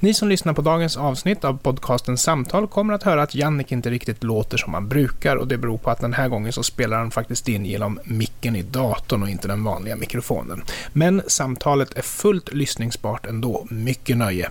[0.00, 3.90] Ni som lyssnar på dagens avsnitt av podcasten Samtal kommer att höra att Jannik inte
[3.90, 6.98] riktigt låter som han brukar och det beror på att den här gången så spelar
[6.98, 10.62] han faktiskt in genom micken i datorn och inte den vanliga mikrofonen.
[10.92, 13.66] Men samtalet är fullt lyssningsbart ändå.
[13.70, 14.50] Mycket nöje!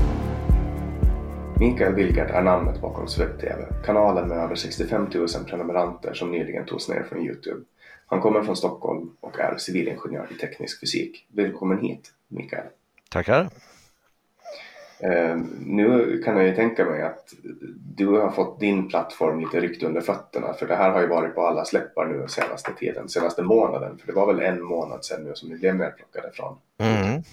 [1.61, 6.89] Mikael Wilgert är namnet bakom SvebTV, kanalen med över 65 000 prenumeranter som nyligen togs
[6.89, 7.61] ner från Youtube.
[8.05, 11.27] Han kommer från Stockholm och är civilingenjör i teknisk fysik.
[11.27, 12.65] Välkommen hit, Mikael.
[13.09, 13.49] Tackar.
[14.99, 17.33] Eh, nu kan jag ju tänka mig att
[17.97, 21.35] du har fått din plattform lite ryckt under fötterna för det här har ju varit
[21.35, 23.97] på alla släppar nu senaste tiden, senaste månaden.
[23.97, 26.57] För det var väl en månad sedan nu som ni blev nedplockade från.
[26.77, 27.23] Mm.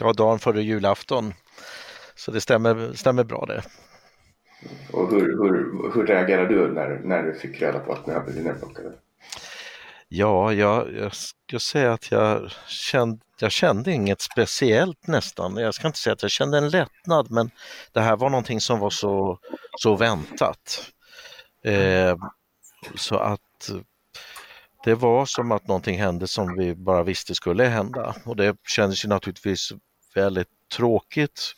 [0.00, 1.32] Ja, dagen före julafton
[2.24, 3.62] så det stämmer, stämmer bra det.
[4.92, 8.24] Och hur, hur, hur reagerade du när, när du fick reda på att ni hade
[8.24, 8.92] blivit nedplockade?
[10.08, 15.56] Ja, jag, jag ska säga att jag kände, jag kände inget speciellt nästan.
[15.56, 17.50] Jag ska inte säga att jag kände en lättnad men
[17.92, 19.38] det här var någonting som var så,
[19.78, 20.92] så väntat.
[21.64, 22.16] Eh,
[22.94, 23.70] så att
[24.84, 29.04] det var som att någonting hände som vi bara visste skulle hända och det kändes
[29.04, 29.72] ju naturligtvis
[30.14, 31.54] väldigt tråkigt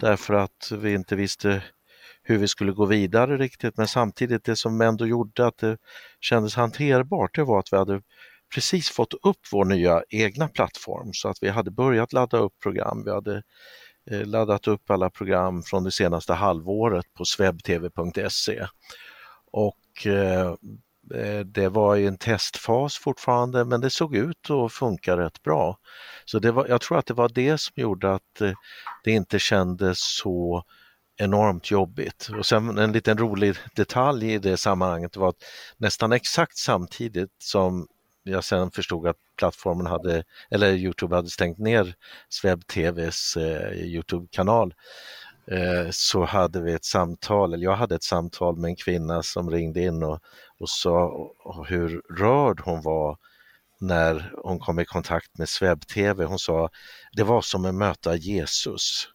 [0.00, 1.62] därför att vi inte visste
[2.22, 3.76] hur vi skulle gå vidare riktigt.
[3.76, 5.78] Men samtidigt det som ändå gjorde att det
[6.20, 8.02] kändes hanterbart det var att vi hade
[8.54, 11.12] precis fått upp vår nya egna plattform.
[11.12, 13.02] Så att vi hade börjat ladda upp program.
[13.04, 13.42] Vi hade
[14.10, 18.66] eh, laddat upp alla program från det senaste halvåret på swebtv.se
[19.52, 20.54] och eh,
[21.14, 25.78] Eh, det var i en testfas fortfarande men det såg ut att funka rätt bra.
[26.24, 28.52] Så det var, jag tror att det var det som gjorde att eh,
[29.04, 30.64] det inte kändes så
[31.16, 32.30] enormt jobbigt.
[32.38, 35.44] Och sen en liten rolig detalj i det sammanhanget var att
[35.76, 37.86] nästan exakt samtidigt som
[38.22, 41.94] jag sen förstod att plattformen hade, eller Youtube hade stängt ner
[42.28, 44.74] SvebTVs eh, Youtube-kanal
[45.46, 49.50] eh, så hade vi ett samtal, eller jag hade ett samtal med en kvinna som
[49.50, 50.20] ringde in och,
[50.60, 51.10] och sa
[51.68, 53.18] hur rörd hon var
[53.80, 56.24] när hon kom i kontakt med SvebTV.
[56.24, 56.68] Hon sa
[57.12, 59.08] det var som att möta Jesus.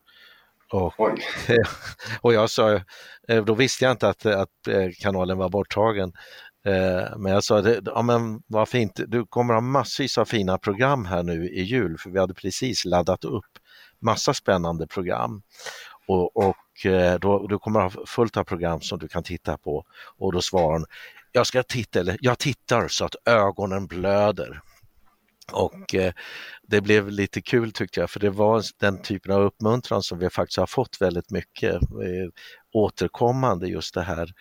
[0.72, 0.94] Och,
[2.22, 2.74] och jag sa,
[3.28, 6.14] eh, då visste jag inte att, att eh, kanalen var borttagen.
[6.66, 11.06] Eh, men jag sa, ja men vad fint, du kommer ha massvis av fina program
[11.06, 13.46] här nu i jul, för vi hade precis laddat upp
[14.00, 15.42] massa spännande program.
[16.08, 16.56] Och, och
[17.20, 19.86] då, du kommer ha fullt av program som du kan titta på.
[20.18, 20.86] Och då svarade hon,
[21.36, 24.62] jag ska titta, eller jag tittar så att ögonen blöder.
[25.52, 26.14] Och eh,
[26.68, 30.30] det blev lite kul tyckte jag, för det var den typen av uppmuntran som vi
[30.30, 32.30] faktiskt har fått väldigt mycket eh,
[32.74, 34.34] återkommande, just det här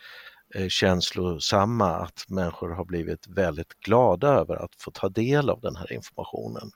[0.54, 5.76] eh, känslosamma, att människor har blivit väldigt glada över att få ta del av den
[5.76, 6.70] här informationen.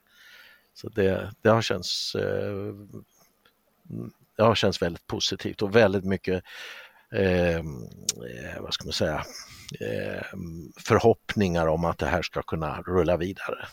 [0.74, 2.74] Så det, det har känts eh,
[4.36, 6.44] det har känts väldigt positivt och väldigt mycket
[7.12, 7.62] eh,
[8.60, 9.24] vad ska man säga,
[9.80, 10.22] eh,
[10.76, 13.68] förhoppningar om att det här ska kunna rulla vidare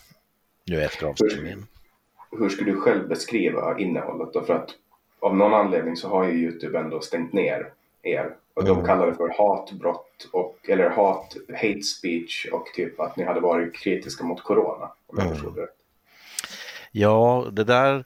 [0.64, 1.66] nu efter avstängningen.
[2.30, 4.42] Hur, hur skulle du själv beskriva innehållet då?
[4.42, 4.70] För att
[5.20, 7.72] av någon anledning så har ju Youtube ändå stängt ner
[8.02, 8.36] er.
[8.54, 8.86] Och de mm.
[8.86, 13.74] kallar det för hatbrott och, eller hat, hate speech och typ att ni hade varit
[13.74, 14.92] kritiska mot corona.
[15.06, 15.54] Om jag mm.
[15.54, 15.68] det
[16.92, 18.04] Ja, det där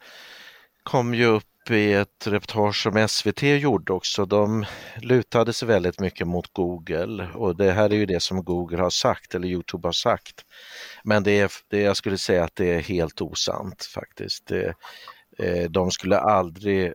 [0.82, 1.44] kom ju upp
[1.76, 4.26] i ett reportage som SVT gjorde också.
[4.26, 4.64] De
[5.00, 8.90] lutade sig väldigt mycket mot Google och det här är ju det som Google har
[8.90, 10.44] sagt eller Youtube har sagt.
[11.04, 14.46] Men det är, det, jag skulle säga att det är helt osant faktiskt.
[14.46, 14.74] Det,
[15.38, 16.92] eh, de skulle aldrig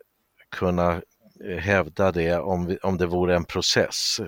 [0.51, 1.01] kunna
[1.45, 4.19] eh, hävda det om, om det vore en process.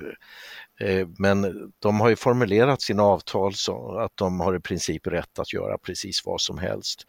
[0.80, 5.40] Eh, men de har ju formulerat sina avtal så att de har i princip rätt
[5.40, 7.06] att göra precis vad som helst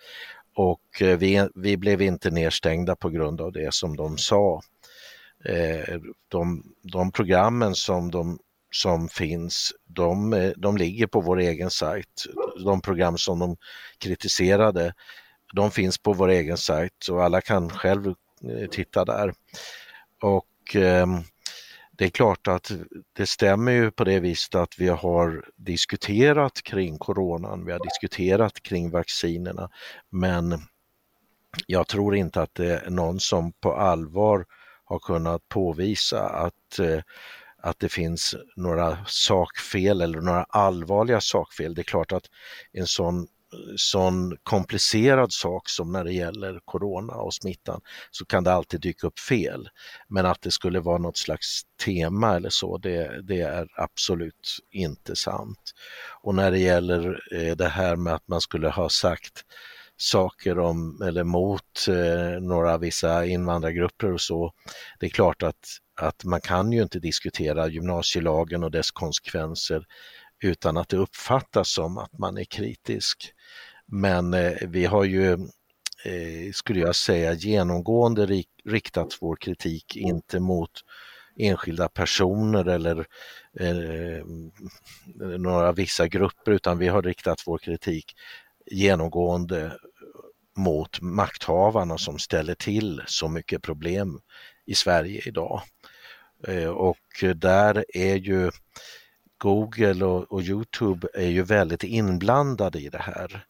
[0.58, 4.60] och eh, vi, vi blev inte nedstängda på grund av det som de sa.
[5.44, 8.38] Eh, de, de programmen som, de,
[8.70, 12.24] som finns, de, eh, de ligger på vår egen sajt.
[12.64, 13.56] De program som de
[13.98, 14.94] kritiserade,
[15.54, 18.14] de finns på vår egen sajt och alla kan själv
[18.70, 19.34] titta där.
[20.22, 21.22] Och ehm,
[21.98, 22.72] det är klart att
[23.12, 28.62] det stämmer ju på det viset att vi har diskuterat kring coronan, vi har diskuterat
[28.62, 29.70] kring vaccinerna,
[30.10, 30.58] men
[31.66, 34.46] jag tror inte att det är någon som på allvar
[34.84, 37.00] har kunnat påvisa att, eh,
[37.62, 41.74] att det finns några sakfel eller några allvarliga sakfel.
[41.74, 42.26] Det är klart att
[42.72, 43.26] en sån
[43.76, 47.80] sån komplicerad sak som när det gäller corona och smittan
[48.10, 49.68] så kan det alltid dyka upp fel.
[50.08, 55.16] Men att det skulle vara något slags tema eller så, det, det är absolut inte
[55.16, 55.72] sant.
[56.22, 59.44] Och när det gäller eh, det här med att man skulle ha sagt
[59.96, 64.52] saker om eller mot eh, några vissa invandrargrupper och så.
[65.00, 65.68] Det är klart att,
[66.00, 69.86] att man kan ju inte diskutera gymnasielagen och dess konsekvenser
[70.42, 73.32] utan att det uppfattas som att man är kritisk.
[73.92, 75.32] Men eh, vi har ju,
[76.04, 80.70] eh, skulle jag säga, genomgående rik riktat vår kritik inte mot
[81.36, 83.06] enskilda personer eller
[83.60, 84.24] eh,
[85.38, 88.14] några vissa grupper utan vi har riktat vår kritik
[88.70, 89.78] genomgående
[90.56, 94.20] mot makthavarna som ställer till så mycket problem
[94.66, 95.62] i Sverige idag.
[96.46, 98.50] Eh, och där är ju
[99.38, 103.46] Google och, och Youtube är ju väldigt inblandade i det här.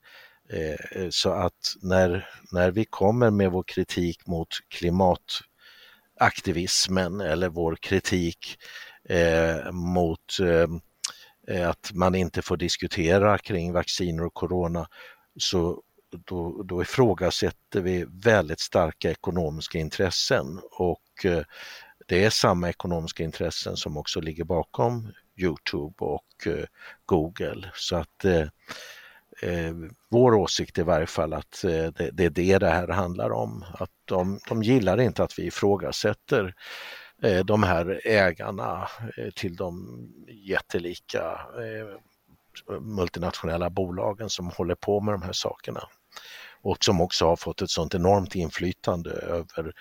[0.50, 7.76] Eh, eh, så att när, när vi kommer med vår kritik mot klimataktivismen eller vår
[7.76, 8.58] kritik
[9.08, 10.66] eh, mot eh,
[11.48, 14.88] eh, att man inte får diskutera kring vacciner och corona
[15.36, 21.42] så då, då ifrågasätter vi väldigt starka ekonomiska intressen och eh,
[22.06, 26.48] det är samma ekonomiska intressen som också ligger bakom Youtube och
[27.06, 27.70] Google.
[27.74, 28.24] Så att
[29.42, 29.74] eh,
[30.08, 33.30] vår åsikt är i varje fall att eh, det, det, är det det här handlar
[33.30, 33.64] om.
[33.74, 36.54] Att de, de gillar inte att vi ifrågasätter
[37.22, 42.00] eh, de här ägarna eh, till de jättelika eh,
[42.80, 45.80] multinationella bolagen som håller på med de här sakerna
[46.62, 49.72] och som också har fått ett sånt enormt inflytande över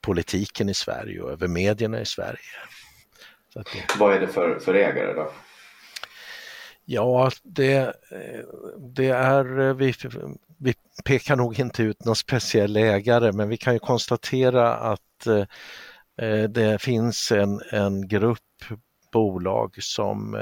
[0.00, 2.38] politiken i Sverige och över medierna i Sverige.
[3.54, 3.64] Det...
[3.98, 5.32] Vad är det för, för ägare då?
[6.84, 7.76] Ja, det,
[8.10, 8.44] eh,
[8.78, 9.94] det är, eh, vi,
[10.58, 15.44] vi pekar nog inte ut någon speciell ägare men vi kan ju konstatera att eh,
[16.26, 18.38] eh det finns en, en grupp
[19.12, 20.34] bolag som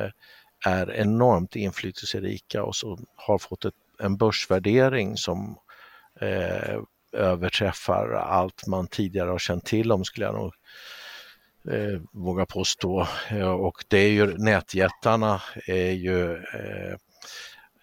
[0.67, 5.59] är enormt inflytelserika och som har fått ett, en börsvärdering som
[6.21, 6.81] eh,
[7.13, 10.53] överträffar allt man tidigare har känt till om skulle jag nog
[11.71, 13.07] eh, våga påstå.
[13.31, 16.93] Eh, och det är ju nätjättarna är ju, eh,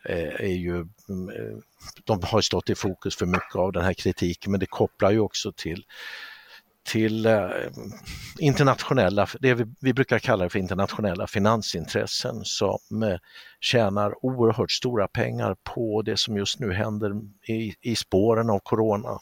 [0.10, 0.76] eh är ju
[1.10, 1.58] mm, eh,
[2.04, 5.20] de har stått i fokus för mycket av den här kritiken men det kopplar ju
[5.20, 5.84] också till
[6.86, 7.28] till
[8.40, 13.18] internationella, det vi, vi, brukar kalla det för internationella finansintressen som eh,
[13.60, 17.12] tjänar oerhört stora pengar på det som just nu händer
[17.48, 19.20] i, i spåren av corona.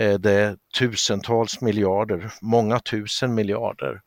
[0.00, 4.00] Eh, det är tusentals miljarder, många tusen miljarder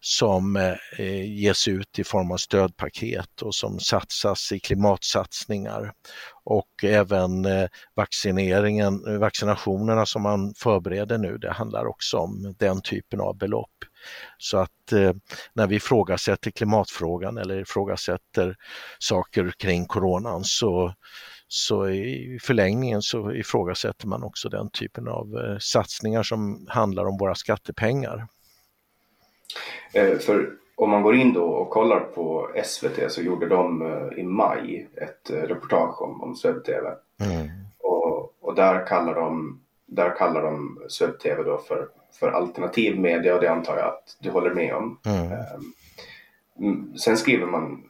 [0.00, 5.92] som eh, ges ut i form av stödpaket och som satsas i klimatsatsningar.
[6.44, 13.20] Och även eh, vaccineringen, vaccinationerna som man förbereder nu, det handlar också om den typen
[13.20, 13.70] av belopp.
[14.38, 14.92] Så att
[15.54, 18.56] när vi ifrågasätter klimatfrågan eller ifrågasätter
[18.98, 20.94] saker kring coronan så
[21.48, 27.34] så i förlängningen så ifrågasätter man också den typen av satsningar som handlar om våra
[27.34, 28.26] skattepengar.
[29.92, 34.18] Eh, för om man går in då och kollar på SVT så gjorde de eh,
[34.18, 36.86] i maj ett eh, reportage om, om SvebTV.
[37.20, 37.48] Mm.
[37.78, 43.40] Och, och där kallar de, där kallar de SvebTV då för, för alternativ media och
[43.40, 44.98] det antar jag att du håller med om.
[45.06, 45.32] Mm.
[46.58, 47.82] Um, sen skriver man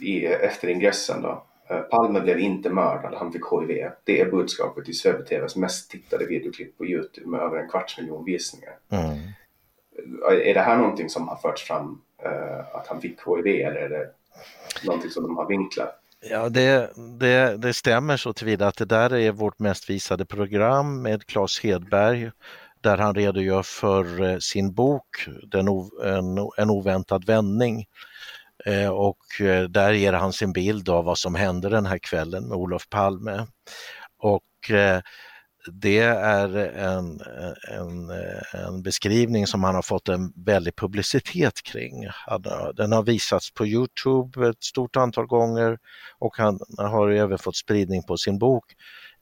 [0.00, 1.44] i, efter ingressen då
[1.80, 3.90] Palme blev inte mördad, han fick HIV.
[4.04, 8.24] Det är budskapet i SvebTVs mest tittade videoklipp på Youtube med över en kvarts miljon
[8.24, 8.74] visningar.
[8.88, 9.18] Mm
[10.30, 13.88] är det här någonting som har förts fram uh, att han fick HIV eller är
[13.88, 14.10] det
[14.86, 15.98] någonting som de har vinklat?
[16.30, 21.02] Ja, det, det, det stämmer så tillvida att det där är vårt mest visade program
[21.02, 22.30] med Claes Hedberg
[22.80, 25.68] där han redogör för eh, sin bok Den
[26.04, 27.86] en, en oväntad vändning.
[28.66, 32.48] Eh, och eh, där ger han sin bild av vad som hände den här kvällen
[32.48, 33.46] med Olof Palme.
[34.18, 35.00] Och eh,
[35.72, 37.20] det är en,
[37.70, 38.10] en,
[38.52, 42.06] en, beskrivning som han har fått en väldig publicitet kring.
[42.74, 45.78] Den har visats på Youtube ett stort antal gånger
[46.18, 48.64] och han har även fått spridning på sin bok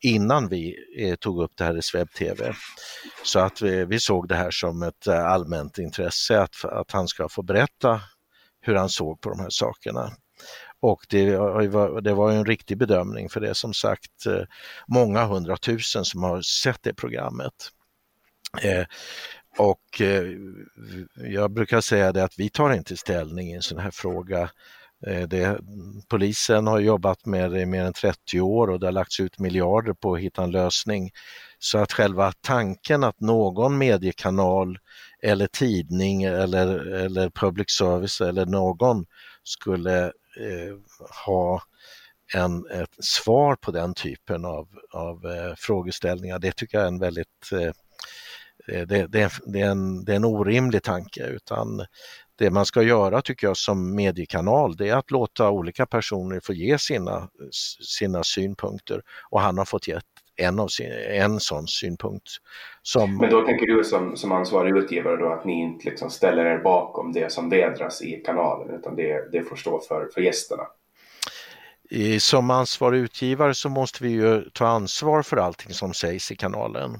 [0.00, 0.76] innan vi
[1.20, 2.52] tog upp det här i SvebTV.
[3.24, 7.28] Så att vi, vi, såg det här som ett allmänt intresse att, att han ska
[7.28, 8.00] få berätta
[8.60, 10.12] hur han såg på de här sakerna.
[10.80, 11.30] Och det,
[12.00, 14.42] det var en riktig bedömning för det är som sagt eh,
[14.86, 17.54] många hundratusen som har sett det programmet.
[18.62, 18.84] Eh,
[19.58, 20.24] och eh,
[21.14, 24.50] jag brukar säga det att vi tar inte ställning i en sån här fråga.
[25.06, 25.60] Eh, det,
[26.08, 29.38] polisen har jobbat med det i mer än 30 år och det har lagts ut
[29.38, 31.10] miljarder på att hitta en lösning.
[31.58, 34.78] Så att själva tanken att någon mediekanal
[35.22, 39.06] eller tidning eller, eller public service eller någon
[39.42, 40.04] skulle
[40.36, 40.76] eh,
[41.24, 41.62] ha
[42.34, 46.38] en, ett svar på den typen av, av eh, frågeställningar.
[46.38, 47.72] Det tycker jag är en väldigt eh,
[48.76, 51.86] eh det, det, det, är en, det är en orimlig tanke utan
[52.36, 56.52] det man ska göra tycker jag som mediekanal det är att låta olika personer få
[56.52, 57.28] ge sina,
[57.80, 60.04] sina synpunkter och han har fått gett
[60.40, 62.26] en, av sin, en sån synpunkt.
[62.82, 63.16] Som...
[63.16, 66.58] Men då tänker du som, som ansvarig utgivare då att ni inte liksom ställer er
[66.58, 70.62] bakom det som vädras i kanalen utan det, det får stå för, för gästerna?
[72.18, 76.90] Som ansvarig utgivare så måste vi ju ta ansvar för allting som sägs i kanalen.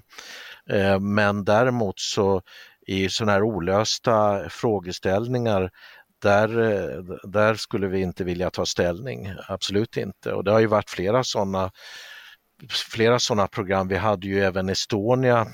[0.70, 2.42] Eh, men däremot så
[2.86, 5.70] i sådana här olösta frågeställningar
[6.22, 10.32] där, eh, där skulle vi inte vilja ta ställning, absolut inte.
[10.32, 11.70] Och det har ju varit flera sådana
[12.68, 13.88] flera sådana program.
[13.88, 15.46] Vi hade ju även Estonia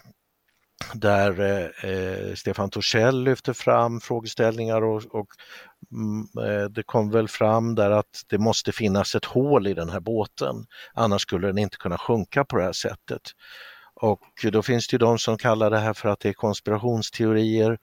[0.94, 5.26] där eh, eh Stefan Torssell lyfte fram frågeställningar och, och
[5.92, 9.88] mm, eh, det kom väl fram där att det måste finnas ett hål i den
[9.88, 13.22] här båten, annars skulle den inte kunna sjunka på det här sättet.
[14.00, 14.22] Och
[14.52, 17.78] då finns det ju de som kallar det här för att det är konspirationsteorier.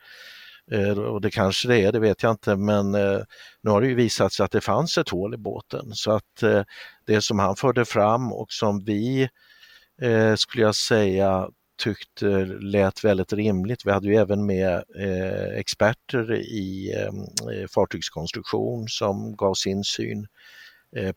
[0.72, 3.20] Eh, och det kanske det är, det vet jag inte, men eh,
[3.62, 5.91] nu har det ju visat sig att det fanns ett hål i båten.
[5.93, 6.63] Så att eh,
[7.05, 9.29] det som han förde fram och som vi,
[10.36, 11.50] skulle jag säga,
[11.84, 13.86] tyckte lät väldigt rimligt.
[13.86, 14.84] Vi hade ju även med
[15.55, 16.93] experter i
[17.75, 20.27] fartygskonstruktion som gav sin syn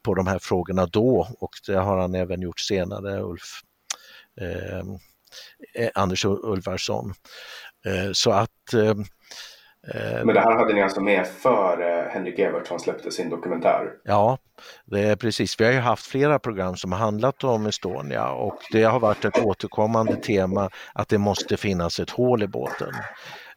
[0.03, 3.61] på de här frågorna då och det har han även gjort senare, Ulf
[4.41, 7.15] eh, Anders Ulvarsson.
[7.87, 8.95] Eh, så att Eh,
[9.95, 13.91] men det här hade ni alltså med före Henrik Evertsson släppte sin dokumentär?
[14.05, 14.39] Ja,
[14.85, 15.61] det är precis.
[15.61, 19.25] Vi har ju haft flera program som har handlat om Estonia och det har varit
[19.25, 22.93] ett återkommande tema att det måste finnas ett hål i båten.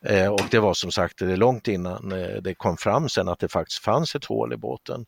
[0.06, 3.40] Eh, och det var som sagt det långt innan eh, det kom fram sen att
[3.40, 5.06] det faktiskt fanns ett hål i båten.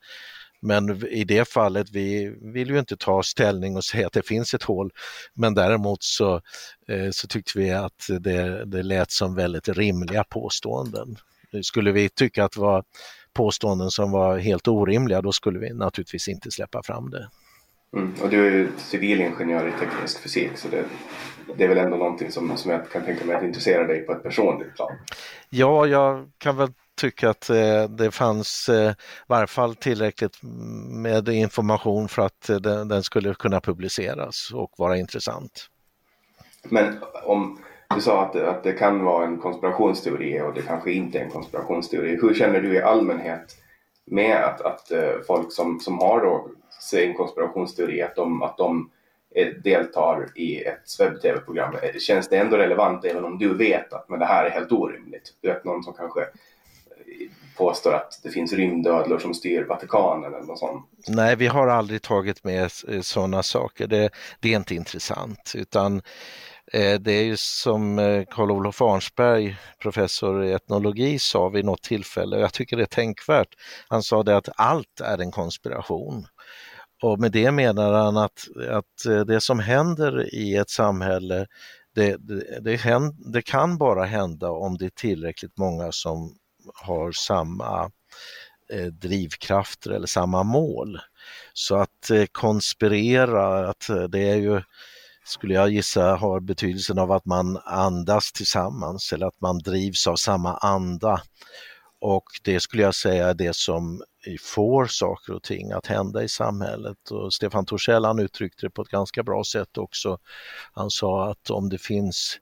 [0.62, 4.54] Men i det fallet, vi vill ju inte ta ställning och säga att det finns
[4.54, 4.92] ett hål,
[5.34, 6.36] men däremot så,
[6.88, 11.18] eh, så tyckte vi att det, det lät som väldigt rimliga påståenden.
[11.62, 12.84] Skulle vi tycka att det var
[13.34, 17.30] påståenden som var helt orimliga, då skulle vi naturligtvis inte släppa fram det.
[17.98, 18.14] Mm.
[18.22, 20.86] Och du är ju civilingenjör i teknisk fysik så det,
[21.58, 24.12] det är väl ändå någonting som, som jag kan tänka mig att intressera dig på
[24.12, 24.92] ett personligt plan?
[25.50, 28.96] Ja, jag kan väl tycka att eh, det fanns eh, i
[29.28, 30.38] varje fall tillräckligt
[30.90, 35.68] med information för att eh, den, skulle kunna publiceras och vara intressant.
[36.64, 37.60] Men om
[37.96, 41.32] du sa att, att det kan vara en konspirationsteori och det kanske inte är en
[41.32, 42.20] konspirationsteori.
[42.22, 43.56] Hur känner du i allmänhet
[44.06, 44.92] med att, att
[45.28, 46.50] folk som, som har då
[46.82, 48.90] sin konspirationsteori, att de, att de
[49.64, 51.76] deltar i ett webb-tv-program.
[52.00, 55.34] Känns det ändå relevant även om du vet att men det här är helt orimligt?
[55.42, 56.28] Du vet någon som kanske
[57.58, 60.86] påstår att det finns rymdödlor som styr Vatikanen eller något sånt.
[61.08, 63.88] Nej, vi har aldrig tagit med eh, sådana saker.
[63.88, 66.02] Det, det är inte intressant utan
[66.74, 72.36] eh, det är ju som eh, Karl-Olof Arnsberg, professor i etnologi, sa vid något tillfälle,
[72.36, 73.56] och jag tycker det är tänkvärt.
[73.88, 76.28] Han sa det att allt är en konspiration.
[77.04, 81.48] Och med det menar han att, att det som händer i ett samhälle
[81.96, 86.36] det, det, det, händer, det, kan bara hända om det är tillräckligt många som
[86.74, 87.92] har samma
[88.74, 91.00] eh, drivkrafter eller samma mål.
[91.54, 94.62] Så att eh, konspirera, att eh, det är ju,
[95.26, 100.16] skulle jag gissa, har betydelsen av att man andas tillsammans eller att man drivs av
[100.16, 101.22] samma anda.
[102.02, 104.04] Och det skulle jag säga är det som
[104.42, 107.12] får saker och ting att hända i samhället.
[107.12, 110.18] Och Stefan Torssell han uttryckte det på ett ganska bra sätt också.
[110.74, 112.38] Han sa att om det finns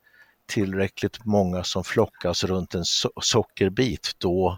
[0.50, 4.58] tillräckligt många som flockas runt en so sockerbit, då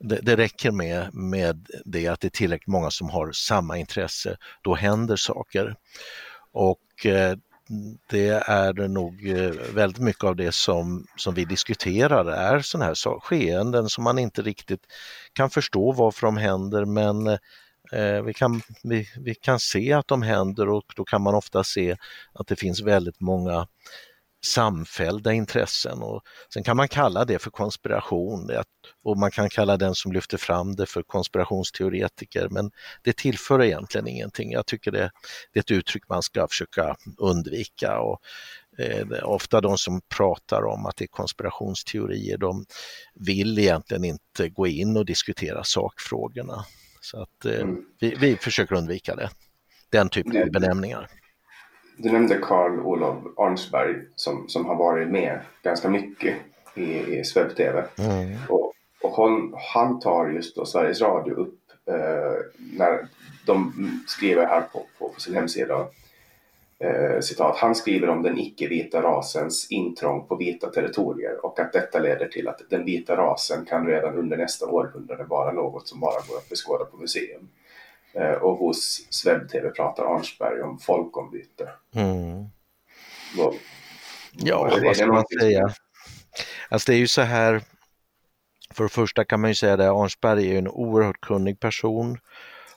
[0.00, 4.36] det, det, räcker med, med det att det är tillräckligt många som har samma intresse,
[4.62, 5.76] då händer saker.
[6.52, 7.36] Och eh,
[8.10, 13.20] det är nog eh, väldigt mycket av det som, som vi diskuterar är sådana här
[13.20, 14.86] skeenden som man inte riktigt
[15.32, 17.26] kan förstå varför de händer men
[17.92, 21.64] eh, vi, kan, vi, vi kan se att de händer och då kan man ofta
[21.64, 21.96] se
[22.32, 23.66] att det finns väldigt många
[24.44, 26.22] samfällda intressen och
[26.54, 28.50] sen kan man kalla det för konspiration
[29.04, 32.70] och man kan kalla den som lyfter fram det för konspirationsteoretiker men
[33.02, 34.52] det tillför egentligen ingenting.
[34.52, 35.10] Jag tycker det,
[35.52, 38.20] det är ett uttryck man ska försöka undvika och
[38.78, 42.66] eh, ofta de som pratar om att det är konspirationsteorier de
[43.14, 46.64] vill egentligen inte gå in och diskutera sakfrågorna.
[47.00, 47.76] Så att eh, mm.
[48.00, 49.30] vi, vi försöker undvika det,
[49.90, 51.08] den typen av benämningar
[51.96, 56.36] du nämnde Karl Olof Arnsberg som, som har varit med ganska mycket
[56.74, 57.84] i, i Swebb-TV.
[57.98, 58.38] Mm.
[58.48, 62.36] Och, och hon, han tar just då Sveriges Radio upp eh,
[62.78, 63.06] när
[63.46, 63.72] de
[64.06, 65.86] skriver här på, på, på sin hemsida
[66.78, 71.98] eh, citat, han skriver om den icke-vita rasens intrång på vita territorier och att detta
[71.98, 76.20] leder till att den vita rasen kan redan under nästa århundrade vara något som bara
[76.28, 77.48] går att beskåda på museum.
[78.14, 81.70] Eh, och hos Sveb-TV pratar Arnsberg om folkombyte.
[81.94, 82.44] Mm.
[83.36, 83.54] Vad,
[84.32, 85.74] ja, vad, vad ska man säga?
[86.68, 87.62] Alltså det är ju så här,
[88.74, 92.18] för det första kan man ju säga det, Arnsberg är en oerhört kunnig person.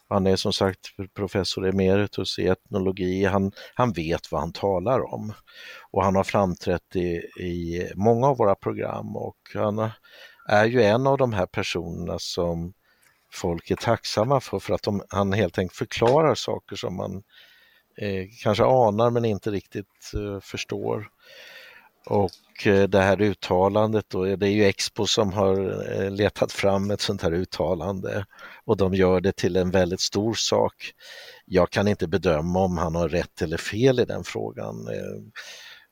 [0.09, 0.79] Han är som sagt
[1.13, 3.25] professor emeritus i etnologi.
[3.25, 5.33] Han, han vet vad han talar om.
[5.91, 7.07] Och han har framträtt i,
[7.39, 9.89] i många av våra program och han
[10.49, 12.73] är ju en av de här personerna som
[13.33, 17.23] folk är tacksamma för, för att de, han helt enkelt förklarar saker som man
[17.97, 21.09] eh, kanske anar men inte riktigt eh, förstår.
[22.09, 26.91] Och eh, det här uttalandet då, det är ju Expo som har eh, letat fram
[26.91, 28.25] ett sånt här uttalande
[28.65, 30.91] och de gör det till en väldigt stor sak.
[31.45, 34.87] Jag kan inte bedöma om han har rätt eller fel i den frågan.
[34.87, 35.21] Eh,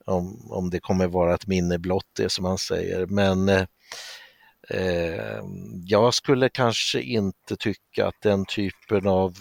[0.06, 3.66] om, om det kommer vara ett minne blott det som han säger men eh,
[4.70, 5.44] eh, Eh,
[5.86, 9.38] jag skulle kanske inte tycka att den typen av,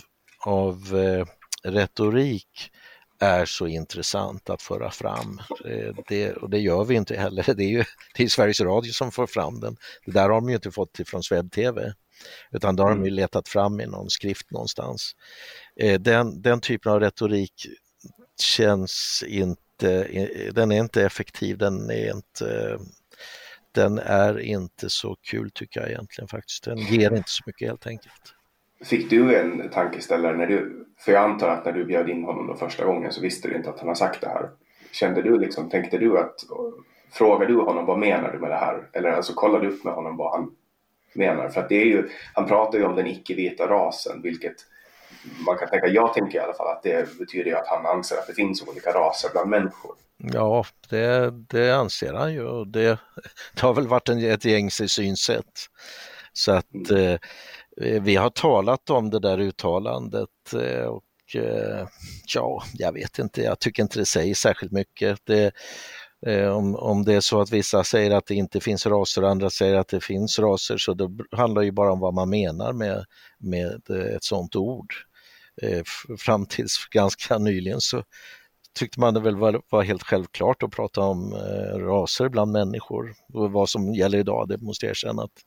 [0.46, 1.26] av eh,
[1.70, 2.70] retorik
[3.20, 5.40] är så intressant att föra fram.
[5.64, 7.44] Eh, det, och det gör vi inte heller.
[7.56, 7.84] Det är ju
[8.16, 9.76] det är Sveriges Radio som får fram den.
[10.06, 11.92] Det där har de ju inte fått från Swebb-TV
[12.52, 13.14] utan det har de ju mm.
[13.14, 15.12] letat fram i någon skrift någonstans.
[15.80, 17.66] Eh, den, den typen av retorik
[18.40, 20.06] känns inte,
[20.52, 22.78] den är inte effektiv, den är inte
[23.74, 26.64] den är inte så kul tycker jag egentligen faktiskt.
[26.64, 28.34] Den ger inte så mycket helt enkelt.
[28.84, 32.46] Fick du en tankeställare när du, för jag antar att när du bjöd in honom
[32.46, 34.50] då första gången så visste du inte att han har sagt det här.
[34.92, 36.34] Kände du liksom, tänkte du att,
[37.12, 38.88] frågade du honom vad menar du med det här?
[38.92, 40.56] Eller alltså kollade du upp med honom vad han
[41.14, 41.48] menar?
[41.48, 44.56] För att det är ju, han pratar ju om den icke-vita rasen vilket
[45.46, 48.16] man kan tänka, jag tänker i alla fall att det betyder ju att han anser
[48.16, 49.94] att det finns olika raser bland människor.
[50.16, 52.98] Ja, det, det anser han ju och det,
[53.54, 55.68] det har väl varit en, ett gängse synsätt.
[56.32, 57.18] Så att mm.
[57.80, 61.86] eh, vi har talat om det där uttalandet eh, och eh,
[62.34, 65.18] ja, jag vet inte, jag tycker inte det säger särskilt mycket.
[65.24, 65.52] Det,
[66.26, 69.30] Eh, om, om det är så att vissa säger att det inte finns raser och
[69.30, 72.72] andra säger att det finns raser så det handlar ju bara om vad man menar
[72.72, 73.04] med,
[73.38, 74.94] med eh, ett sådant ord.
[75.62, 75.82] Eh,
[76.18, 78.02] fram tills ganska nyligen så
[78.78, 81.34] tyckte man det väl var, var helt självklart att prata om
[81.78, 83.14] raser bland människor.
[83.32, 85.42] Och vad som gäller idag, det måste jag erkänna att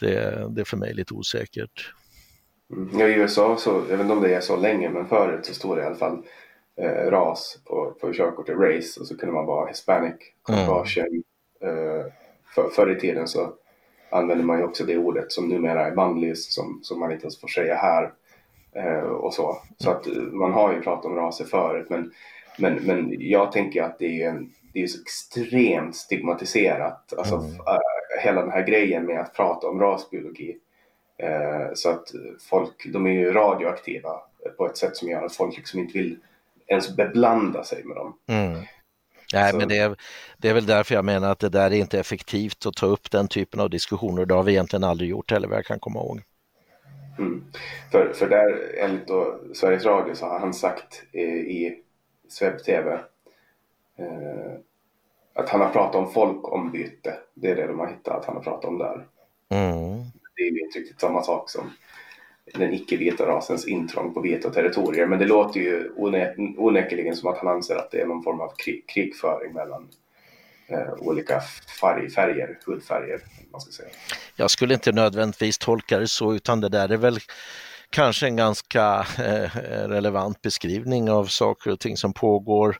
[0.00, 1.92] det, det är för mig lite osäkert.
[2.72, 2.98] Mm.
[2.98, 5.54] Ja, I USA, så, jag vet inte om det är så länge, men förut så
[5.54, 6.22] stod det i alla fall
[6.76, 11.06] eh, ras på, på körkortet, race, och så kunde man vara hispanic, caucasian.
[11.06, 11.22] Mm.
[11.60, 12.06] Eh,
[12.54, 13.52] för, förr i tiden så
[14.10, 17.40] använde man ju också det ordet som numera är bannlyst, som, som man inte ens
[17.40, 18.12] får säga här.
[18.72, 19.58] Eh, och så.
[19.78, 22.12] Så att man har ju pratat om raser förut, men,
[22.58, 27.12] men, men jag tänker att det är, en, det är så extremt stigmatiserat.
[27.18, 27.54] Alltså, mm.
[27.54, 30.56] äh, hela den här grejen med att prata om rasbiologi.
[31.18, 32.04] Eh, så att
[32.50, 34.20] folk, de är ju radioaktiva
[34.56, 36.18] på ett sätt som gör att folk liksom inte vill
[36.66, 38.18] ens beblanda sig med dem.
[38.28, 38.62] Mm.
[39.32, 39.56] Nej, så.
[39.58, 39.96] men det är,
[40.38, 43.10] det är väl därför jag menar att det där är inte effektivt att ta upp
[43.10, 44.26] den typen av diskussioner.
[44.26, 46.22] Det har vi egentligen aldrig gjort heller vad jag kan komma ihåg.
[47.18, 47.44] Mm.
[47.92, 51.78] För, för där, enligt då Sveriges Radio, så har han sagt i, i
[52.28, 52.92] Sveb TV
[53.98, 54.52] eh,
[55.34, 57.14] att han har pratat om folkombyte.
[57.34, 59.06] Det är det de har hittat att han har pratat om där.
[59.48, 60.04] Mm.
[60.36, 61.70] Det är inte riktigt samma sak som
[62.54, 65.06] den icke-vita rasens intrång på vita territorier.
[65.06, 65.92] Men det låter ju
[66.56, 69.88] onekligen som att han anser att det är någon form av krig, krigföring mellan
[70.68, 71.40] eh, olika
[71.80, 73.20] färg, färger, hudfärger.
[73.52, 73.88] Man ska säga.
[74.36, 77.18] Jag skulle inte nödvändigtvis tolka det så utan det där är väl
[77.90, 79.50] kanske en ganska eh,
[79.88, 82.76] relevant beskrivning av saker och ting som pågår.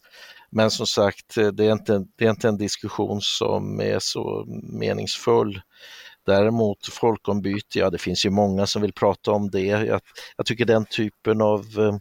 [0.51, 4.45] Men som sagt, eh, det är, inte, det är inte en diskussion som är så
[4.73, 5.61] meningsfull.
[6.27, 9.61] Däremot folkombyte, ja det finns ju många som vill prata om det.
[9.61, 10.01] Jag,
[10.37, 11.97] jag tycker den typen av eh,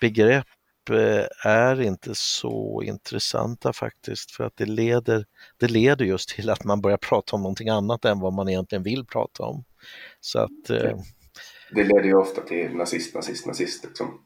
[0.00, 0.46] begrepp
[0.90, 5.24] eh, är inte så intressanta faktiskt för att det leder,
[5.56, 8.82] det leder just till att man börjar prata om någonting annat än vad man egentligen
[8.82, 9.64] vill prata om.
[10.20, 10.98] Så att, eh,
[11.70, 13.84] det leder ju ofta till nazist, nazist, nazist.
[13.84, 14.20] Liksom.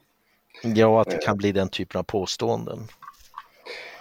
[0.62, 2.88] Ja, att det kan bli den typen av påståenden.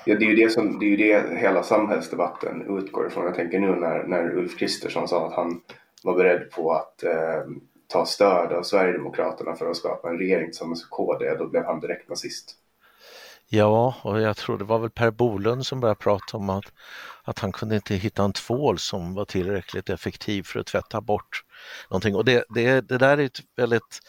[0.08, 3.26] Ja, det är ju det som det är ju det hela samhällsdebatten utgår ifrån.
[3.26, 5.62] Jag tänker nu när, när Ulf Kristersson sa att han
[6.04, 7.44] var beredd på att eh,
[7.88, 11.80] ta stöd av Sverigedemokraterna för att skapa en regering tillsammans med KD, då blev han
[11.80, 12.56] direkt nazist.
[13.50, 16.66] Ja, och jag tror det var väl Per Bolund som började prata om att,
[17.24, 21.44] att han kunde inte hitta en tvål som var tillräckligt effektiv för att tvätta bort
[21.90, 22.16] någonting.
[22.16, 24.00] Och det, det, det där är ett väldigt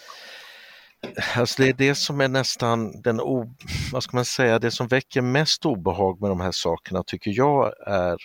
[1.36, 3.54] Alltså det är det som är nästan den, o,
[3.92, 7.72] vad ska man säga, det som väcker mest obehag med de här sakerna tycker jag
[7.86, 8.16] är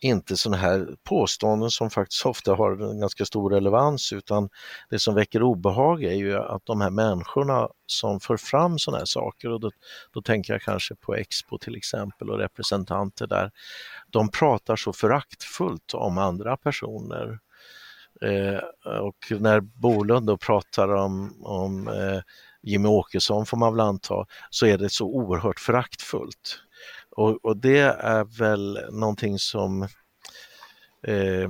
[0.00, 4.48] inte sådana här påståenden som faktiskt ofta har en ganska stor relevans utan
[4.90, 9.06] det som väcker obehag är ju att de här människorna som för fram sådana här
[9.06, 9.70] saker och då,
[10.12, 13.50] då tänker jag kanske på Expo till exempel och representanter där,
[14.10, 17.38] de pratar så föraktfullt om andra personer.
[18.20, 18.60] Eh,
[19.00, 22.20] och när Bolund då pratar om, om eh,
[22.62, 26.58] Jimmy Åkesson får man väl anta, så är det så oerhört föraktfullt.
[27.16, 29.88] Och, och det är väl någonting som
[31.06, 31.48] eh,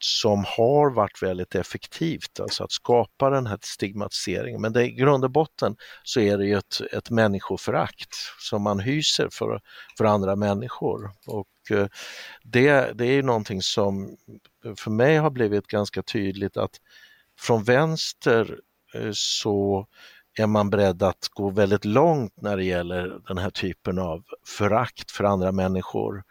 [0.00, 4.60] som har varit väldigt effektivt, alltså att skapa den här stigmatiseringen.
[4.60, 8.80] Men det, i grund och botten så är det ju ett, ett människoförakt som man
[8.80, 9.60] hyser för,
[9.98, 11.10] för andra människor.
[11.26, 11.86] Och eh,
[12.42, 14.16] det, det är ju någonting som
[14.76, 16.80] för mig har blivit ganska tydligt att
[17.38, 18.58] från vänster
[18.94, 19.86] eh, så
[20.38, 25.10] är man beredd att gå väldigt långt när det gäller den här typen av förakt
[25.10, 26.24] för andra människor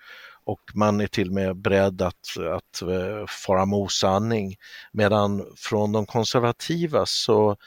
[0.44, 4.56] och man är till och med beredd att, att eh, fara med osanning.
[4.92, 7.58] Medan från de konservativa så,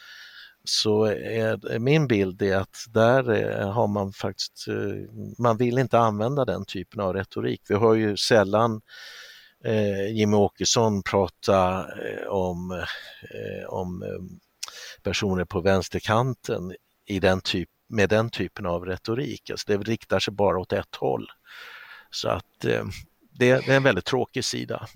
[0.64, 5.98] så är min bild är att där eh, har man faktiskt, eh, man vill inte
[5.98, 7.62] använda den typen av retorik.
[7.68, 8.80] Vi har ju sällan
[9.64, 11.86] eh, Jimmy Åkesson prata
[12.28, 12.84] om,
[13.68, 14.04] om
[15.02, 16.74] personer på vänsterkanten
[17.06, 19.50] i den typ, med den typen av retorik.
[19.50, 21.28] Alltså det riktar sig bara åt ett håll.
[22.14, 22.84] Så att eh,
[23.38, 24.86] det, är en väldigt tråkig sida.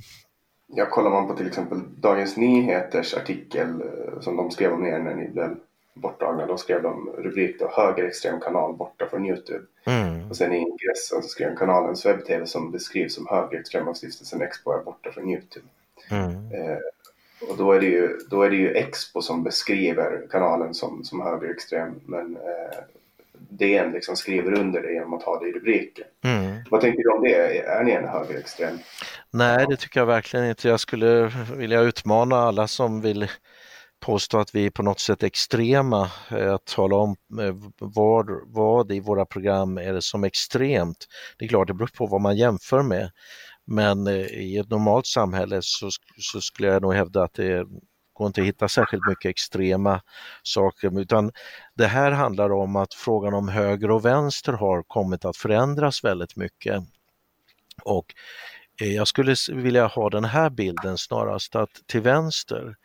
[0.66, 4.98] Ja, kollar man på till exempel Dagens Nyheters artikel eh, som de skrev om er
[4.98, 5.57] när ni blev
[5.94, 6.46] borttagna.
[6.46, 9.64] Då skrev de rubrik då högerextrem kanal borta från Youtube.
[9.85, 10.31] Mm.
[10.31, 14.72] Och sen i ingressen så skrev kanalens webb-tv som beskrivs som högerextrem av stiftelsen Expo
[14.72, 15.66] är borta från Youtube.
[16.11, 16.31] Mm.
[16.31, 16.78] Eh,
[17.50, 21.20] och då är, det ju, då är det ju Expo som beskriver kanalen som, som
[21.20, 22.00] högerextrem.
[22.07, 22.78] Men eh,
[23.51, 26.07] DN liksom skriver under det genom att ha det i rubriken.
[26.24, 26.57] Mm.
[26.70, 27.59] Vad tänker du om det?
[27.59, 28.79] Är ni en högerextrem?
[29.33, 30.68] Nej, det tycker jag verkligen inte.
[30.68, 33.29] Jag skulle vilja utmana alla som vill
[34.01, 38.92] påstå att vi är på något sätt extrema, eh, att tala om eh, vad, vad
[38.92, 41.07] i våra program är det som extremt.
[41.38, 43.11] Det är klart, det beror på vad man jämför med.
[43.66, 47.66] Men eh, i ett normalt samhälle så, så skulle jag nog hävda att det
[48.18, 50.00] går inte att hitta särskilt mycket extrema
[50.42, 51.31] saker utan
[51.74, 56.37] det här handlar om att frågan om höger och vänster har kommit att förändras väldigt
[56.37, 56.83] mycket.
[57.83, 58.14] Och
[58.81, 62.76] eh, jag skulle vilja ha den här bilden snarast att till vänster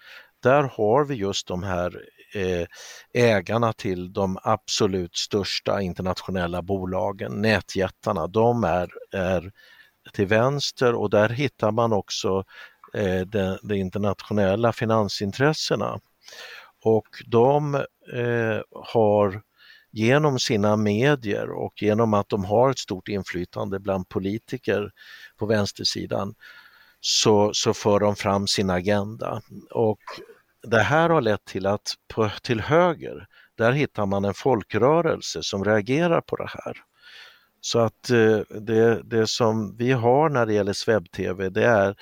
[0.44, 2.02] där har vi just de här
[2.36, 2.68] eh,
[3.14, 9.52] ägarna till de absolut största internationella bolagen, nätjättarna, de är, är
[10.14, 12.44] till vänster och där hittar man också
[12.94, 16.00] Eh, de, de, internationella finansintressena.
[16.84, 17.76] Och de
[18.14, 19.42] eh, har
[19.92, 24.92] genom sina medier och genom att de har ett stort inflytande bland politiker
[25.38, 26.36] på vänstersidan
[27.00, 29.42] så, så för de fram sin agenda.
[29.72, 30.02] Och
[30.64, 33.28] det här har lett till att på, till höger,
[33.58, 36.78] där hittar man en folkrörelse som reagerar på det här.
[37.62, 41.96] Så att eh, det, det som vi har när det gäller webb-tv det är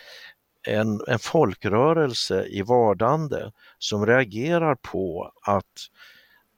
[0.67, 5.65] en, en folkrörelse i vardande som reagerar på att,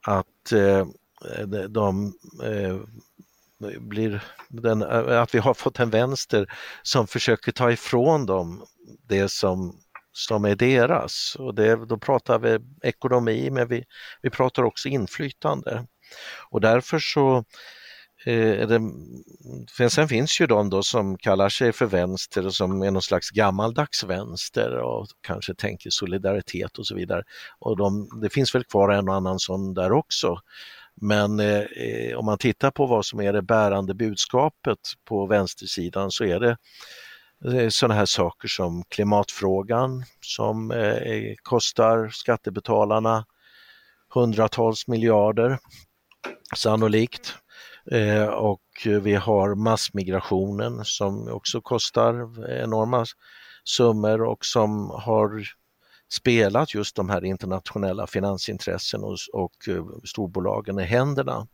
[0.08, 0.88] att eh,
[1.70, 2.13] de
[2.44, 2.78] eh,
[3.80, 8.66] blir den, eh, att vi har fått en vänster som försöker ta ifrån dem
[9.08, 9.80] det som
[10.13, 11.36] som är deras.
[11.39, 13.84] Och det, då pratar vi ekonomi men vi,
[14.22, 15.86] vi pratar också inflytande.
[16.50, 17.44] Och därför så eh,
[18.25, 18.79] Eh, det,
[19.77, 23.01] för sen finns ju de då som kallar sig för vänster och som är någon
[23.01, 27.23] slags gammaldags vänster och kanske tänker solidaritet och så vidare.
[27.59, 30.39] Och de, det finns väl kvar en och annan sån där också.
[30.95, 36.23] Men eh, om man tittar på vad som är det bärande budskapet på vänstersidan så
[36.23, 36.57] är det
[37.45, 43.25] eh, sådana här saker som klimatfrågan som eh, kostar skattebetalarna
[44.13, 45.57] hundratals miljarder
[46.55, 47.36] sannolikt.
[47.91, 48.62] Eh, och
[49.02, 52.13] vi har massmigrationen som också kostar
[52.50, 53.06] enorma
[53.63, 55.43] summor och som har
[56.12, 61.48] spelat just de här internationella finansintressen och, och eh, storbolagen i händerna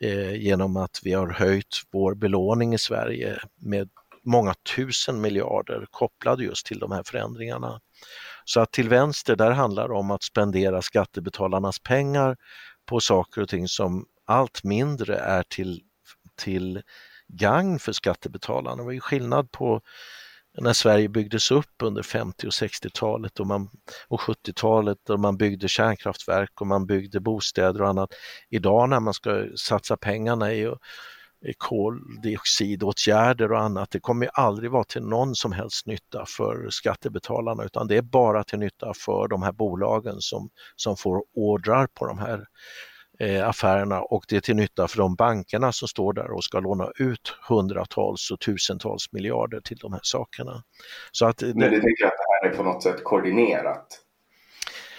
[0.00, 3.88] eh, genom att vi har höjt vår belåning i Sverige med
[4.24, 7.80] många tusen miljarder kopplade just till de här förändringarna.
[8.44, 12.36] Så att till vänster, där handlar det om att spendera skattebetalarnas pengar
[12.86, 15.82] på saker och ting som allt mindre är till,
[16.36, 16.82] till
[17.28, 18.76] gang för skattebetalarna.
[18.76, 19.80] Det var ju skillnad på
[20.58, 23.46] när Sverige byggdes upp under 50 och 60-talet och,
[24.08, 28.10] och 70-talet då man byggde kärnkraftverk och man byggde bostäder och annat.
[28.48, 30.74] Idag när man ska satsa pengarna i
[31.58, 37.86] koldioxidåtgärder och annat, det kommer aldrig vara till någon som helst nytta för skattebetalarna utan
[37.86, 42.18] det är bara till nytta för de här bolagen som, som får ordrar på de
[42.18, 42.44] här eh,
[43.44, 46.90] affärerna och det är till nytta för de bankerna som står där och ska låna
[46.98, 50.62] ut hundratals och tusentals miljarder till de här sakerna.
[51.12, 54.00] Så att, Men du tänker att det här är på något sätt koordinerat?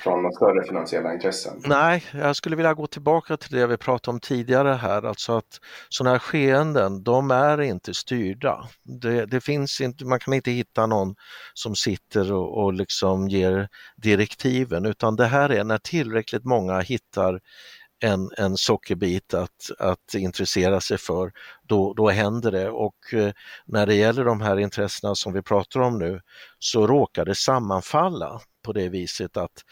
[0.03, 1.61] från några större finansiella intressen?
[1.65, 5.59] Nej, jag skulle vilja gå tillbaka till det vi pratade om tidigare här, alltså att
[5.89, 8.67] sådana här skeenden, de är inte styrda.
[8.83, 11.15] Det, det, finns inte, man kan inte hitta någon
[11.53, 17.39] som sitter och, och liksom ger direktiven, utan det här är när tillräckligt många hittar
[18.01, 21.31] en, en sockerbit att, att intressera sig för,
[21.63, 22.69] då, då händer det.
[22.69, 23.31] Och eh,
[23.65, 26.21] när det gäller de här intressena som vi pratar om nu
[26.59, 29.63] så råkar det sammanfalla på det viset att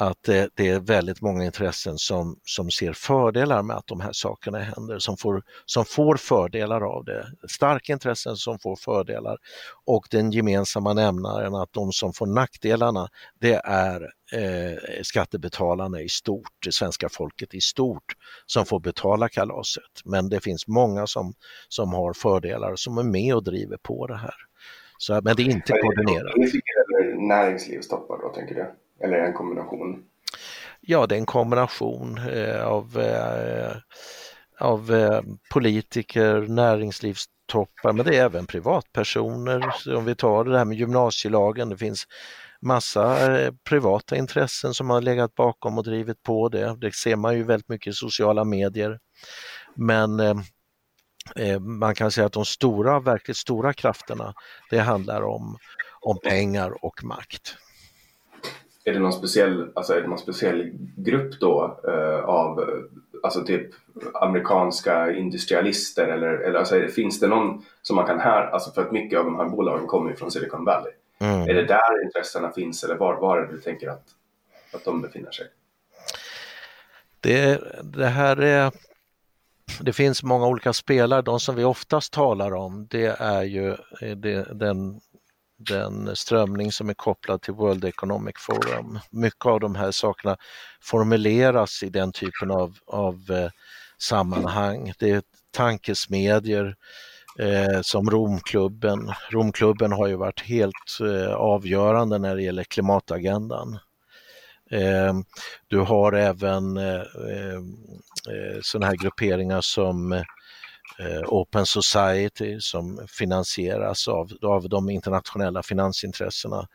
[0.00, 4.12] att det, det, är väldigt många intressen som, som ser fördelar med att de här
[4.12, 7.26] sakerna händer, som får, som får fördelar av det.
[7.48, 9.38] Starka intressen som får fördelar
[9.84, 13.08] och den gemensamma nämnaren att de som får nackdelarna
[13.40, 19.84] det är eh, skattebetalarna i stort, det svenska folket i stort som får betala kalaset.
[20.04, 21.34] Men det finns många som,
[21.68, 24.34] som har fördelar som är med och driver på det här.
[24.98, 26.34] Så, men det är inte koordinerat.
[27.28, 28.74] Näringslivstoppar då, tänker du?
[29.04, 30.04] Eller en kombination?
[30.80, 33.76] Ja, det är en kombination eh, av, eh,
[34.58, 35.20] av eh,
[35.52, 39.74] politiker, näringslivstoppar, men det är även privatpersoner.
[39.78, 42.04] Så om vi tar det här med gymnasielagen, det finns
[42.62, 43.16] massa
[43.64, 46.76] privata intressen som har legat bakom och drivit på det.
[46.80, 48.98] Det ser man ju väldigt mycket i sociala medier.
[49.74, 54.34] Men eh, man kan säga att de stora, verkligt stora krafterna,
[54.70, 55.56] det handlar om,
[56.00, 57.56] om pengar och makt
[58.90, 62.64] är det någon speciell, alltså är det någon speciell grupp då eh, av
[63.22, 63.70] alltså typ
[64.14, 68.82] amerikanska industrialister eller, eller alltså det, finns det någon som man kan här, alltså för
[68.82, 70.92] att mycket av de här bolagen kommer ju från Silicon Valley.
[71.18, 71.48] Mm.
[71.48, 74.04] Är det där intressena finns eller var, var är det du tänker att
[74.72, 75.46] att de befinner sig?
[77.20, 78.72] Det, det här är
[79.80, 81.22] det finns många olika spelare.
[81.22, 83.76] De som vi oftast talar om det är ju
[84.16, 85.00] det, den,
[85.60, 88.98] den strömning som är kopplad till World Economic Forum.
[89.10, 90.36] Mycket av de här sakerna
[90.80, 93.50] formuleras i den typen av, av eh,
[93.98, 94.92] sammanhang.
[94.98, 96.76] Det är tankesmedjor
[97.38, 99.12] eh, som Romklubben.
[99.30, 103.78] Romklubben har ju varit helt eh, avgörande när det gäller klimatagendan.
[104.70, 105.14] Eh,
[105.68, 107.60] du har även eh, eh,
[108.62, 110.24] sådana här grupperingar som
[111.00, 116.68] Eh, Open Society som finansieras av, av de internationella finansintressena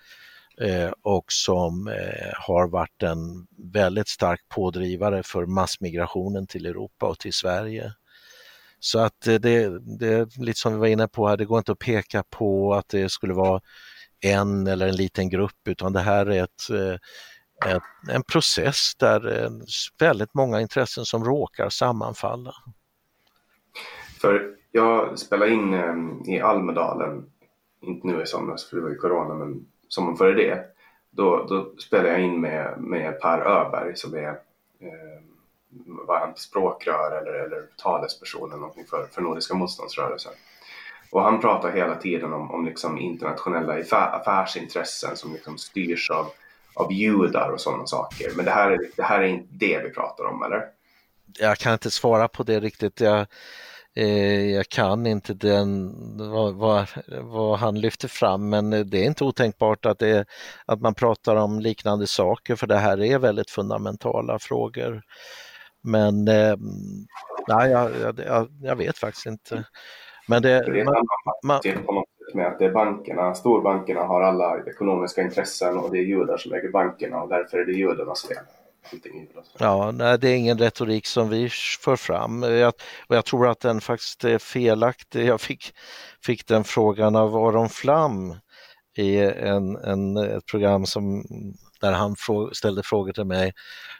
[0.62, 7.20] eh, och som eh, har varit en väldigt stark pådrivare för massmigrationen till Europa och
[7.20, 7.94] till Sverige.
[8.80, 9.40] Så att det,
[10.00, 12.74] det är lite som vi var inne på här, det går inte att peka på
[12.74, 13.62] att det skulle vara
[14.22, 16.70] en eller en liten grupp utan det här är ett
[17.66, 19.50] en, en process där
[20.00, 22.54] väldigt många intressen som råkar sammanfalla.
[24.26, 27.26] För jag spelade in ehm, i Almedalen,
[27.82, 30.66] inte nu i somras för det var ju corona, men sommaren före det.
[31.10, 34.30] Då, då spelade jag in med, med Per Öberg som är
[34.80, 35.22] eh,
[35.86, 40.34] var han språkrör eller, eller talesperson eller någonting för, för Nordiska motståndsrörelsen.
[41.12, 46.26] Och han pratar hela tiden om, om liksom internationella affärsintressen som liksom styrs av
[46.74, 48.32] av judar och sådana saker.
[48.36, 50.66] Men det här, är, det här är inte det vi pratar om, eller?
[51.40, 53.02] Jag kan inte svara på det riktigt.
[53.02, 53.28] Jag,
[54.56, 56.88] jag kan inte den, vad, vad,
[57.22, 60.26] vad, han lyfter fram, men det är inte otänkbart att, det,
[60.66, 65.02] att man pratar om liknande saker, för det här är väldigt fundamentala frågor.
[65.84, 66.56] Men eh,
[67.48, 69.64] nej, jag, jag, jag, vet faktiskt inte.
[70.28, 70.96] Men det, man,
[71.44, 71.62] man,
[72.34, 76.54] med att det är bankerna, storbankerna har alla ekonomiska intressen och det är judar som
[76.54, 78.44] äger bankerna och därför är det judarnas fel.
[79.60, 82.74] Ja, nej, det är ingen retorik som vi för fram jag,
[83.08, 85.26] och jag tror att den faktiskt är felaktig.
[85.26, 85.74] Jag fick,
[86.26, 88.36] fick den frågan av Aron Flam
[88.98, 91.24] i en, en, ett program som,
[91.82, 92.16] där han
[92.54, 93.54] ställde frågor till mig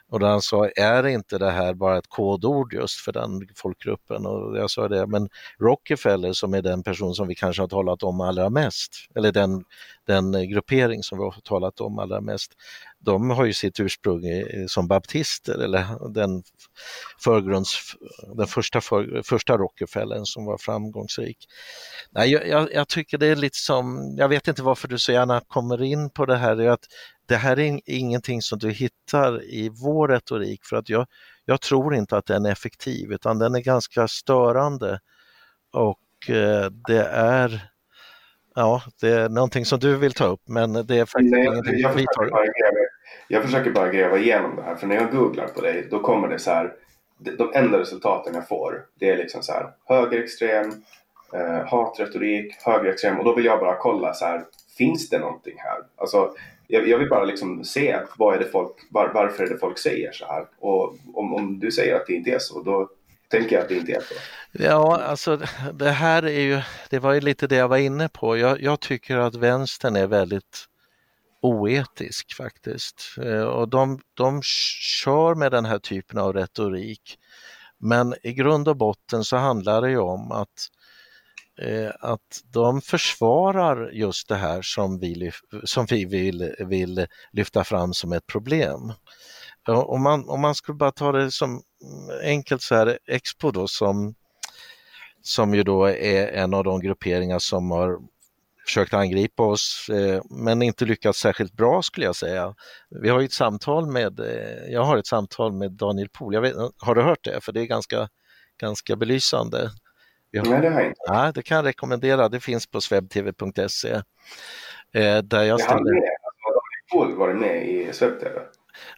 [0.08, 4.26] och där han sa, är inte det här bara ett kodord just för den folkgruppen?
[4.26, 8.02] Och jag sa det, men Rockefeller som är den person som vi kanske har talat
[8.02, 9.64] om allra mest, eller den,
[10.06, 12.52] den gruppering som vi har talat om allra mest,
[13.06, 16.42] de har ju sitt ursprung i, som baptister eller den,
[17.24, 17.96] förgrunds,
[18.36, 21.38] den första, för, första Rockefeller som var framgångsrik.
[22.10, 25.40] Nej, jag, jag, tycker det är lite som, jag vet inte varför du så gärna
[25.40, 26.84] kommer in på det här, att
[27.26, 31.06] det här är ingenting som du hittar i vår retorik för att jag,
[31.44, 35.00] jag tror inte att den är effektiv utan den är ganska störande
[35.72, 37.70] och eh, det är
[38.58, 41.78] Ja, det är någonting som du vill ta upp men det är faktiskt Nej, ingenting
[41.78, 42.32] jag, vi tar upp.
[43.28, 46.28] Jag försöker bara gräva igenom det här för när jag googlar på dig då kommer
[46.28, 46.72] det så här
[47.38, 50.72] de enda resultaten jag får det är liksom så här högerextrem,
[51.32, 54.44] eh, hatretorik, högerextrem och då vill jag bara kolla så här
[54.78, 55.78] finns det någonting här?
[55.96, 56.34] Alltså
[56.68, 59.78] jag, jag, vill bara liksom se vad är det folk, var, varför är det folk
[59.78, 60.46] säger så här.
[60.58, 62.88] Och om, om du säger att det inte är så, då
[63.28, 64.14] tänker jag att det inte är så.
[64.52, 65.40] Ja, alltså
[65.74, 68.36] det här är ju, det var ju lite det jag var inne på.
[68.36, 70.64] Jag, jag tycker att vänstern är väldigt
[71.46, 73.14] oetisk faktiskt.
[73.22, 74.40] Eh, och de, de
[75.02, 77.18] kör med den här typen av retorik.
[77.78, 80.70] Men i grund och botten så handlar det ju om att
[81.62, 85.30] Eh, att de försvarar just det här som vi,
[85.64, 88.92] som vi vill, vill lyfta fram som ett problem.
[89.68, 91.62] Eh, om man, om man skulle bara ta det som
[92.22, 94.14] enkelt så här, Expo då som,
[95.22, 97.98] som ju då är en av de grupperingar som har
[98.66, 102.54] försökt angripa oss eh, men inte lyckats särskilt bra skulle jag säga.
[102.90, 106.34] Vi har ett samtal med, eh, jag har ett samtal med Daniel Pohl,
[106.78, 107.40] har du hört det?
[107.40, 108.08] För det är ganska,
[108.60, 109.70] ganska belysande.
[110.30, 110.42] Ja.
[110.46, 111.00] Nej, det har jag inte.
[111.06, 112.28] Ja, det kan jag rekommendera.
[112.28, 113.90] Det finns på swebtv.se.
[114.94, 116.02] Eh, där jag ställer...
[116.92, 118.38] alltså, varit med i swebtv?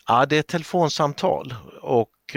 [0.06, 2.36] Ja, det är ett telefonsamtal och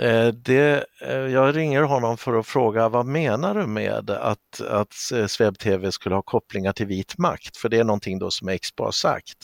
[0.00, 4.94] Eh, det, eh, jag ringer honom för att fråga vad menar du med att, att
[5.30, 7.56] SvebTV skulle ha kopplingar till vit makt?
[7.56, 9.38] För det är någonting då som Expo har sagt.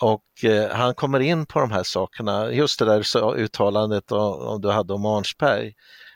[0.00, 4.70] Och eh, han kommer in på de här sakerna, just det där uttalandet om du
[4.70, 5.74] hade om Arnsberg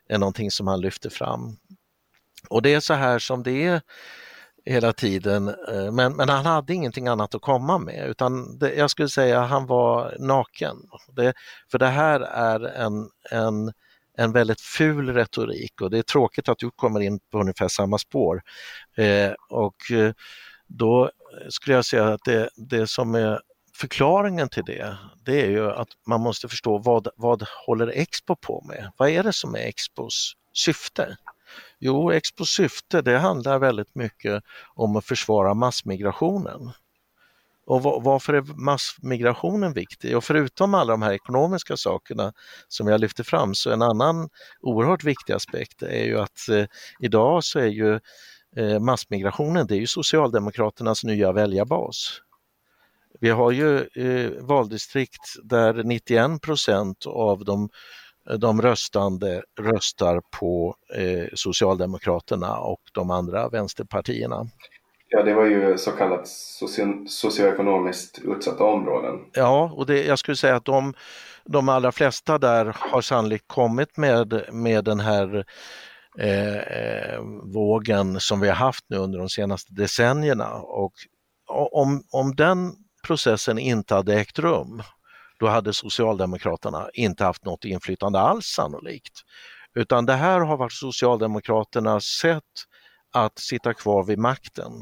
[0.08, 1.56] är någonting som han lyfter fram.
[2.48, 3.80] Och det är så här som det är
[4.64, 8.90] hela tiden, eh, men, men han hade ingenting annat att komma med utan det, jag
[8.90, 10.76] skulle säga han var naken.
[11.16, 11.34] Det,
[11.70, 13.72] för det här är en, en,
[14.18, 17.98] en väldigt ful retorik och det är tråkigt att du kommer in på ungefär samma
[17.98, 18.42] spår.
[18.96, 20.12] Eh, och eh,
[20.66, 21.10] då
[21.48, 23.40] skulle jag säga att det, det som är
[23.76, 28.64] förklaringen till det, det är ju att man måste förstå vad, vad håller Expo på
[28.68, 28.92] med?
[28.96, 31.16] Vad är det som är Expos syfte?
[31.78, 34.42] Jo, Expos syfte det handlar väldigt mycket
[34.74, 36.72] om att försvara massmigrationen.
[37.70, 40.16] Och varför är massmigrationen viktig?
[40.16, 42.32] Och förutom alla de här ekonomiska sakerna
[42.68, 44.28] som jag lyfter fram så en annan
[44.60, 46.64] oerhört viktig aspekt är ju att eh,
[47.00, 48.00] idag så är ju
[48.56, 52.20] eh, massmigrationen, det är ju Socialdemokraternas nya väljarbas.
[53.20, 57.68] Vi har ju eh, valdistrikt där 91 procent av de,
[58.38, 64.46] de röstande röstar på eh, Socialdemokraterna och de andra vänsterpartierna.
[65.08, 69.14] Ja, det var ju så kallat socio socioekonomiskt utsatta områden.
[69.32, 70.94] Ja, och det, jag skulle säga att de,
[71.44, 75.44] de allra flesta där har sannolikt kommit med, med den här
[76.18, 77.20] eh, eh
[77.54, 80.54] vågen som vi har haft nu under de senaste decennierna.
[80.54, 80.92] Och
[81.72, 82.72] om, om den
[83.06, 84.82] processen inte hade ägt rum,
[85.40, 89.20] då hade Socialdemokraterna inte haft något inflytande alls sannolikt.
[89.74, 92.44] Utan det här har varit Socialdemokraternas sätt
[93.12, 94.72] att sitta kvar vid makten.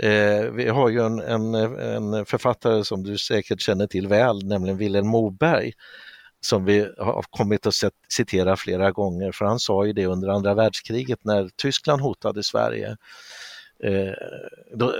[0.00, 4.78] Eh, vi har ju en, en, en, författare som du säkert känner till väl, nämligen
[4.78, 5.72] Vilhelm Moberg,
[6.40, 7.74] som vi har kommit att
[8.08, 12.96] citera flera gånger, för han sa ju det under andra världskriget när Tyskland hotade Sverige.
[13.84, 14.12] Eh,
[14.76, 14.94] då,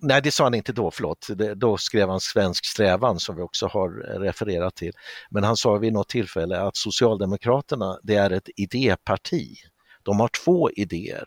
[0.00, 1.26] nej, det sa han inte då, förlåt.
[1.34, 4.92] Det, då skrev han Svensk strävan som vi också har refererat till.
[5.30, 9.56] Men han sa vid något tillfälle att Socialdemokraterna, det är ett idéparti.
[10.02, 11.24] De har två idéer.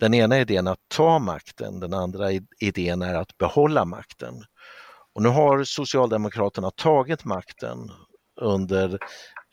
[0.00, 2.28] Den ena idén är att ta makten, den andra
[2.60, 4.34] idén är att behålla makten.
[5.14, 7.90] Och nu har Socialdemokraterna tagit makten
[8.40, 8.98] under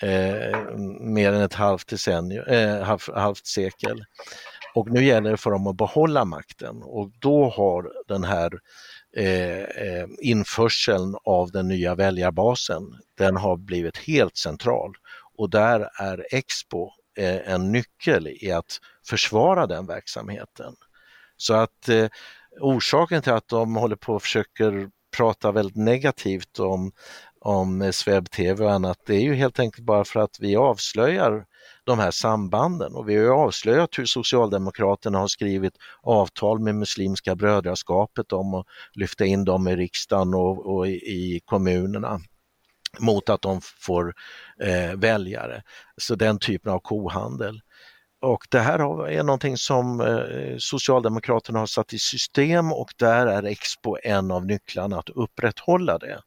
[0.01, 4.03] eh, mer än ett halvt, decennium, eh, halv, halvt sekel.
[4.75, 8.59] Och nu gäller det för dem att behålla makten och då har den här
[9.17, 12.83] eh, eh, införseln av den nya väljarbasen,
[13.17, 14.93] den har blivit helt central.
[15.37, 20.75] Och där är Expo eh, en nyckel i att försvara den verksamheten.
[21.37, 22.07] Så att eh,
[22.61, 26.91] orsaken till att de håller på och försöker prata väldigt negativt om,
[27.39, 31.45] om SvebTV och annat, det är ju helt enkelt bara för att vi avslöjar
[31.83, 38.33] de här sambanden och vi har avslöjat hur Socialdemokraterna har skrivit avtal med Muslimska brödraskapet
[38.33, 42.19] om att lyfta in dem i riksdagen och, och i, i kommunerna
[42.99, 44.13] mot att de får
[44.59, 45.63] eh, väljare.
[45.97, 47.61] Så den typen av kohandel.
[48.21, 53.43] Och det här är någonting som eh, Socialdemokraterna har satt i system och där är
[53.43, 56.21] Expo en av nycklarna att upprätthålla det.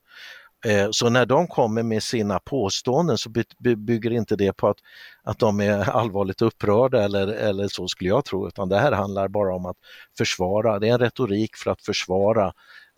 [0.65, 3.31] Eh, så när de kommer med sina påståenden så
[3.77, 4.79] bygger inte det på att,
[5.23, 9.29] att de är allvarligt upprörda eller, eller så skulle jag tro, utan det här handlar
[9.29, 9.77] bara om att
[10.19, 12.53] försvara, det är en retorik för att försvara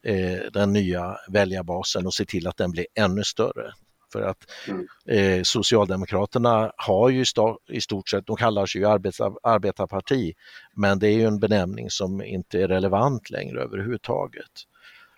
[0.04, 3.72] eh, den nya väljarbasen och se till att den blir ännu större.
[4.12, 4.38] För att
[4.68, 4.86] mm.
[5.08, 7.24] eh, Socialdemokraterna har ju
[7.68, 10.34] i stort sett, de kallar sig ju arbetar, arbetarparti,
[10.74, 14.50] men det är ju en benämning som inte är relevant längre överhuvudtaget.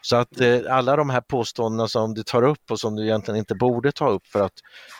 [0.03, 3.39] Så att eh, alla de här påståendena som du tar upp och som du egentligen
[3.39, 4.55] inte borde ta upp för att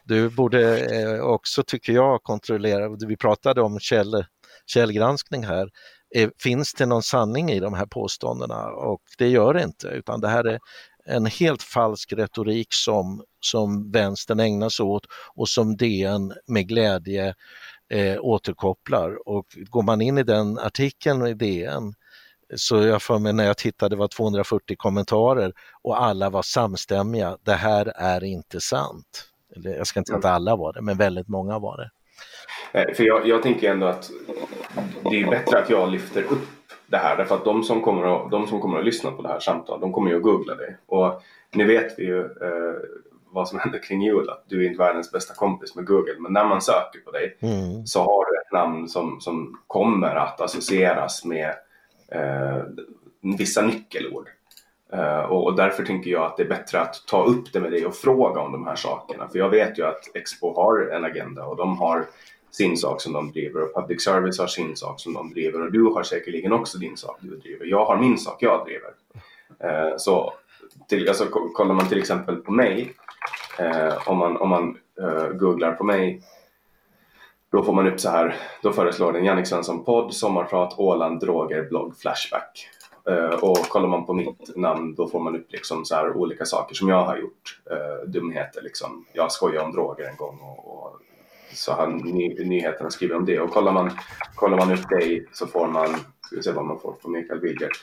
[0.05, 4.25] du borde eh, också, tycker jag, kontrollera, vi pratade om käll,
[4.67, 5.69] källgranskning här,
[6.15, 8.67] eh, finns det någon sanning i de här påståendena?
[8.67, 10.59] Och det gör det inte, utan det här är
[11.07, 17.35] en helt falsk retorik som, som vänstern ägnar sig åt och som DN med glädje
[17.91, 19.29] eh, återkopplar.
[19.29, 21.95] Och går man in i den artikeln i DN
[22.57, 27.37] så jag för mig när jag tittade var 240 kommentarer och alla var samstämmiga.
[27.43, 29.27] Det här är inte sant.
[29.57, 31.91] Eller, jag ska inte säga att alla var det, men väldigt många var det.
[32.81, 34.11] Eh, för jag, jag tänker ändå att
[35.11, 36.49] det är bättre att jag lyfter upp
[36.87, 39.29] det här därför att de som kommer att, de som kommer att lyssna på det
[39.29, 40.77] här samtalet de kommer ju att googla dig.
[40.87, 41.23] Och
[41.53, 42.75] nu vet vi ju eh,
[43.33, 46.17] vad som händer kring jul, att du är inte världens bästa kompis med Google.
[46.19, 47.87] Men när man söker på dig mm.
[47.87, 51.55] så har du ett namn som, som kommer att associeras med
[52.11, 52.63] Eh,
[53.39, 54.29] vissa nyckelord.
[54.93, 57.73] Eh, och, och, därför tänker jag att det är bättre att ta upp det med
[57.73, 59.29] dig och fråga om de här sakerna.
[59.29, 62.07] För jag vet ju att Expo har en agenda och de har
[62.51, 65.73] sin sak som de driver och public service har sin sak som de driver och
[65.73, 67.67] du har säkerligen också din sak du driver.
[67.67, 68.91] Jag har min sak jag driver.
[69.59, 70.33] Eh, så
[70.89, 72.95] till, alltså, kollar man till exempel på mig,
[73.59, 76.23] eh, om man, om man eh, googlar på mig
[77.51, 81.69] då får man upp så här, då föreslår den Jannik Svensson podd, sommarprat, Åland, droger,
[81.69, 82.69] blogg, Flashback.
[83.11, 86.45] Uh, och kollar man på mitt namn då får man upp liksom så här olika
[86.45, 87.61] saker som jag har gjort.
[87.71, 89.05] Uh, dumheter liksom.
[89.13, 91.01] Jag skojade om droger en gång och, och
[91.53, 93.41] så har ny, nyheterna skrivit om det.
[93.41, 93.91] Och kollar man,
[94.35, 95.89] kollar man upp dig så får man,
[96.27, 97.83] ska vi se vad man får på Mikael Wilgert.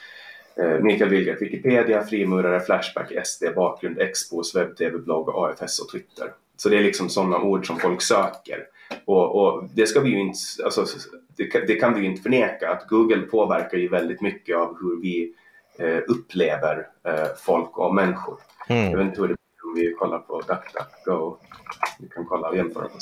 [0.60, 6.32] Uh, Mikael Wilgert, Wikipedia, frimurare, Flashback, SD, bakgrund, Expos, webb-tv, blogg, AFS och Twitter.
[6.58, 8.68] Så det är liksom sådana ord som folk söker.
[9.06, 10.86] Och, och det ska vi ju inte, alltså,
[11.36, 15.02] det, det, kan vi ju inte förneka att Google påverkar ju väldigt mycket av hur
[15.02, 15.34] vi
[15.80, 18.38] eh, upplever eh, folk och människor.
[18.68, 18.92] Mm.
[18.92, 21.38] Jag vet inte hur det blir om vi kollar på DuckDuckGo.
[22.00, 22.98] Vi kan kolla och jämföra på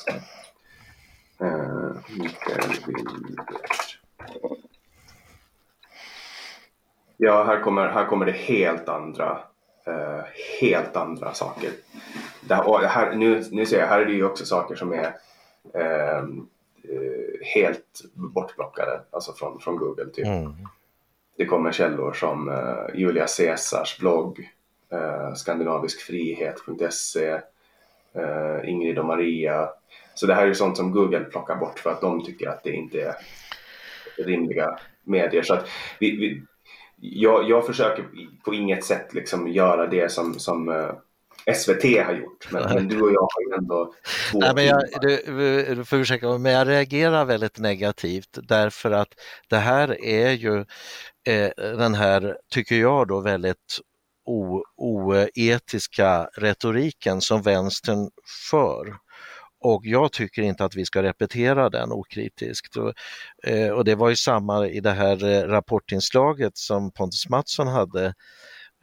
[2.10, 4.00] Mikael Wilgert.
[7.18, 9.40] Ja, här kommer, här kommer det helt andra,
[9.88, 10.22] uh,
[10.62, 11.70] helt andra saker.
[12.42, 12.56] Det
[12.88, 15.08] här, nu, nu ser jag, här är det ju också saker som är
[15.76, 16.24] uh,
[17.56, 20.06] helt bortplockade, alltså från, från Google.
[20.06, 20.26] Typ.
[20.26, 20.54] Mm.
[21.38, 22.52] Det kommer källor som
[22.94, 24.52] Julia Caesars blogg,
[25.36, 27.42] skandinaviskfrihet.se,
[28.64, 29.70] Ingrid och Maria,
[30.16, 32.72] så det här är sånt som Google plockar bort för att de tycker att det
[32.72, 33.16] inte är
[34.18, 35.44] rimliga medier.
[35.44, 35.68] Så att
[36.00, 36.44] vi, vi
[36.98, 38.06] jag, jag, försöker
[38.46, 40.92] på inget sätt liksom göra det som, som eh,
[41.56, 42.52] SVT har gjort.
[42.52, 43.94] Men, men, du och jag har ju ändå
[44.32, 49.10] två Nej, men jag, du, du får ursäkta, men jag reagerar väldigt negativt därför att
[49.50, 50.66] det här är ju
[51.28, 53.80] eh, den här, tycker jag då, väldigt
[54.78, 58.10] oetiska retoriken som vänstern
[58.50, 59.05] för
[59.66, 62.76] och jag tycker inte att vi ska repetera den okritiskt.
[62.76, 62.94] Och,
[63.44, 68.14] eh, och det var ju samma i det här eh, rapportinslaget som Pontus Mattsson hade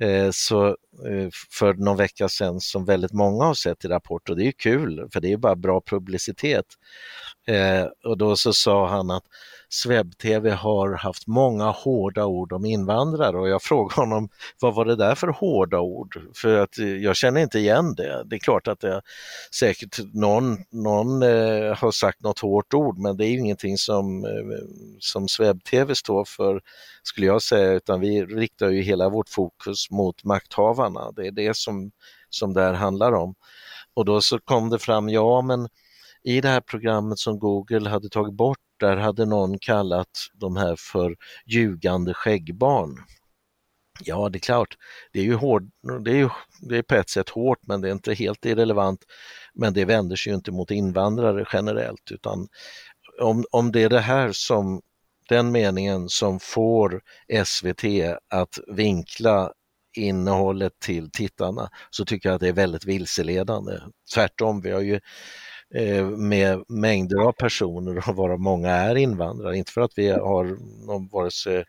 [0.01, 0.77] eh, så,
[1.59, 5.09] för någon vecka sedan som väldigt många har sett i Rapport och det är kul
[5.13, 6.67] för det är bara bra publicitet.
[7.47, 9.25] Eh, och då så sa han att
[9.73, 14.29] SvebTV har haft många hårda ord om invandrare och jag frågade honom
[14.61, 16.21] vad var det där för hårda ord?
[16.35, 18.25] För att eh, jag känner inte igen det.
[18.27, 19.03] Det är klart att det
[19.55, 24.31] säkert någon, någon eh, har sagt något hårt ord men det är ingenting som, eh,
[24.99, 26.61] som SvebTV står för
[27.03, 31.13] skulle jag säga utan vi riktar ju hela vårt fokus mot makthavarna.
[31.13, 31.91] Det är det som,
[32.31, 33.35] som det här handlar om.
[33.95, 35.69] Och då så kom det fram, ja men
[36.25, 40.77] i det här programmet som Google hade tagit bort där hade någon kallat de här
[40.79, 41.17] för
[41.47, 42.97] ljugande skäggbarn.
[44.01, 44.77] Ja, det är klart,
[45.13, 45.71] det är ju, hård,
[46.05, 46.29] det är ju
[46.61, 49.05] det är på ett sätt hårt men det är inte helt irrelevant.
[49.55, 52.49] Men det vänder sig ju inte mot invandrare generellt utan
[53.21, 54.81] om, om det är det här som
[55.29, 57.01] den meningen som får
[57.45, 57.85] SVT
[58.31, 59.53] att vinkla
[59.97, 63.73] innehållet till tittarna så tycker jag att det är väldigt vilseledande.
[64.15, 65.01] Tvärtom, vi har ju
[65.75, 69.57] Eh, med mängder av personer och varav många är invandrare.
[69.57, 70.45] Inte för att vi har
[70.87, 71.65] någon vare sig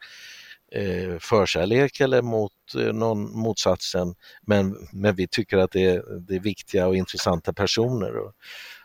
[0.71, 6.35] eh, förkärlek eller mot eh, någon motsatsen, men, men vi tycker att det är, det
[6.35, 8.11] är viktiga och intressanta personer.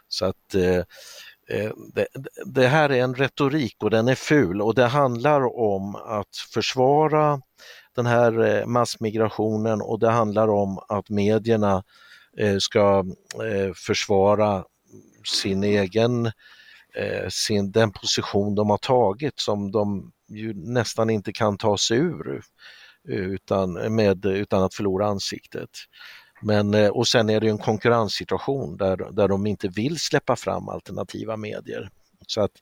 [0.09, 2.07] Så att det,
[2.47, 7.41] det, här är en retorik och den är ful och det handlar om att försvara
[7.97, 11.85] den här massmigrationen och det handlar om att medierna
[12.59, 13.05] ska
[13.75, 14.65] försvara
[15.29, 16.27] sin egen,
[16.95, 21.99] eh, sin, den position de har tagit som de ju nästan inte kan ta sig
[21.99, 22.43] ur
[23.09, 25.71] utan, med, utan att förlora ansiktet.
[26.43, 30.69] Men, eh, och sen är det en konkurrenssituation där, där de inte vill släppa fram
[30.69, 31.91] alternativa medier.
[32.27, 32.53] Så att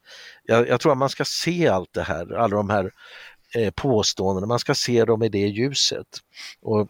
[0.45, 2.91] jag, jag tror att man ska se allt det här, alla de här
[3.57, 6.07] Eh, påståenden, man ska se dem i det ljuset.
[6.62, 6.88] Och,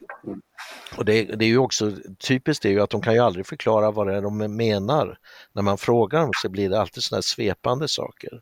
[0.97, 1.93] och det, det, är ju också
[2.29, 5.19] typiskt det är ju att de kan ju aldrig förklara vad det är de menar.
[5.53, 8.41] När man frågar dem så blir det alltid sådana svepande saker.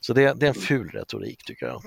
[0.00, 1.82] Så det, det, är en ful retorik tycker jag.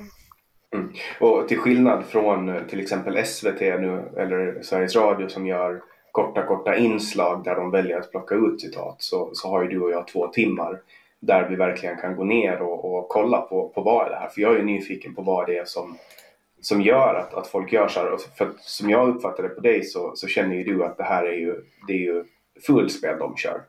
[0.73, 0.93] Mm.
[1.19, 5.81] Och till skillnad från eh, till exempel SVT nu eller Sveriges Radio som gör
[6.11, 9.81] korta korta inslag där de väljer att plocka ut citat så, så har ju du
[9.81, 10.81] och jag två timmar
[11.25, 14.29] där vi verkligen kan gå ner och, och kolla på, på vad är det här.
[14.29, 15.97] För jag är nyfiken på vad det är som,
[16.61, 18.17] som gör att, att folk gör så här.
[18.37, 21.23] För som jag uppfattar det på dig så, så känner ju du att det här
[21.23, 21.55] är ju,
[21.87, 22.23] det är ju
[22.67, 23.61] fullspel de kör.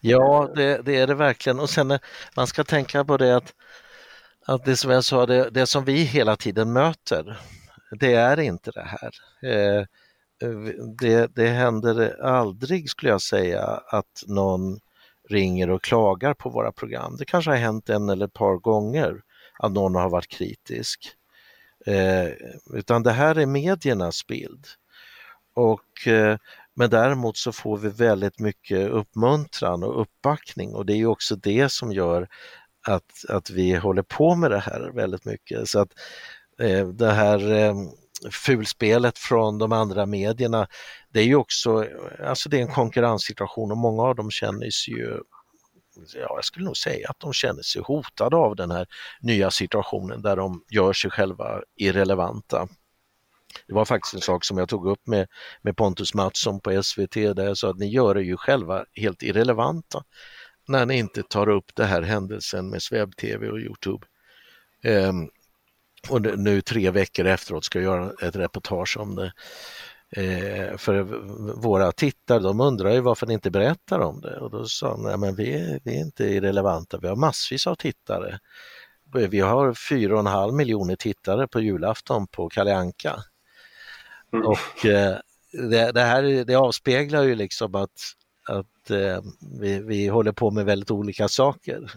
[0.00, 1.60] Ja, det, det, är det verkligen.
[1.60, 2.00] Och sen eh,
[2.36, 3.54] man ska tänka på det att,
[4.46, 7.38] att det som jag sa, det, det som vi hela tiden möter,
[8.00, 9.10] det är inte det här.
[9.42, 10.58] Eh, eh
[11.00, 14.78] det, det händer aldrig skulle jag säga att någon
[15.28, 17.16] ringer och klagar på våra program.
[17.18, 19.22] Det kanske har hänt en eller ett par gånger
[19.58, 21.10] att någon har varit kritisk.
[21.86, 22.28] Eh,
[22.74, 24.66] utan det här är mediernas bild.
[25.54, 26.36] Och, eh,
[26.74, 31.36] men däremot så får vi väldigt mycket uppmuntran och uppbackning och det är ju också
[31.36, 32.28] det som gör
[32.86, 35.68] att, att vi håller på med det här väldigt mycket.
[35.68, 35.92] Så att
[36.58, 37.74] eh, det här eh,
[38.30, 40.66] fulspelet från de andra medierna,
[41.12, 41.86] det är ju också,
[42.24, 45.20] alltså det är en konkurrenssituation och många av dem känner sig ju
[46.14, 48.86] ja, jag skulle nog säga att de känner sig hotade av den här
[49.20, 52.68] nya situationen där de gör sig själva irrelevanta.
[53.66, 55.28] Det var faktiskt en sak som jag tog upp med,
[55.62, 59.22] med Pontus Mattsson på SVT där jag sa att ni gör er ju själva helt
[59.22, 60.04] irrelevanta
[60.68, 64.06] när ni inte tar upp det här händelsen med SvebTV och Youtube.
[64.84, 65.30] Um,
[66.08, 69.32] och nu tre veckor efteråt ska jag göra ett reportage om det.
[70.16, 71.02] Eh, för
[71.60, 75.20] våra tittare de undrar ju varför ni inte berättar om det och då sa de,
[75.20, 78.38] men vi, vi är inte irrelevanta, vi har massvis av tittare.
[79.14, 83.16] Vi har fyra och en halv miljoner tittare på julafton på Kalle Anka.
[84.32, 84.46] Mm.
[84.46, 85.16] Och eh,
[85.52, 88.00] det, det, här det avspeglar ju liksom att,
[88.48, 89.20] att eh,
[89.60, 91.92] vi, vi håller på med väldigt olika saker.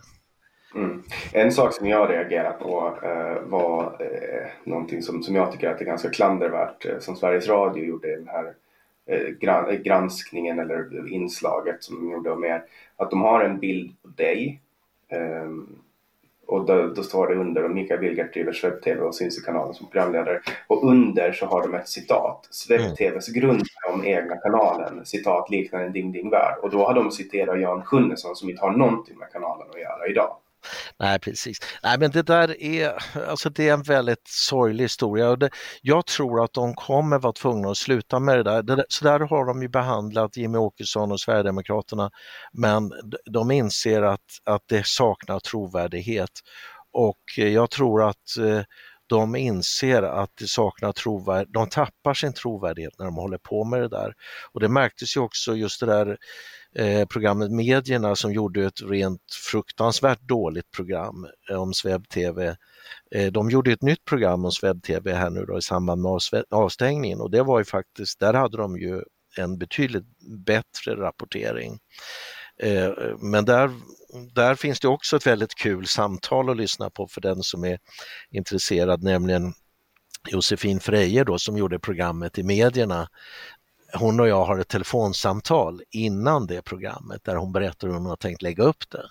[0.75, 1.03] Mm.
[1.33, 5.81] En sak som jag reagerar på eh, var eh, någonting som, som jag tycker att
[5.81, 8.53] är ganska klandervärt eh, som Sveriges Radio gjorde i den här
[9.05, 12.63] eh, gran, granskningen eller inslaget som de gjorde om er.
[12.95, 14.61] Att de har en bild på dig
[15.09, 15.67] ehm,
[16.47, 19.73] och då, då, står det under och Mikael Wilgert driver Swebb-TV och syns i kanalen
[19.73, 20.41] som programledare.
[20.67, 22.47] Och under så har de ett citat.
[22.51, 23.41] Swebb-TVs mm.
[23.41, 23.63] grund
[23.93, 26.57] om egna kanalen, citat liknar en Ding Ding Värld.
[26.61, 30.07] Och då har de citerat Jan Sjunnesson som inte har någonting med kanalen att göra
[30.07, 30.37] idag.
[30.99, 31.57] Nej, precis.
[31.83, 32.93] Nej, men det där är,
[33.29, 35.29] alltså det är en väldigt sorglig historia.
[35.29, 35.49] Och det,
[35.81, 38.63] jag tror att de kommer vara tvungna att sluta med det där.
[38.63, 42.09] Det, så där har de ju behandlat Jimmy Åkesson och Sverigedemokraterna,
[42.53, 42.91] men
[43.31, 46.31] de inser att, att det saknar trovärdighet.
[46.93, 48.61] Och eh, jag tror att eh,
[49.07, 53.81] de inser att det saknar trovärdighet, de tappar sin trovärdighet när de håller på med
[53.81, 54.13] det där.
[54.51, 56.17] Och det märktes ju också just det där
[56.75, 62.55] eh, programmet Medierna som gjorde ett rent fruktansvärt dåligt program eh, om SvebTV.
[63.15, 67.21] Eh, de gjorde ett nytt program om SvebTV här nu då i samband med avstängningen
[67.21, 69.01] och det var ju faktiskt, där hade de ju
[69.37, 70.05] en betydligt
[70.45, 71.79] bättre rapportering.
[72.59, 73.71] Eh, men där,
[74.33, 77.79] där finns det också ett väldigt kul samtal att lyssna på för den som är
[78.31, 79.53] intresserad, nämligen
[80.27, 83.07] Josefin Freje då som gjorde programmet i medierna
[83.93, 88.15] hon och jag har ett telefonsamtal innan det programmet där hon berättar hur hon har
[88.15, 89.09] tänkt lägga upp det.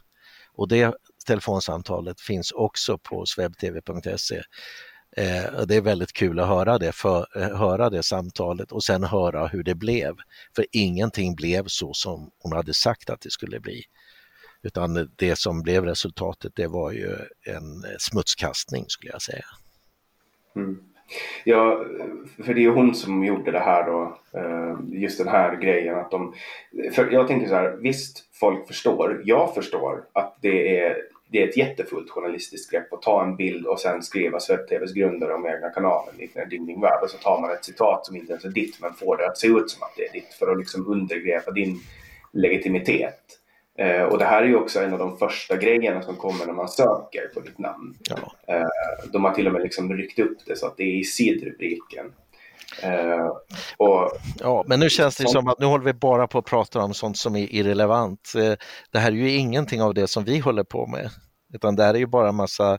[0.55, 0.95] Och det
[1.27, 4.43] telefonsamtalet finns också på swebtv.se.
[5.17, 9.05] Eh, det är väldigt kul att höra det, för, eh, höra det samtalet och sen
[9.05, 10.17] höra hur det blev.
[10.57, 13.83] För ingenting blev så som hon hade sagt att det skulle bli.
[14.62, 17.09] Utan det som blev resultatet det var ju
[17.47, 19.45] en smutskastning skulle jag säga.
[20.57, 20.79] Mm.
[21.45, 21.85] Ja,
[22.45, 24.19] för det är hon som gjorde det här då.
[24.39, 26.35] Eh, just den här grejen att de...
[26.93, 30.97] För jag tänker så här, visst folk förstår, jag förstår att det är,
[31.35, 35.35] det är ett jättefullt journalistiskt grepp att ta en bild och sen skriva SvebTVs grundare
[35.35, 38.32] om egna kanalen, liknande Ding Ding Värld och så tar man ett citat som inte
[38.32, 40.53] ens är ditt men får det att se ut som att det är ditt för
[40.53, 41.80] att liksom undergräva din
[42.32, 43.20] legitimitet.
[43.78, 46.53] Eh, och det här är ju också en av de första grejerna som kommer när
[46.53, 47.95] man söker på ditt namn.
[48.11, 48.55] Ja.
[48.55, 51.05] Eh, de har till och med liksom ryckt upp det så att det är i
[51.05, 52.12] sidrubriken.
[52.82, 53.26] Eh,
[53.76, 54.11] och,
[54.41, 56.80] ja, men nu känns det som, som att nu håller vi bara på att prata
[56.80, 58.32] om sånt som är irrelevant.
[58.37, 58.53] Eh,
[58.91, 61.11] det här är ju ingenting av det som vi håller på med,
[61.55, 62.79] utan det här är ju bara massa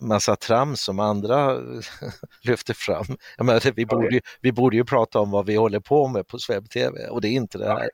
[0.00, 1.58] massa trams som andra
[2.42, 3.04] lyfter fram.
[3.36, 6.26] Jag menar, vi, borde ju, vi borde ju prata om vad vi håller på med
[6.26, 7.88] på SvebTV och det är inte det här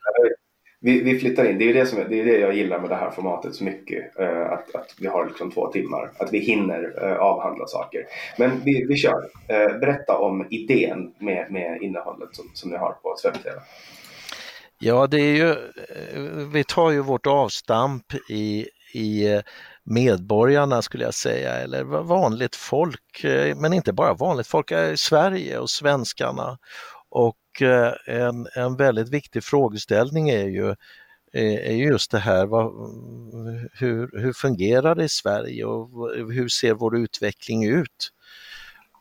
[0.84, 1.58] vi, vi flyttar in.
[1.58, 4.20] Det är det, som, det är det jag gillar med det här formatet så mycket.
[4.20, 6.12] Uh, att, att vi har liksom två timmar.
[6.18, 8.04] Att vi hinner uh, avhandla saker.
[8.38, 9.22] Men vi, vi kör.
[9.22, 13.44] Uh, berätta om idén med, med innehållet som, som ni har på Sveriges
[14.78, 15.54] Ja, det är ju,
[16.52, 19.40] vi tar ju vårt avstamp i, i
[19.84, 25.58] medborgarna skulle jag säga, eller vanligt folk, eh, men inte bara vanligt folk, eh, Sverige
[25.58, 26.58] och svenskarna
[27.08, 30.74] och eh, en, en väldigt viktig frågeställning är ju
[31.36, 32.72] är just det här, vad,
[33.72, 38.10] hur, hur fungerar det i Sverige och hur ser vår utveckling ut?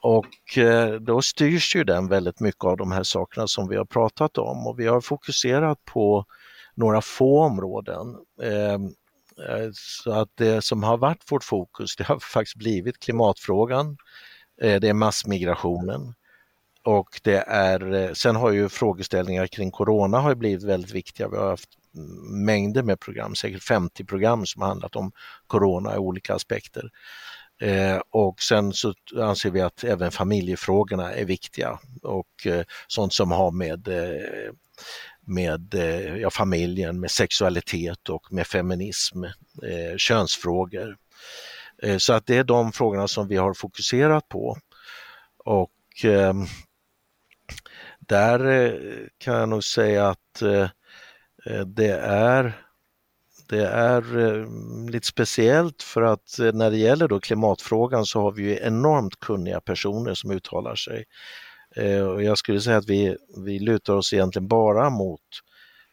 [0.02, 0.58] Och
[1.02, 4.68] då styrs ju den väldigt mycket av de här sakerna som vi har pratat om
[4.68, 6.26] och vi har fokuserat på
[6.76, 8.16] några få områden.
[8.44, 8.94] Ehm,
[9.50, 13.98] Eh, så att det som har varit vårt fokus, det har faktiskt blivit klimatfrågan,
[14.62, 16.14] eh, det är massmigrationen,
[16.84, 21.30] och det är, eh, sen har ju frågeställningar kring corona har blivit väldigt viktiga.
[21.30, 21.70] Vi har haft
[22.46, 25.12] mängder med program, säkert 50 program som har handlat om
[25.48, 26.90] corona i olika aspekter.
[27.62, 33.32] Eh, och sen så anser vi att även familjefrågorna är viktiga och eh, sånt som
[33.32, 34.52] har med, eh,
[35.26, 40.98] med eh, ja, familjen, med sexualitet och med feminism, eh, könsfrågor.
[41.84, 44.58] Eh, så att det är de frågorna som vi har fokuserat på.
[45.38, 45.72] Och
[46.04, 46.46] ehm,
[48.00, 50.70] där eh, kan jag nog säga att eh,
[51.46, 52.60] eh det är
[53.50, 54.04] det är
[54.92, 59.62] lite speciellt för att när det gäller då klimatfrågan så har vi ju enormt kunniga
[59.62, 61.06] personer som uttalar sig.
[61.76, 65.22] Eh, och jag skulle säga att vi, vi lutar oss egentligen bara mot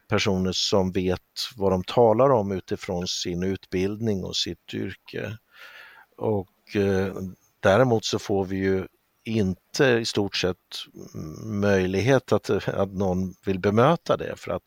[0.09, 1.20] personer som vet
[1.57, 5.37] vad de talar om utifrån sin utbildning och sitt yrke.
[6.16, 7.14] Och eh,
[7.61, 8.87] däremot så får vi ju
[9.24, 10.57] inte i stort sett
[11.45, 14.62] möjlighet att, att någon vill bemöta det för att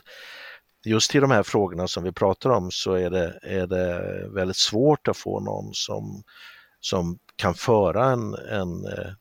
[0.86, 4.57] just i de här frågorna som vi pratar om så är det, är det väldigt
[4.57, 6.24] svårt att få någon som,
[6.80, 9.14] som kan föra en, en, eh,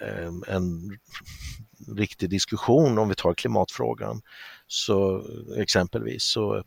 [0.00, 0.98] Ehm, en
[1.96, 4.22] riktig diskussion om vi tar klimatfrågan
[4.66, 5.24] så
[5.56, 6.62] exempelvis så,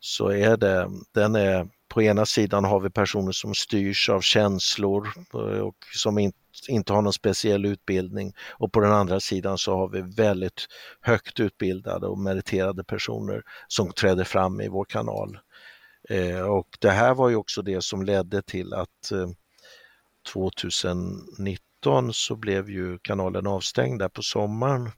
[0.00, 5.08] så är det, den är på ena sidan har vi personer som styrs av känslor
[5.34, 6.38] eh, och som inte,
[6.68, 10.66] inte har någon speciell utbildning och på den andra sidan så har vi väldigt
[11.00, 15.38] högt utbildade och meriterade personer som träder fram i vår kanal.
[16.08, 19.28] Eh, och det här var ju också det som ledde till att eh,
[20.32, 21.67] 2019
[22.12, 24.90] så blev ju kanalen avstängd där på sommaren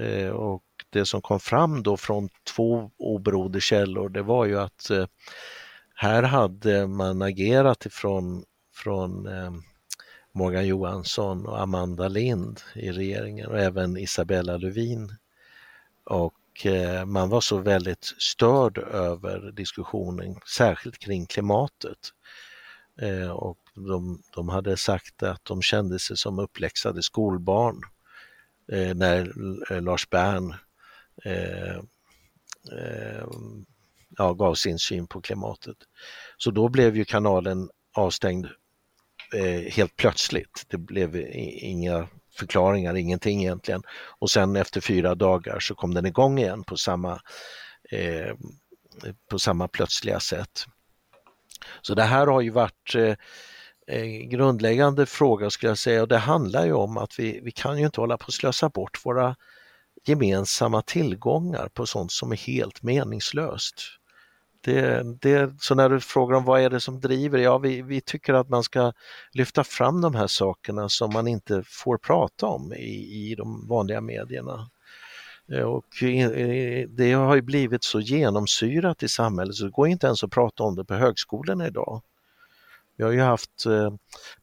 [0.00, 4.90] eh, och det som kom fram då från två oberoende källor det var ju att
[4.90, 5.06] eh,
[5.94, 8.44] här hade man agerat ifrån
[8.74, 9.50] från eh,
[10.36, 15.16] Morgan Johansson och Amanda Lind i regeringen och även Isabella Lövin.
[16.04, 21.98] Och eh, man var så väldigt störd över diskussionen, särskilt kring klimatet.
[23.02, 27.80] Eh, och de, de hade sagt att de kände sig som uppläxade skolbarn
[28.72, 29.32] eh, när
[29.80, 30.54] Lars Bern
[31.24, 31.76] eh,
[32.72, 33.26] eh,
[34.16, 35.76] ja, gav sin syn på klimatet.
[36.36, 38.46] Så då blev ju kanalen avstängd
[39.34, 40.64] eh, helt plötsligt.
[40.68, 43.82] Det blev inga förklaringar, ingenting egentligen.
[44.18, 47.20] Och sen efter fyra dagar så kom den igång igen på samma,
[47.90, 48.34] eh,
[49.30, 50.64] på samma plötsliga sätt.
[51.82, 53.14] Så det här har ju varit eh,
[53.86, 57.78] en grundläggande fråga skulle jag säga och det handlar ju om att vi, vi kan
[57.78, 59.36] ju inte hålla på att slösa bort våra
[60.06, 63.74] gemensamma tillgångar på sånt som är helt meningslöst.
[64.64, 68.00] Det, det, så när du frågar om vad är det som driver, ja vi, vi
[68.00, 68.92] tycker att man ska
[69.32, 74.00] lyfta fram de här sakerna som man inte får prata om i, i de vanliga
[74.00, 74.70] medierna.
[75.52, 75.86] Eh, och
[76.88, 80.62] det har ju blivit så genomsyrat i samhället så det går inte ens att prata
[80.62, 82.02] om det på högskolorna idag.
[82.96, 83.94] Vi har ju haft eh,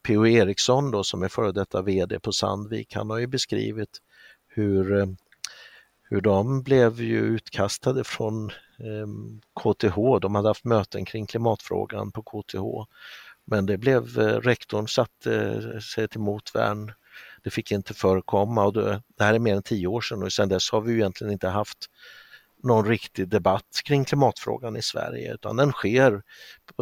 [0.07, 0.25] P.O.
[0.27, 4.01] Eriksson då som är före detta VD på Sandvik, han har ju beskrivit
[4.47, 5.05] hur eh,
[6.13, 8.49] hur de blev ju utkastade från
[8.79, 9.07] eh,
[9.59, 9.95] KTH.
[10.21, 12.91] De hade haft möten kring klimatfrågan på KTH.
[13.45, 16.93] Men det blev, eh, rektorn satte sig till motvärn.
[17.43, 20.33] Det fick inte förekomma och det, det här är mer än tio år sedan och
[20.33, 21.89] sedan dess har vi ju egentligen inte haft
[22.63, 26.23] någon riktig debatt kring klimatfrågan i Sverige utan den sker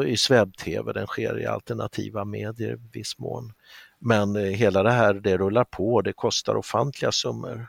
[0.05, 3.53] i SVEB-TV, den sker i alternativa medier i viss mån.
[3.99, 7.67] Men eh, hela det här, det rullar på, det kostar ofantliga summor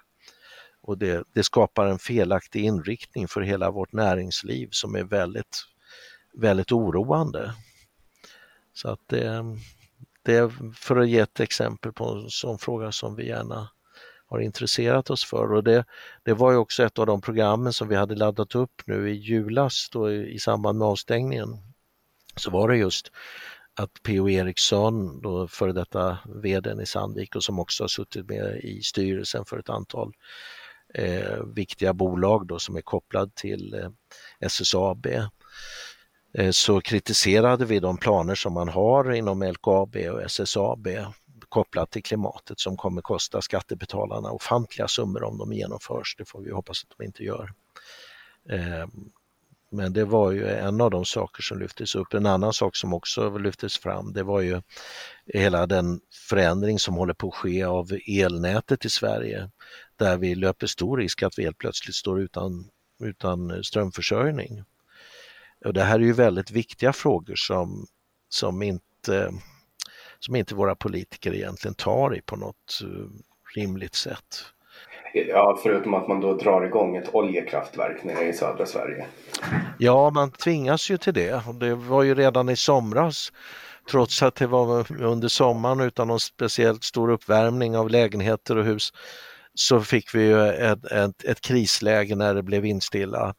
[0.83, 5.65] och det, det, skapar en felaktig inriktning för hela vårt näringsliv som är väldigt,
[6.35, 7.55] väldigt oroande.
[8.75, 9.45] Så att det,
[10.23, 13.69] det är för att ge ett exempel på en sån fråga som vi gärna
[14.27, 15.85] har intresserat oss för och det,
[16.23, 19.15] det var ju också ett av de programmen som vi hade laddat upp nu i
[19.15, 21.49] julas då i, i samband med avstängningen.
[22.37, 23.11] Så var det just
[23.75, 24.29] att P.O.
[24.29, 29.45] Eriksson, då före detta vdn i Sandvik och som också har suttit med i styrelsen
[29.45, 30.13] för ett antal
[30.95, 33.91] eh, viktiga bolag då som är kopplad till eh,
[34.41, 35.07] SSAB
[36.35, 40.89] Eh, så kritiserade vi de planer som man har inom LKAB och SSAB
[41.49, 46.15] kopplat till klimatet som kommer kosta skattebetalarna ofantliga summor om de genomförs.
[46.19, 47.53] Det får vi hoppas att de inte gör.
[48.51, 48.87] Eh,
[49.71, 52.15] men det var ju en av de saker som lyftes upp.
[52.15, 54.63] En annan sak som också lyftes fram det var ju
[55.27, 59.51] hela den förändring som håller på att ske av elnätet i Sverige
[59.97, 62.69] där vi löper stor risk att vi helt plötsligt står utan,
[63.05, 64.65] utan strömförsörjning.
[65.65, 67.87] Och det här är ju väldigt viktiga frågor som,
[68.29, 69.33] som, inte,
[70.19, 73.07] som inte våra politiker egentligen tar i på något eh,
[73.57, 74.45] rimligt sätt.
[75.15, 79.07] Ja, förutom att man då drar igång ett oljekraftverk nere i södra Sverige.
[79.79, 81.43] Ja, man tvingas ju till det.
[81.61, 83.33] Det var ju redan i somras,
[83.91, 88.93] trots att det var under sommaren utan någon speciellt stor uppvärmning av lägenheter och hus,
[89.55, 93.35] så fick vi ju ett, ett, ett krisläge när det blev vindstilla.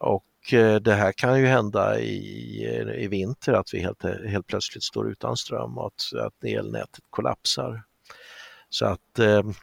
[0.00, 2.64] Och Eh, det här kan ju hända i,
[2.96, 7.82] i vinter att vi helt, helt plötsligt står utan ström och att, att elnätet kollapsar.
[8.68, 9.54] Så att ehm,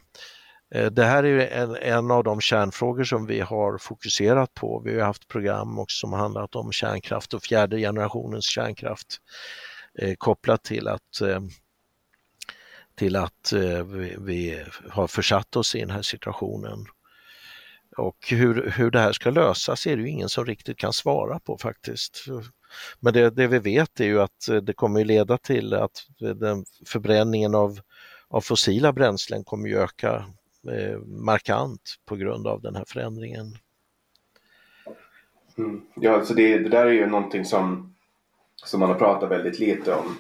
[0.76, 4.82] eh, det här är en, en, av de kärnfrågor som vi har fokuserat på.
[4.86, 9.18] Vi har haft program också som handlat om kärnkraft och fjärde generationens kärnkraft
[10.00, 11.40] eh, kopplat till att eh,
[12.96, 16.86] till att eh, vi, vi, har försatt oss i den här situationen.
[17.98, 21.40] Och hur, hur det här ska lösas är det ju ingen som riktigt kan svara
[21.40, 22.26] på faktiskt.
[23.00, 26.66] Men det, det vi vet är ju att eh, det kommer leda till att den
[26.86, 27.80] förbränningen av,
[28.28, 30.26] av fossila bränslen kommer öka
[30.72, 33.58] eh, markant på grund av den här förändringen.
[35.58, 35.82] Mm.
[35.96, 37.96] Ja, alltså det, det, där är ju någonting som,
[38.56, 40.18] som man har pratat väldigt lite om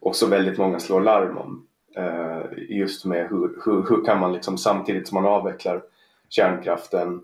[0.00, 1.66] och så väldigt många slår larm om.
[1.96, 5.82] Eh, just med hur, hur, hur kan man liksom samtidigt som man avvecklar
[6.34, 7.20] kärnkraften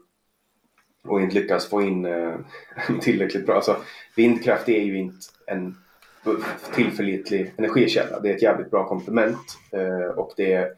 [1.05, 2.35] och inte lyckas få in eh,
[3.01, 3.55] tillräckligt bra.
[3.55, 3.77] Alltså,
[4.17, 5.77] vindkraft är ju inte en
[6.75, 8.21] tillförlitlig energikälla.
[8.21, 10.71] Det är ett jävligt bra komplement eh, och det är eh,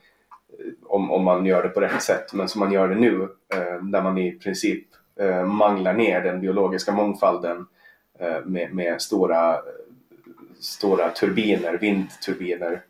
[0.83, 2.33] om, om man gör det på rätt sätt.
[2.33, 3.23] Men som man gör det nu
[3.55, 4.87] eh, där man i princip
[5.21, 7.67] eh, manglar ner den biologiska mångfalden
[8.19, 9.57] eh, med, med stora,
[10.61, 12.83] stora turbiner, vindturbiner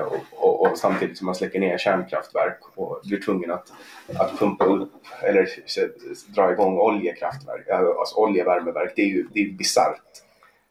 [0.00, 3.72] och, och, och, samtidigt som man släcker ner kärnkraftverk och blir tvungen att,
[4.18, 5.48] att pumpa upp eller
[6.34, 8.92] dra igång oljekraftverk, alltså oljevärmeverk.
[8.96, 10.00] Det är ju det är bisarrt.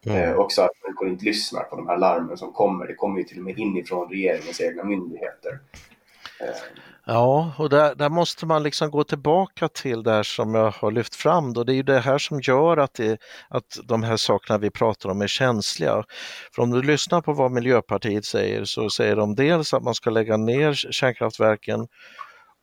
[0.06, 0.18] Mm.
[0.18, 2.86] Eh, också att människor inte lyssnar på de här larmen som kommer.
[2.86, 5.58] Det kommer ju till och med inifrån regeringens egna myndigheter.
[7.06, 11.14] Ja, och där, där, måste man liksom gå tillbaka till det som jag har lyft
[11.14, 11.52] fram.
[11.52, 11.64] Då.
[11.64, 15.08] Det är ju det här som gör att, det, att de här sakerna vi pratar
[15.10, 16.04] om är känsliga.
[16.54, 20.10] För om du lyssnar på vad Miljöpartiet säger så säger de dels att man ska
[20.10, 21.86] lägga ner kärnkraftverken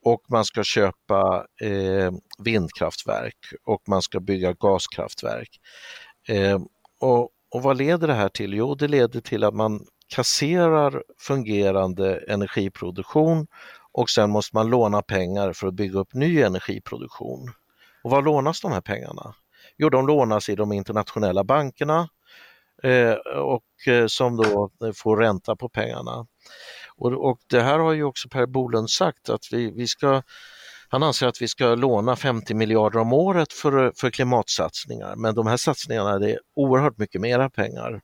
[0.06, 2.12] och man ska köpa eh,
[2.44, 5.50] vindkraftverk och man ska bygga gaskraftverk.
[6.28, 6.60] Eh,
[7.00, 8.54] och, och vad leder det här till?
[8.54, 9.86] Jo, det leder till att man
[10.16, 13.48] kasserar fungerande energiproduktion
[13.92, 17.52] och sen måste man låna pengar för att bygga upp ny energiproduktion.
[18.04, 19.36] Och var lånas de här pengarna?
[19.78, 22.10] Jo, de lånas i de internationella bankerna
[22.84, 26.28] eh, och eh, som då får ränta på pengarna.
[26.98, 30.22] Och, och, det här har ju också Per Bolund sagt att vi, vi ska
[30.90, 35.48] han anser att vi ska låna 50 miljarder om året för, för klimatsatsningar, men de
[35.48, 38.02] här satsningarna det är oerhört mycket mera pengar.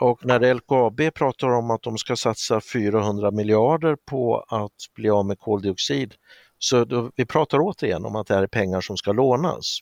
[0.00, 5.26] Och när LKAB pratar om att de ska satsa 400 miljarder på att bli av
[5.26, 6.14] med koldioxid,
[6.58, 9.78] så då, vi pratar återigen om att det här är pengar som ska lånas.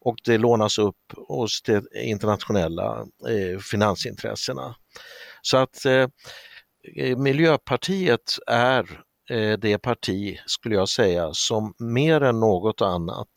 [0.00, 0.96] Och det lånas upp
[1.28, 4.76] hos de internationella eh, finansintressena.
[5.42, 6.08] Så att eh,
[7.16, 13.28] Miljöpartiet är eh, det parti, skulle jag säga, som mer än något annat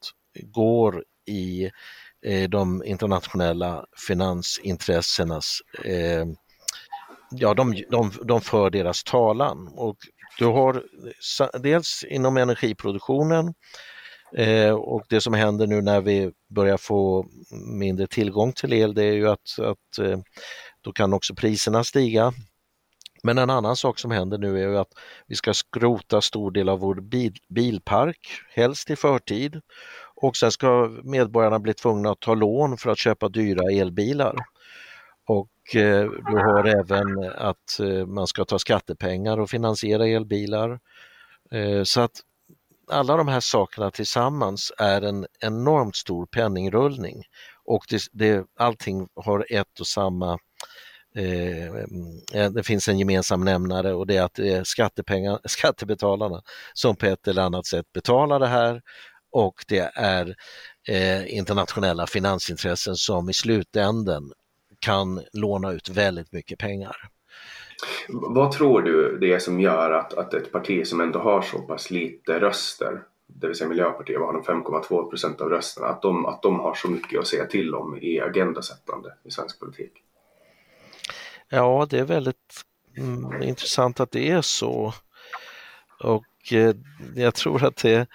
[0.44, 1.70] går i
[2.50, 6.26] de internationella finansintressenas, eh,
[7.32, 9.74] ja de, de, de för deras talan.
[9.76, 9.98] Och
[10.40, 10.84] du har
[11.60, 13.54] dels inom energiproduktionen
[14.38, 17.26] eh, och det som händer nu när vi börjar få
[17.80, 20.20] mindre tillgång till el det är ju att, att eh,
[20.82, 22.34] då kan också priserna stiga.
[23.24, 24.92] Men en annan sak som händer nu är ju att
[25.28, 29.62] vi ska skrota stor del av vår bil, bilpark, helst i förtid.
[30.22, 34.36] Och sen ska medborgarna bli tvungna att ta lån för att köpa dyra elbilar.
[35.28, 40.80] Och eh, du har även att eh, man ska ta skattepengar och finansiera elbilar.
[41.52, 42.22] Eh, så att
[42.92, 47.24] alla de här sakerna tillsammans är en enormt stor penningrullning
[47.66, 50.40] och det, det, allting har ett och samma
[51.16, 56.42] Eh, det finns en gemensam nämnare och det är att det är skattepengar, skattebetalarna
[56.74, 58.82] som på ett eller annat sätt betalar det här
[59.32, 60.36] och det är
[60.88, 64.32] eh, internationella finansintressen som i slutänden
[64.80, 66.96] kan låna ut väldigt mycket pengar.
[68.10, 71.60] Vad tror du det är som gör att, att ett parti som ändå har så
[71.60, 76.26] pass lite röster, det vill säga Miljöpartiet har de 5,2 procent av rösterna, att de,
[76.26, 79.92] att de har så mycket att säga till om i agendasättande i svensk politik?
[81.50, 82.62] Ja, det är väldigt
[82.98, 84.94] mm, intressant att det är så.
[86.04, 86.76] Och eh,
[87.16, 88.08] jag tror att det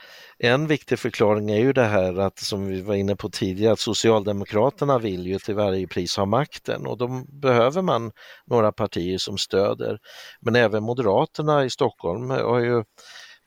[0.45, 3.81] en viktig förklaring är ju det här att, som vi var inne på tidigare, att
[3.81, 8.13] Socialdemokraterna vill ju till varje pris ha makten och då behöver man
[8.47, 9.99] några partier som stöder.
[10.41, 12.85] Men även Moderaterna i Stockholm har ju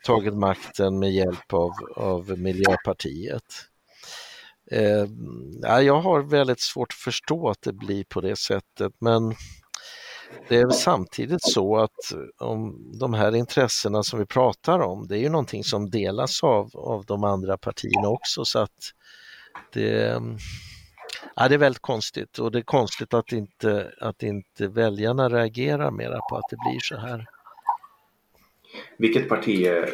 [0.06, 3.44] tagit makten med hjälp av, av Miljöpartiet.
[4.72, 5.06] Eh,
[5.82, 9.36] jag har väldigt svårt att förstå att det blir på det sättet men
[10.48, 15.18] det är samtidigt så att eh, om de här intressena som vi pratar om, det
[15.18, 18.94] är ju någonting som delas av, av de andra partierna också så att
[19.74, 20.38] det, mm,
[21.36, 25.92] ja, det är väldigt konstigt och det är konstigt att inte, att inte väljarna reagerar
[25.92, 27.26] mera på att det blir så här.
[28.98, 29.86] Vilket parti eh,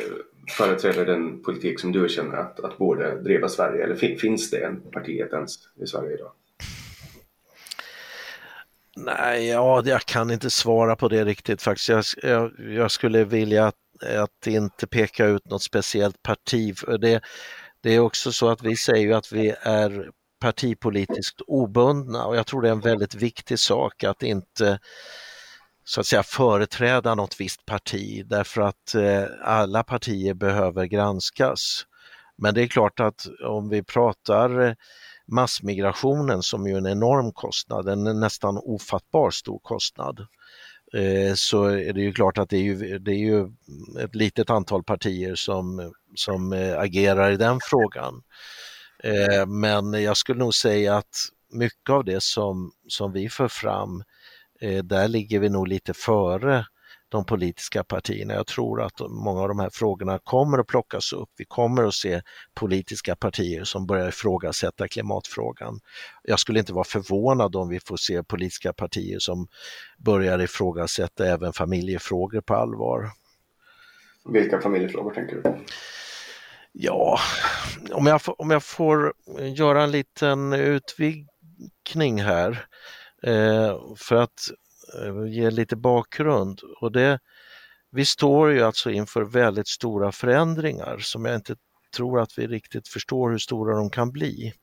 [0.57, 4.81] företräder den politik som du känner att, att borde driva Sverige eller finns det en
[4.81, 6.31] partiet ens i Sverige idag?
[8.95, 11.89] Nej, ja, jag kan inte svara på det riktigt faktiskt.
[11.89, 13.75] Jag, jag, jag skulle vilja att,
[14.17, 16.75] att, inte peka ut något speciellt parti.
[17.01, 17.21] Det,
[17.81, 20.09] det är också så att vi säger att vi är
[20.41, 24.79] partipolitiskt obundna och jag tror det är en väldigt viktig sak att inte
[25.83, 31.85] så att säga företräda något visst parti därför att eh, alla partier behöver granskas.
[32.37, 34.75] Men det är klart att om vi pratar
[35.27, 40.19] massmigrationen som ju är en enorm kostnad, en nästan ofattbar stor kostnad,
[40.93, 43.51] eh, så är det ju klart att det är ju, det är ju
[43.99, 48.23] ett litet antal partier som, som eh, agerar i den frågan.
[49.03, 51.15] Eh, men jag skulle nog säga att
[51.51, 54.03] mycket av det som, som vi för fram,
[54.83, 56.65] där ligger vi nog lite före
[57.13, 58.33] de politiska partierna.
[58.33, 61.29] Jag tror att många av de här frågorna kommer att plockas upp.
[61.37, 62.21] Vi kommer att se
[62.53, 65.79] politiska partier som börjar ifrågasätta klimatfrågan.
[66.23, 69.47] Jag skulle inte vara förvånad om vi får se politiska partier som
[69.97, 73.11] börjar ifrågasätta även familjefrågor på allvar.
[74.33, 75.55] Vilka familjefrågor tänker du?
[76.71, 77.19] Ja,
[77.91, 79.13] om jag, om jag får
[79.55, 82.65] göra en liten utvikning här.
[83.23, 84.49] Eh, för att
[85.01, 86.59] Eh, ge lite bakgrund.
[86.81, 87.19] Och det,
[87.91, 91.55] vi står ju alltså inför väldigt stora förändringar som jag inte
[91.95, 94.53] tror att vi riktigt förstår hur stora de kan bli.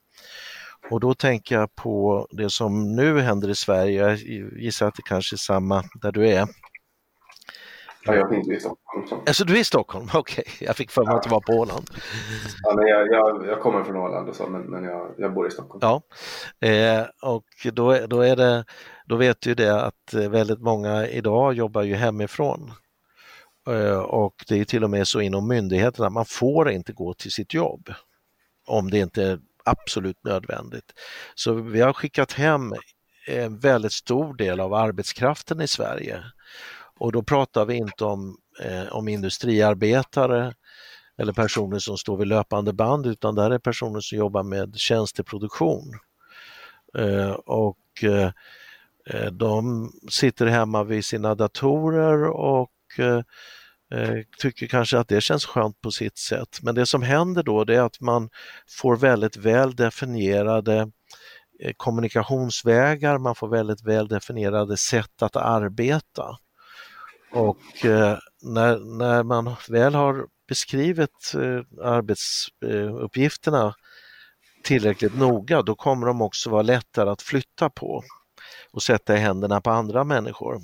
[0.91, 4.18] Och då tänker jag på det som nu händer i Sverige, jag
[4.59, 6.49] gissar att det kanske är samma där du är.
[8.03, 9.23] Ja, jag finns i Stockholm.
[9.27, 10.45] Alltså du är i Stockholm, okej.
[10.47, 10.67] Okay.
[10.67, 11.17] Jag fick för mig ja.
[11.17, 11.91] att du var på Åland.
[12.63, 15.47] Ja, men jag, jag, jag kommer från Åland och så, men, men jag, jag bor
[15.47, 15.81] i Stockholm.
[15.83, 16.03] Ja,
[16.69, 18.65] eh, och då, då, är det,
[19.07, 22.73] då vet du det att väldigt många idag jobbar ju hemifrån.
[23.69, 27.31] Eh, och det är till och med så inom myndigheterna, man får inte gå till
[27.31, 27.93] sitt jobb
[28.67, 30.93] om det inte är absolut nödvändigt.
[31.35, 32.75] Så vi har skickat hem
[33.27, 36.25] en väldigt stor del av arbetskraften i Sverige
[37.01, 40.55] och då pratar vi inte om, eh, om industriarbetare
[41.19, 45.99] eller personer som står vid löpande band utan där är personer som jobbar med tjänsteproduktion.
[46.99, 48.31] Eh, och eh,
[49.11, 53.23] eh de sitter hemma vid sina datorer och eh,
[54.01, 56.59] eh, tycker kanske att det känns skönt på sitt sätt.
[56.63, 58.31] Men det som händer då det är att man
[58.69, 60.91] får väldigt väl definierade
[61.61, 66.39] eh, kommunikationsvägar, man får väldigt väl definierade sätt att arbeta.
[67.33, 73.72] Och eh, när, när man väl har beskrivit eh, arbetsuppgifterna eh,
[74.62, 78.03] tillräckligt noga, då kommer de också vara lättare att flytta på
[78.72, 80.61] och sätta i händerna på andra människor.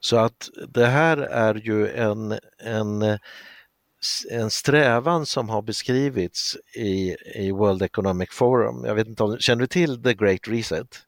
[0.00, 3.18] Så att det här är ju en, en,
[4.30, 8.84] en strävan som har beskrivits i, i World Economic Forum.
[8.84, 11.02] Jag vet inte om, känner du till The Great Reset?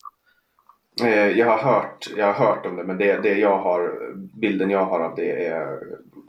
[1.03, 4.71] Eh, jag har hört, jag har hört om det men det, det jag har, bilden
[4.71, 5.79] jag har av det är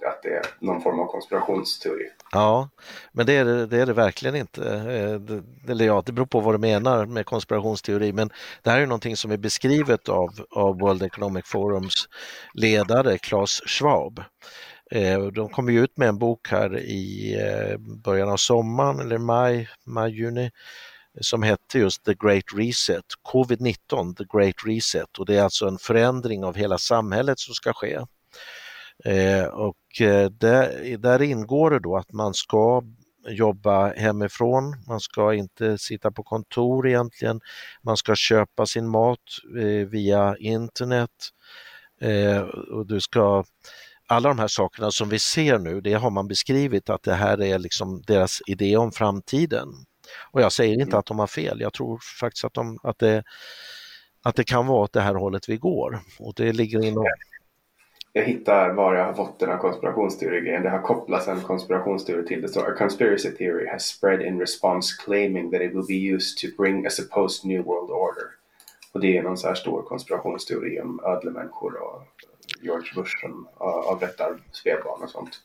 [0.07, 2.09] att det är någon form av konspirationsteori.
[2.31, 2.69] Ja,
[3.11, 4.61] men det är det, det, är det verkligen inte.
[4.73, 8.29] Eh, det, eller ja, det beror på vad du menar med konspirationsteori men
[8.63, 12.09] det här är någonting som är beskrivet av, av World Economic Forums
[12.53, 14.23] ledare Klaus Schwab.
[14.91, 17.35] Eh, de kommer ut med en bok här i
[18.03, 20.51] början av sommaren eller maj, maj, juni
[21.21, 25.77] som hette just The Great Reset, Covid-19, The Great Reset och det är alltså en
[25.77, 27.99] förändring av hela samhället som ska ske.
[29.05, 32.83] Eh, och eh, där, där ingår det då att man ska
[33.27, 37.41] jobba hemifrån, man ska inte sitta på kontor egentligen,
[37.81, 39.19] man ska köpa sin mat
[39.57, 41.11] eh, via internet
[42.01, 43.43] eh, och du ska
[44.07, 47.41] alla de här sakerna som vi ser nu, det har man beskrivit att det här
[47.41, 49.67] är liksom deras idé om framtiden.
[50.31, 50.99] Och jag säger inte mm.
[50.99, 53.23] att de har fel, jag tror faktiskt att, de, att, det,
[54.23, 55.99] att det kan vara åt det här hållet vi går.
[56.19, 57.05] Och det ligger inom...
[58.13, 60.63] Jag hittar var jag har fått den här konspirationsteorin.
[60.63, 62.41] Det har kopplats en konspirationsteori till.
[62.41, 66.37] Det står A conspiracy theory has spread in response claiming that it will be used
[66.37, 68.23] to bring a supposed new world order.
[68.93, 72.03] Och det är någon så här stor konspirationsteori om ödlemänniskor och
[72.61, 75.41] George Bush som avrättar spädbarn och sånt.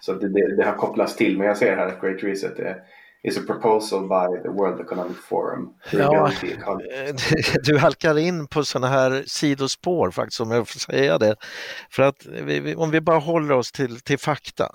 [0.00, 2.82] Så det, det, det, har kopplats till, men jag ser här att Great Reset är
[3.22, 5.74] is a proposal by the World Economic Forum.
[5.92, 6.32] Ja,
[7.64, 11.36] du halkar in på sådana här sidospår faktiskt om jag får säga det.
[11.90, 14.70] För att vi, om vi bara håller oss till, till fakta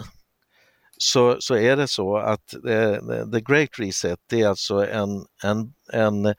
[0.98, 2.98] så, så är det så att eh,
[3.34, 6.36] The Great Reset det är alltså en, en, en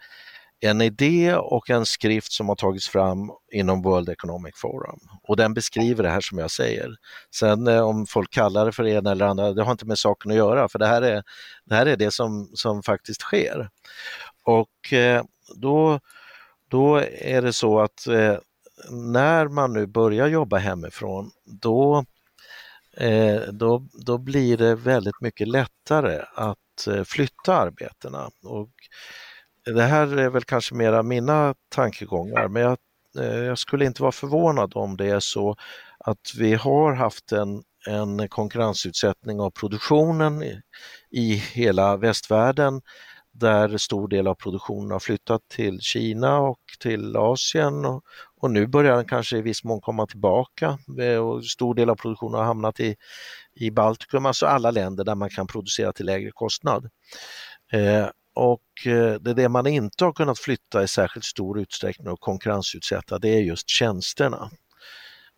[0.61, 5.55] en idé och en skrift som har tagits fram inom World Economic Forum och den
[5.55, 6.97] beskriver det här som jag säger.
[7.35, 10.31] Sen eh, om folk kallar det för ena eller andra, det har inte med saken
[10.31, 11.23] att göra för det här är
[11.65, 13.71] det, här är det som, som faktiskt sker.
[14.45, 15.25] Och eh,
[15.57, 16.01] då,
[16.69, 18.37] då är det så att eh,
[18.91, 22.05] när man nu börjar jobba hemifrån då,
[23.53, 28.31] då, då blir det väldigt mycket lättare att flytta arbetena.
[28.43, 28.71] Och
[29.67, 32.79] det här är väl kanske mera mina tankegångar men jag,
[33.19, 35.57] eh, jag skulle inte vara förvånad om det är så
[35.99, 40.61] att vi har haft en, en konkurrensutsättning av produktionen i,
[41.11, 42.83] i hela västvärlden
[43.33, 48.05] där stor del av produktionen har flyttat till Kina och till Asien och,
[48.41, 50.79] och nu börjar den kanske i viss mån komma tillbaka
[51.23, 52.97] och stor del av produktionen har hamnat i,
[53.55, 56.91] i Baltikum, alltså alla länder där man kan producera till lägre kostnad.
[57.73, 58.07] Eh,
[58.37, 63.19] och det det, det man inte har kunnat flytta i särskilt stor utsträckning och konkurrensutsätta
[63.19, 64.51] det är just tjänsterna.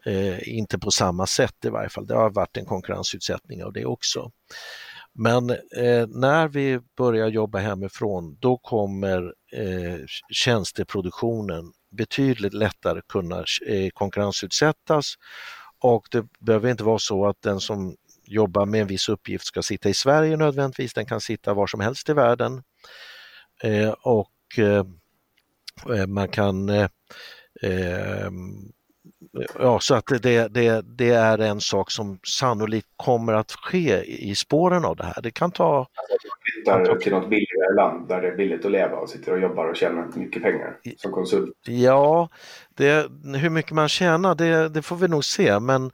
[0.06, 3.84] Eh, inte på samma sätt i varje fall, det har varit en konkurrensutsättning av det
[3.84, 4.30] också.
[5.14, 13.90] Men eh, när vi börjar jobba hemifrån då kommer eh, tjänsteproduktionen betydligt lättare kunna eh,
[13.94, 15.14] konkurrensutsättas
[15.80, 19.62] och det behöver inte vara så att den som jobbar med en viss uppgift ska
[19.62, 22.62] sitta i Sverige nödvändigtvis, den kan sitta var som helst i världen.
[23.62, 24.84] Eh, och eh,
[25.96, 26.88] eh, man kan eh,
[27.62, 28.30] eh,
[29.58, 34.34] Ja, så att det, det, det är en sak som sannolikt kommer att ske i
[34.34, 35.22] spåren av det här.
[35.22, 35.86] Det kan ta...
[36.64, 39.66] Flyttar till något billigare land där det är billigt att leva och sitter och jobbar
[39.66, 41.54] och tjänar mycket pengar som konsult.
[41.66, 42.28] Ja,
[42.74, 45.90] det, hur mycket man tjänar det, det får vi nog se men,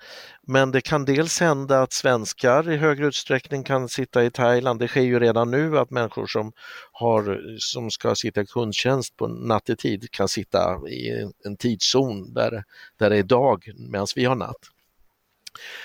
[0.47, 4.81] men det kan dels hända att svenskar i högre utsträckning kan sitta i Thailand.
[4.81, 6.53] Det sker ju redan nu att människor som,
[6.93, 12.65] har, som ska sitta i kundtjänst på nattetid kan sitta i en tidszon där,
[12.99, 14.74] där det är dag medan vi har natt.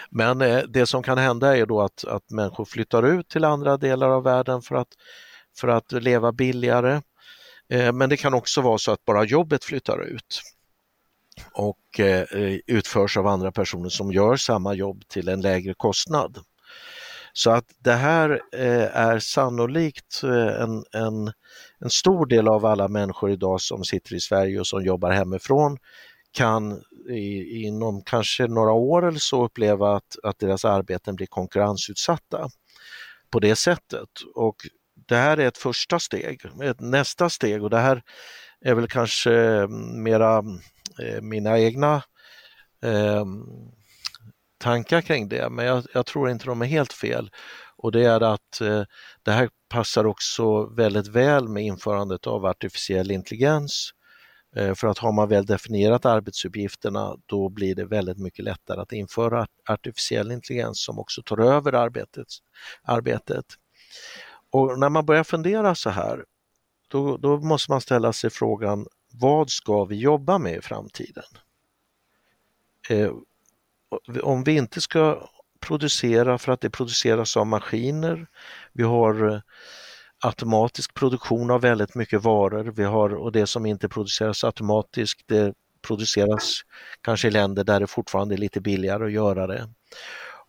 [0.10, 3.78] Men eh, det som kan hända är då att, att människor flyttar ut till andra
[3.78, 4.88] delar av världen för att,
[5.58, 7.02] för att leva billigare.
[7.70, 10.42] Eh, men det kan också vara så att bara jobbet flyttar ut
[11.52, 12.26] och eh,
[12.68, 16.38] utförs av andra personer som gör samma jobb till en lägre kostnad.
[17.34, 21.32] Så att det här eh, är sannolikt eh, en, en,
[21.80, 25.78] en stor del av alla människor idag som sitter i Sverige och som jobbar hemifrån
[26.32, 32.50] kan i, inom kanske några år eller så uppleva att, att deras arbeten blir konkurrensutsatta
[33.32, 34.10] på det sättet.
[34.36, 34.56] Och
[35.08, 36.42] det här är ett första steg.
[36.64, 38.04] Ett nästa steg och det här
[38.62, 40.38] är väl kanske mera
[41.00, 42.04] eh, mina egna
[42.84, 43.26] eh,
[44.60, 47.32] tankar kring det, men jag, jag, tror inte de är helt fel.
[47.76, 48.84] Och det är att eh,
[49.24, 53.92] det här passar också väldigt väl med införandet av artificiell intelligens.
[54.56, 58.92] Eh, för att har man väl definierat arbetsuppgifterna då blir det väldigt mycket lättare att
[58.92, 62.28] införa artificiell intelligens som också tar över arbetet.
[62.84, 63.46] arbetet.
[64.52, 66.26] Och när man börjar fundera så här,
[66.88, 71.24] då, då måste man ställa sig frågan vad ska vi jobba med i framtiden?
[72.90, 73.12] Eh,
[74.24, 75.30] om vi inte ska
[75.60, 78.28] producera för att det produceras av maskiner,
[78.74, 79.42] vi har eh,
[80.22, 85.54] automatisk produktion av väldigt mycket varor, vi har, och det som inte produceras automatiskt det
[85.82, 86.62] produceras
[87.02, 89.70] kanske i länder där det fortfarande är lite billigare att göra det.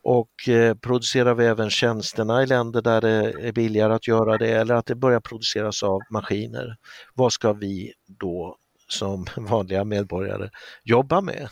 [0.02, 4.50] Och eh, producerar vi även tjänsterna i länder där det är billigare att göra det
[4.50, 6.76] eller att det börjar produceras av maskiner,
[7.14, 8.56] vad ska vi då
[8.88, 10.50] som vanliga medborgare
[10.82, 11.48] jobba med?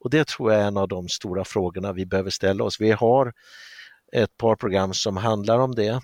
[0.00, 2.80] Och det tror jag är en av de stora frågorna vi behöver ställa oss.
[2.80, 3.32] Vi har
[4.12, 6.00] ett par program som handlar om det.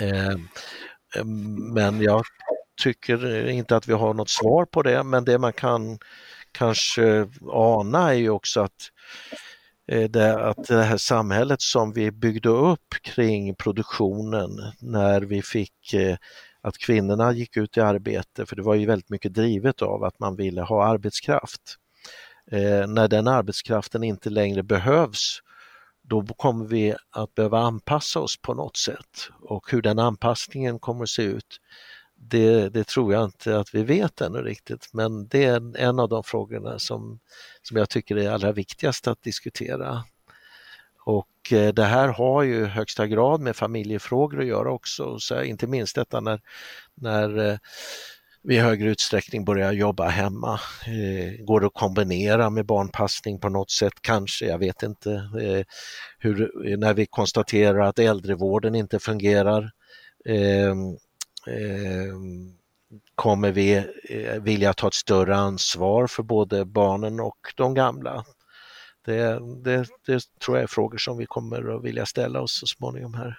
[0.00, 0.48] Ehm,
[1.16, 2.22] ehm, men jag
[2.82, 5.98] tycker inte att vi har något svar på det, men det man kan
[6.52, 8.90] kanske ana är ju också att
[9.88, 14.50] eh, det, att det här samhället som vi byggde upp kring produktionen
[14.80, 16.16] när vi fick eh,
[16.60, 20.18] att kvinnorna gick ut i arbete, för det var ju väldigt mycket drivet av att
[20.18, 21.76] man ville ha arbetskraft.
[22.50, 25.40] Eh, när den arbetskraften inte längre behövs,
[26.08, 29.28] då kommer vi att behöva anpassa oss på något sätt.
[29.40, 31.60] Och hur den anpassningen kommer att se ut,
[32.16, 36.08] det, det, tror jag inte att vi vet ännu riktigt, men det är en av
[36.08, 37.18] de frågorna som,
[37.62, 40.04] som jag tycker är allra viktigast att diskutera.
[41.04, 45.66] Och eh, det här har ju högsta grad med familjefrågor att göra också, så inte
[45.66, 46.40] minst detta när,
[46.94, 47.58] när eh,
[48.48, 50.60] i högre utsträckning börjar jobba hemma.
[50.86, 53.92] Eh, går det att kombinera med barnpassning på något sätt?
[54.00, 55.12] Kanske, jag vet inte.
[55.12, 55.64] Eh,
[56.18, 59.70] hur, när vi konstaterar att äldrevården inte fungerar
[60.24, 60.74] eh,
[63.14, 63.76] kommer vi
[64.08, 68.24] eh, vilja ta ett större ansvar för både barnen och de gamla?
[69.04, 72.66] Det, det, det tror jag är frågor som vi kommer att vilja ställa oss så
[72.66, 73.38] småningom här.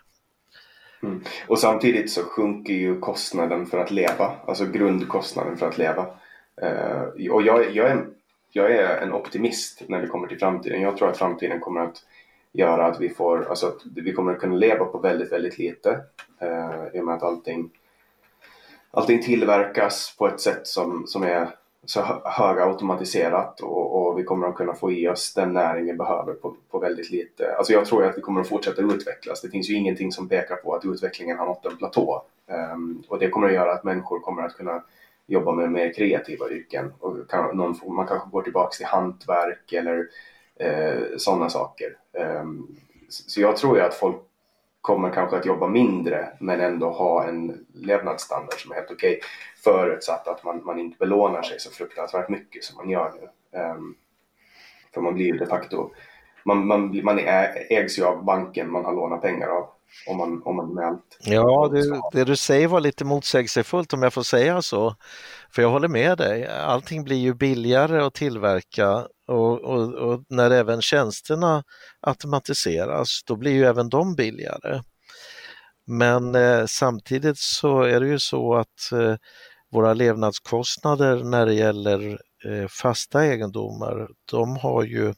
[1.04, 1.24] Mm.
[1.48, 6.06] Och samtidigt så sjunker ju kostnaden för att leva, alltså grundkostnaden för att leva.
[6.64, 8.06] Uh, och jag, jag, är,
[8.52, 10.82] jag är en optimist när det kommer till framtiden.
[10.82, 12.04] Jag tror att framtiden kommer att
[12.52, 15.90] göra att vi får, alltså att vi kommer att kunna leva på väldigt, väldigt lite.
[16.42, 17.70] Uh, I och med att allting,
[18.92, 21.50] allting tillverkas på ett sätt som, som är
[21.86, 26.34] så högautomatiserat och, och vi kommer att kunna få i oss den näring vi behöver
[26.34, 27.56] på, på väldigt lite.
[27.58, 29.42] Alltså jag tror att vi kommer att fortsätta utvecklas.
[29.42, 32.24] Det finns ju ingenting som pekar på att utvecklingen har nått en platå.
[32.74, 34.84] Um, och det kommer att göra att människor kommer att kunna
[35.28, 36.94] jobba med mer kreativa yrken.
[37.00, 40.08] Och kan, någon, man kanske går tillbaka till hantverk eller
[40.56, 41.98] eh, sådana saker.
[42.42, 42.76] Um,
[43.10, 44.27] så jag tror ju att folk
[44.88, 49.18] kommer kanske att jobba mindre men ändå ha en levnadsstandard som är helt okej.
[49.18, 49.30] Okay,
[49.64, 53.60] förutsatt att man, man inte belånar sig så fruktansvärt mycket som man gör nu.
[53.60, 53.96] Um,
[54.94, 55.92] för man blir ju de facto,
[56.46, 57.20] man, man, man
[57.70, 59.70] ägs ju av banken man har lånat pengar av.
[60.08, 61.18] Om man, om man med allt.
[61.20, 64.96] Ja, det, det du säger var lite motsägelsefullt om jag får säga så.
[65.52, 70.52] För jag håller med dig, allting blir ju billigare att tillverka och, och, och, när
[70.52, 71.64] även tjänsterna
[72.02, 74.82] automatiseras då blir ju även de billigare.
[75.88, 79.16] Men eh, samtidigt så är det ju så att eh,
[79.72, 85.14] våra levnadskostnader när det gäller eh, fasta egendomar, de har ju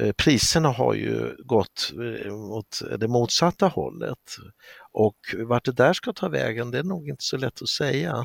[0.00, 1.92] eh, Priserna har ju gått
[2.24, 4.36] eh, mot åt det motsatta hållet
[4.92, 5.16] och
[5.46, 8.24] vart det där ska ta vägen det är nog inte så lätt att säga.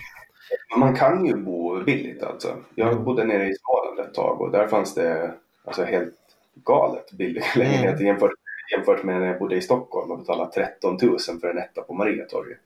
[0.77, 2.55] Man kan ju bo billigt alltså.
[2.75, 3.03] Jag mm.
[3.03, 5.33] bodde nere i Småland ett tag och där fanns det
[5.65, 6.15] alltså helt
[6.63, 7.67] galet billiga mm.
[7.67, 8.31] lägenheter jämfört,
[8.75, 11.93] jämfört med när jag bodde i Stockholm och betalade 13 000 för en etta på
[11.93, 12.59] Mariatorget.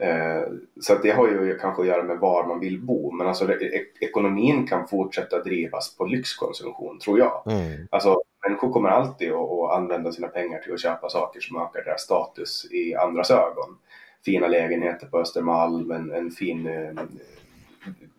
[0.00, 0.42] Eh,
[0.80, 3.84] så det har ju kanske att göra med var man vill bo men alltså det,
[4.00, 7.42] ekonomin kan fortsätta drivas på lyxkonsumtion tror jag.
[7.46, 7.88] Mm.
[7.90, 11.84] Alltså människor kommer alltid att, att använda sina pengar till att köpa saker som ökar
[11.84, 13.78] deras status i andras ögon
[14.24, 17.04] fina lägenheter på Östermalm, en, en fin eh,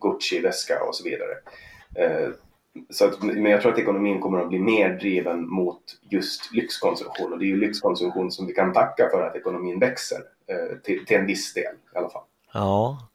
[0.00, 1.32] Gucci-väska och så vidare.
[1.94, 2.28] Eh,
[2.90, 7.32] så att, men jag tror att ekonomin kommer att bli mer driven mot just lyxkonsumtion
[7.32, 11.06] och det är ju lyxkonsumtion som vi kan tacka för att ekonomin växer eh, till,
[11.06, 12.24] till en viss del i alla fall.
[12.52, 13.10] Ja,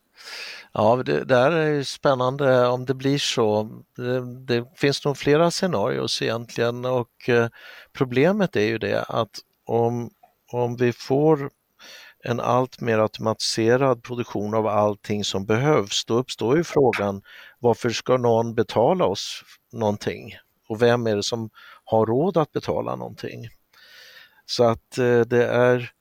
[0.78, 3.70] Ja, det där är spännande om det blir så.
[3.96, 7.48] Det, det finns nog flera scenarier egentligen och eh,
[7.94, 10.10] problemet är ju det att om,
[10.52, 11.50] om vi får
[12.26, 17.22] en allt mer automatiserad produktion av allting som behövs, då uppstår ju frågan
[17.60, 20.34] varför ska någon betala oss någonting?
[20.70, 21.50] Och vem är det som
[21.84, 23.48] har råd att betala någonting?
[24.46, 25.92] Så att eh, det är,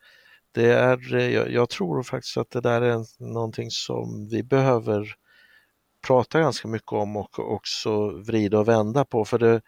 [0.52, 5.14] det är eh, jag, jag tror faktiskt att det där är någonting som vi behöver
[6.06, 9.60] prata ganska mycket om och också vrida och vända på för det,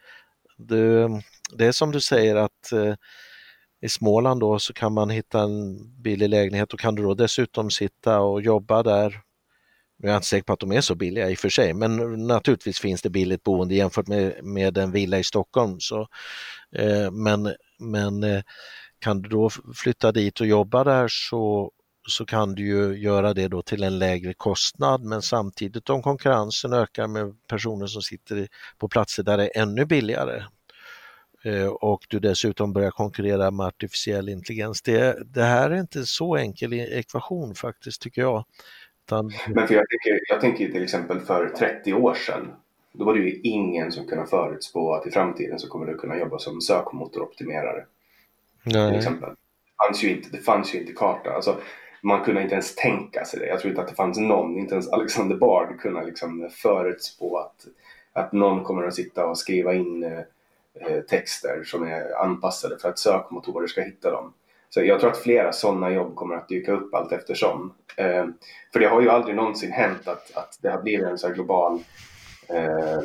[0.56, 1.08] det,
[1.52, 2.94] det är som du säger att eh,
[3.80, 7.70] i Småland då så kan man hitta en billig lägenhet och kan du då dessutom
[7.70, 9.20] sitta och jobba där.
[9.98, 11.74] nu är jag inte säker på att de är så billiga i och för sig,
[11.74, 15.80] men naturligtvis finns det billigt boende jämfört med, med en villa i Stockholm.
[15.80, 16.08] Så,
[16.76, 18.42] eh, men men eh,
[18.98, 21.70] kan du då flytta dit och jobba där så,
[22.08, 26.72] så kan du ju göra det då till en lägre kostnad men samtidigt om konkurrensen
[26.72, 28.48] ökar med personer som sitter
[28.78, 30.44] på platser där det är ännu billigare
[31.80, 34.82] och du dessutom börjar konkurrera med artificiell intelligens.
[34.82, 38.44] Det, det här är inte så enkel ekvation faktiskt tycker jag.
[39.06, 39.32] Utan...
[39.48, 42.52] Men för jag, tänker, jag tänker till exempel för 30 år sedan
[42.92, 46.18] då var det ju ingen som kunde förutspå att i framtiden så kommer du kunna
[46.18, 47.84] jobba som sökmotoroptimerare.
[48.64, 48.90] Nej.
[48.90, 49.28] Till exempel.
[49.30, 51.30] Det fanns ju inte, det fanns ju inte karta.
[51.30, 51.56] Alltså,
[52.02, 53.46] man kunde inte ens tänka sig det.
[53.46, 57.66] Jag tror inte att det fanns någon, inte ens Alexander Bard kunde liksom förutspå att,
[58.12, 60.24] att någon kommer att sitta och skriva in eh, Eh,
[60.80, 64.32] Eh, texter som är anpassade för att sökmotorer ska hitta dem.
[64.68, 67.72] Så jag tror att flera sådana jobb kommer att dyka upp allt eftersom.
[67.96, 68.26] Eh,
[68.72, 71.80] för det har ju aldrig någonsin hänt att, att det har blivit en så global
[72.48, 73.02] eh,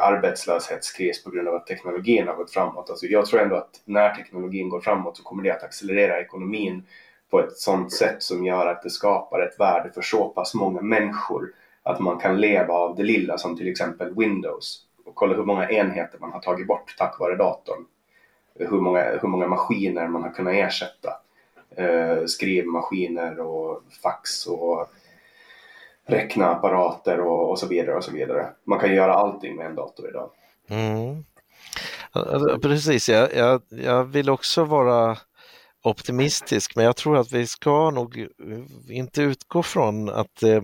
[0.00, 2.90] arbetslöshetskris på grund av att teknologin har gått framåt.
[2.90, 6.86] Alltså jag tror ändå att när teknologin går framåt så kommer det att accelerera ekonomin
[7.30, 10.80] på ett sådant sätt som gör att det skapar ett värde för så pass många
[10.80, 11.52] människor
[11.82, 15.70] att man kan leva av det lilla som till exempel Windows och kolla hur många
[15.70, 17.84] enheter man har tagit bort tack vare datorn.
[18.54, 21.12] Hur många, hur många maskiner man har kunnat ersätta.
[21.76, 24.88] Eh, skrivmaskiner och fax och
[26.06, 28.50] räknaapparater och, och så vidare och så vidare.
[28.64, 30.30] Man kan göra allting med en dator idag.
[30.68, 31.24] Mm.
[32.62, 35.18] Precis, jag, jag, jag vill också vara
[35.82, 38.28] optimistisk men jag tror att vi ska nog
[38.88, 40.62] inte utgå från att, eh,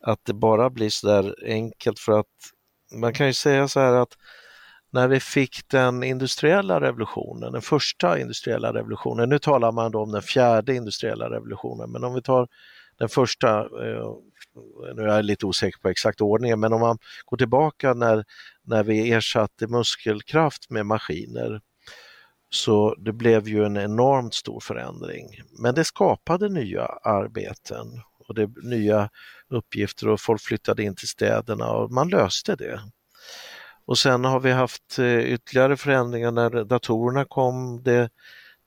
[0.00, 2.26] att det bara blir så där enkelt för att
[3.00, 4.18] man kan ju säga så här att
[4.90, 10.12] när vi fick den industriella revolutionen, den första industriella revolutionen, nu talar man då om
[10.12, 12.48] den fjärde industriella revolutionen, men om vi tar
[12.98, 14.10] Den första, eh,
[14.94, 18.24] nu är jag lite osäker på exakt ordningen, men om man går tillbaka när,
[18.62, 21.60] när vi ersatte muskelkraft med maskiner
[22.50, 25.26] så det blev ju en enormt stor förändring.
[25.58, 27.86] Men det skapade nya arbeten
[28.28, 29.10] och det nya
[29.54, 32.80] uppgifter och folk flyttade in till städerna och man löste det.
[33.86, 37.82] Och sen har vi haft eh, ytterligare förändringar när datorerna kom.
[37.82, 38.10] Det,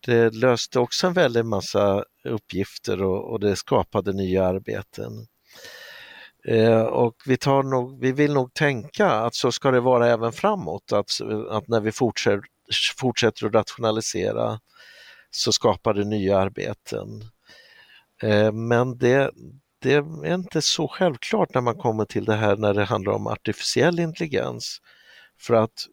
[0.05, 5.27] det löste också en väldig massa uppgifter och, och det skapade nya arbeten.
[6.47, 10.31] Eh, och vi, tar nog, vi vill nog tänka att så ska det vara även
[10.31, 11.09] framåt, att,
[11.49, 12.41] att när vi fortsätter,
[12.97, 14.59] fortsätter att rationalisera
[15.31, 17.23] så skapar det nya arbeten.
[18.21, 19.31] Eh, men det,
[19.79, 23.27] det är inte så självklart när man kommer till det här när det handlar om
[23.27, 24.81] artificiell intelligens.
[25.39, 25.87] För att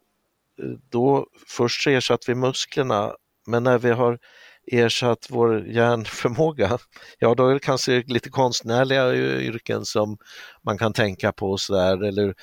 [0.62, 3.12] eh, då först så ersatte vi musklerna
[3.46, 4.18] men när vi har
[4.66, 6.78] ersatt vår hjärnförmåga,
[7.18, 10.18] ja då är det kanske lite konstnärliga eh, yrken som
[10.62, 12.34] man kan tänka på och sådär eller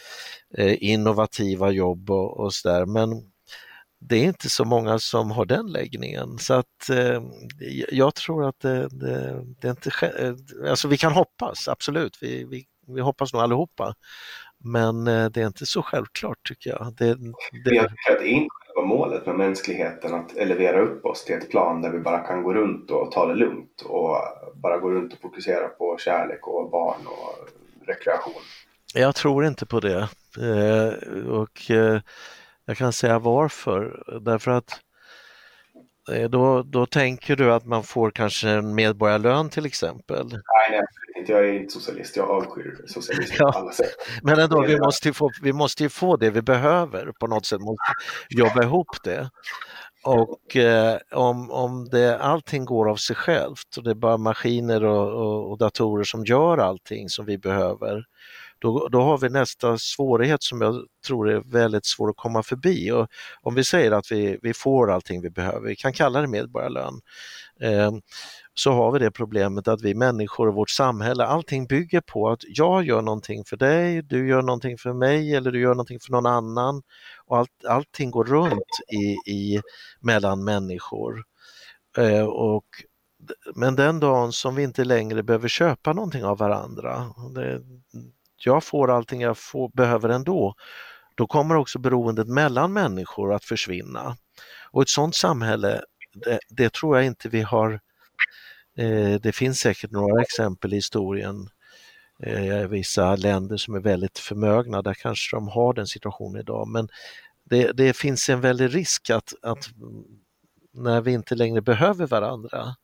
[0.58, 2.86] eh, innovativa jobb och, och sådär.
[2.86, 3.31] Men
[4.02, 7.24] det är inte så många som har den läggningen så att eh,
[7.92, 12.44] jag tror att det, det, det är inte, eh, alltså vi kan hoppas, absolut, vi,
[12.44, 13.96] vi, vi hoppas nog allihopa.
[14.64, 16.94] Men eh, det är inte så självklart tycker jag.
[16.98, 17.76] Det, det...
[17.76, 21.36] Jag tycker att det är inte själva målet med mänskligheten att elevera upp oss till
[21.36, 24.18] ett plan där vi bara kan gå runt och ta det lugnt och
[24.56, 27.50] bara gå runt och fokusera på kärlek och barn och
[27.88, 28.42] rekreation.
[28.94, 30.10] Jag tror inte på det.
[30.38, 30.94] Eh,
[31.28, 32.02] och eh,
[32.66, 34.04] jag kan säga varför.
[34.22, 34.80] Därför att
[36.12, 40.28] eh, då, då tänker du att man får kanske en medborgarlön till exempel?
[40.28, 40.82] Nej, nej
[41.22, 41.32] inte.
[41.32, 42.16] Jag är inte socialist.
[42.16, 43.52] Jag avskyr socialism ja.
[43.52, 43.96] på alla sätt.
[44.24, 47.62] Men ändå, vi måste, få, vi måste ju få det vi behöver på något sätt.
[47.62, 47.94] måste
[48.30, 49.30] jobba ihop det.
[50.04, 54.84] Och eh, om, om det, allting går av sig självt och det är bara maskiner
[54.84, 58.06] och, och, och datorer som gör allting som vi behöver,
[58.62, 62.92] då, då har vi nästa svårighet som jag tror är väldigt svår att komma förbi.
[62.92, 63.08] Och
[63.42, 67.02] om vi säger att vi, vi får allting vi behöver, vi kan kalla det medborgarlön,
[67.62, 67.92] eh,
[68.54, 72.40] så har vi det problemet att vi människor och vårt samhälle, allting bygger på att
[72.48, 76.12] jag gör någonting för dig, du gör någonting för mig eller du gör någonting för
[76.12, 76.82] någon annan.
[77.26, 79.62] Och allt, allting går runt i, i
[80.00, 81.24] mellan människor.
[81.98, 82.66] Eh, och,
[83.56, 87.62] men den dagen som vi inte längre behöver köpa någonting av varandra, det,
[88.46, 90.56] jag får allting jag får, behöver ändå,
[91.16, 94.18] då kommer också beroendet mellan människor att försvinna.
[94.72, 95.82] Och ett sådant samhälle,
[96.14, 97.80] det, det tror jag inte vi har
[98.78, 101.50] Eh, det finns säkert några exempel i historien
[102.24, 106.68] eh, vissa länder som är väldigt förmögna, där kanske de har den situationen idag.
[106.68, 106.90] Men
[107.44, 109.70] det, det, finns en väldig risk att, att
[110.74, 112.76] när vi inte längre behöver varandra,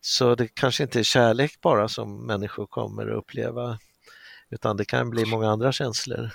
[0.00, 3.78] så det kanske inte är kärlek bara som människor kommer att uppleva,
[4.50, 6.30] utan det kan bli många andra känslor.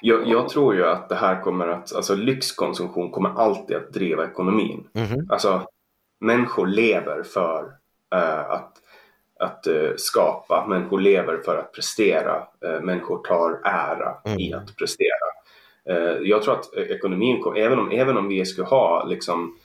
[0.00, 4.24] Jag, jag, tror ju att det här kommer att, alltså lyxkonsumtion kommer alltid att driva
[4.24, 4.88] ekonomin.
[4.94, 5.32] Mm -hmm.
[5.32, 5.68] Alltså
[6.20, 7.72] människor lever för
[8.14, 8.72] Eh, att,
[9.38, 10.66] att eh, skapa.
[10.68, 12.36] Människor lever för att prestera.
[12.64, 14.40] Eh, människor tar ära mm.
[14.40, 15.26] i att prestera.
[16.22, 19.58] jag tror att ekonomin, även om, även om vi skulle ha, liksom,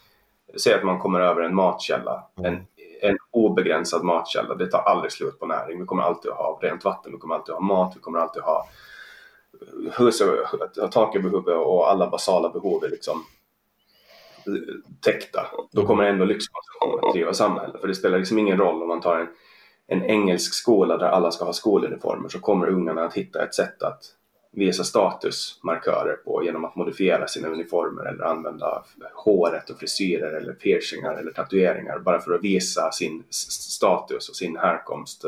[0.58, 2.54] säg att man kommer över en matkälla, mm.
[2.54, 2.68] en,
[3.02, 5.80] en obegränsad matkälla, det tar aldrig slut på näring.
[5.80, 8.20] Vi kommer alltid att ha rent vatten, vi kommer alltid att ha mat, vi kommer
[8.20, 8.68] alltid att ha
[9.62, 10.22] eh, hus,
[10.92, 13.26] tak över huvudet och alla basala behov är liksom
[14.48, 17.82] eh, täckta, då kommer ändå lyxkonsumtion att driva samhället.
[17.82, 19.28] För det spelar liksom ingen roll om man tar en,
[19.88, 23.84] en engelsk skola där alla ska ha skoluniformer så kommer ungarna att hitta ett sätt
[23.84, 24.16] att
[24.52, 28.84] visa statusmarkörer på genom att modifiera sina uniformer eller använda
[29.14, 34.58] håret och frisyrer eller piercingar eller tatueringar bara för att visa sin status och sin
[34.58, 35.26] härkomst,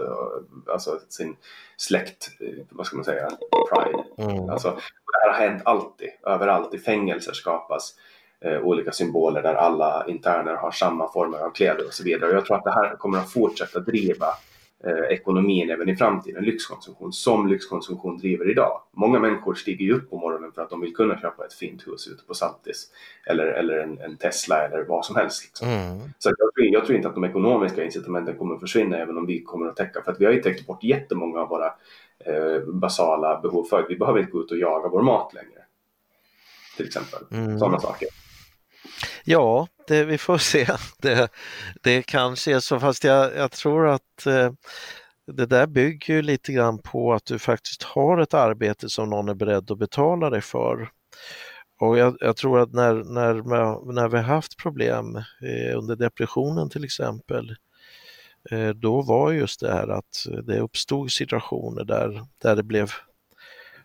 [0.67, 1.35] alltså sin
[1.77, 2.29] släkt,
[2.69, 3.29] vad ska man säga,
[3.73, 4.03] pride.
[4.17, 4.49] Mm.
[4.49, 6.73] Alltså, det här har hänt alltid, överallt.
[6.73, 7.95] I fängelser skapas
[8.41, 12.29] eh, olika symboler där alla interner har samma former av kläder och så vidare.
[12.29, 14.27] Och jag tror att det här kommer att fortsätta driva
[14.87, 18.81] eh, ekonomin även i framtiden, lyxkonsumtion, som lyxkonsumtion driver idag.
[18.91, 21.87] Många människor stiger ju upp på morgonen för att de vill kunna köpa ett fint
[21.87, 22.87] hus ute på Saltis
[23.25, 25.43] eller, eller en, en Tesla eller vad som helst.
[25.43, 25.67] Liksom.
[25.67, 25.99] Mm.
[26.19, 29.25] Så jag tror, jag tror, inte att de ekonomiska incitamenten kommer att försvinna även om
[29.25, 31.73] vi kommer att täcka, för att vi har ju täckt bort jättemånga av våra
[32.25, 33.85] eh, basala behov förut.
[33.89, 35.59] Vi behöver inte gå ut och jaga vår mat längre.
[36.77, 37.59] Till exempel, mm.
[37.59, 38.07] sådana saker.
[39.23, 40.67] Ja, det, eh, vi får se.
[40.97, 41.29] Det,
[41.81, 44.51] det kanske är så, fast jag, jag tror att eh,
[45.27, 49.33] det där bygger lite grann på att du faktiskt har ett arbete som någon är
[49.33, 50.89] beredd att betala dig för.
[51.79, 53.33] Och jag, jag tror att när, när,
[53.93, 57.55] när vi har haft problem eh, under depressionen till exempel,
[58.51, 62.91] eh, då var just det här att det uppstod situationer där, där det blev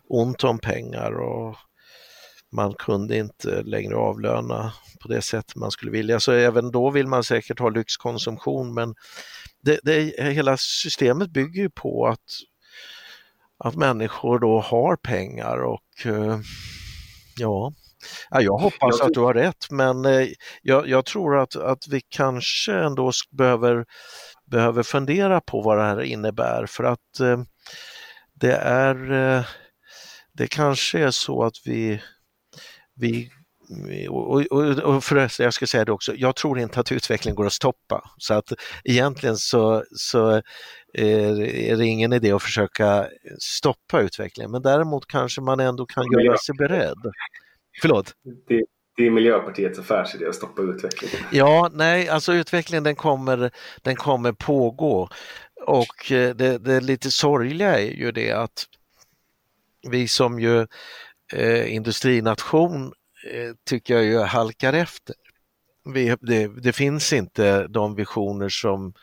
[0.07, 1.55] ont om pengar och
[2.51, 6.19] man kunde inte längre avlöna på det sätt man skulle vilja.
[6.19, 8.95] Så även då vill man säkert ha lyxkonsumtion men
[9.61, 12.29] det, det, hela systemet bygger ju på att,
[13.57, 16.39] att människor då har pengar och eh,
[17.37, 17.73] ja,
[18.29, 20.27] jag hoppas att du har rätt men eh,
[20.61, 23.85] jag, jag tror att, att vi kanske ändå behöver,
[24.45, 27.41] behöver fundera på vad det här innebär för att eh,
[28.33, 29.45] det är
[30.39, 32.01] det kanske är så att vi,
[32.99, 33.29] vi
[34.09, 37.45] och, och, och förresten, jag ska säga det också, jag tror inte att utvecklingen går
[37.45, 38.11] att stoppa.
[38.17, 38.53] Så att
[38.83, 40.41] egentligen så, så
[40.93, 43.07] är det ingen idé att försöka
[43.39, 47.11] stoppa utvecklingen, men däremot kanske man ändå kan göra sig beredd.
[47.81, 48.13] Förlåt?
[48.47, 48.63] Det,
[48.97, 51.17] det är Miljöpartiets affärsidé att stoppa utvecklingen.
[51.31, 53.51] Ja, nej, alltså utvecklingen den kommer,
[53.81, 55.09] den kommer pågå.
[55.65, 58.65] Och eh, det, det lite sorgliga är ju det att
[59.89, 60.67] vi som ju
[61.33, 62.93] eh, industrination
[63.31, 65.15] eh, tycker jag ju halkar efter.
[65.93, 68.93] Vi, det, det, finns inte de visioner som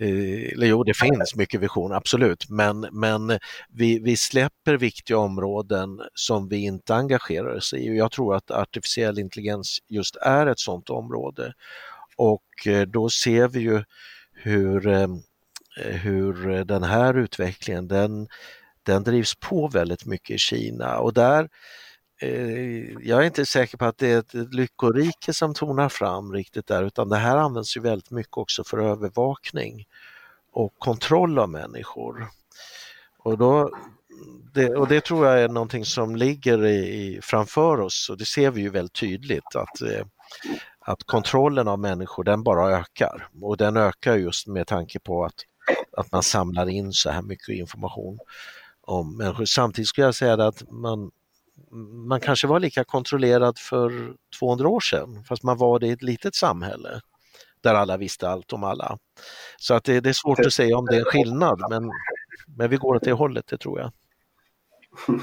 [0.00, 3.38] eh, eller jo, det finns mycket visioner, absolut, men, men
[3.68, 8.50] vi, vi släpper viktiga områden som vi inte engagerar oss i och jag tror att
[8.50, 11.52] artificiell intelligens just är ett sådant område.
[12.16, 13.84] Och eh, då ser vi ju
[14.32, 15.08] hur, eh,
[15.76, 18.28] hur den här utvecklingen, den
[18.82, 20.98] den drivs på väldigt mycket i Kina.
[20.98, 21.48] Och där
[22.20, 26.66] eh, jag är inte säker på att det är ett lyckorike som tonar fram riktigt
[26.66, 29.86] där utan det här används ju väldigt mycket också för övervakning
[30.52, 32.28] och kontroll av människor.
[33.18, 33.70] Och, då,
[34.54, 38.50] det, och det tror jag är någonting som ligger i, framför oss och det ser
[38.50, 40.06] vi ju väldigt tydligt att, eh,
[40.80, 43.28] att kontrollen av människor den bara ökar.
[43.42, 45.34] Och den ökar just med tanke på att,
[45.96, 48.18] att man samlar in så här mycket information
[48.90, 49.44] om människor.
[49.44, 51.10] Samtidigt skulle jag säga att man,
[52.08, 56.02] man kanske var lika kontrollerad för 200 år sedan, fast man var det i ett
[56.02, 57.00] litet samhälle
[57.60, 58.98] där alla visste allt om alla.
[59.58, 61.90] Så att det, det är svårt att säga om det är en skillnad, men,
[62.56, 63.92] men vi går åt det hållet, det tror jag.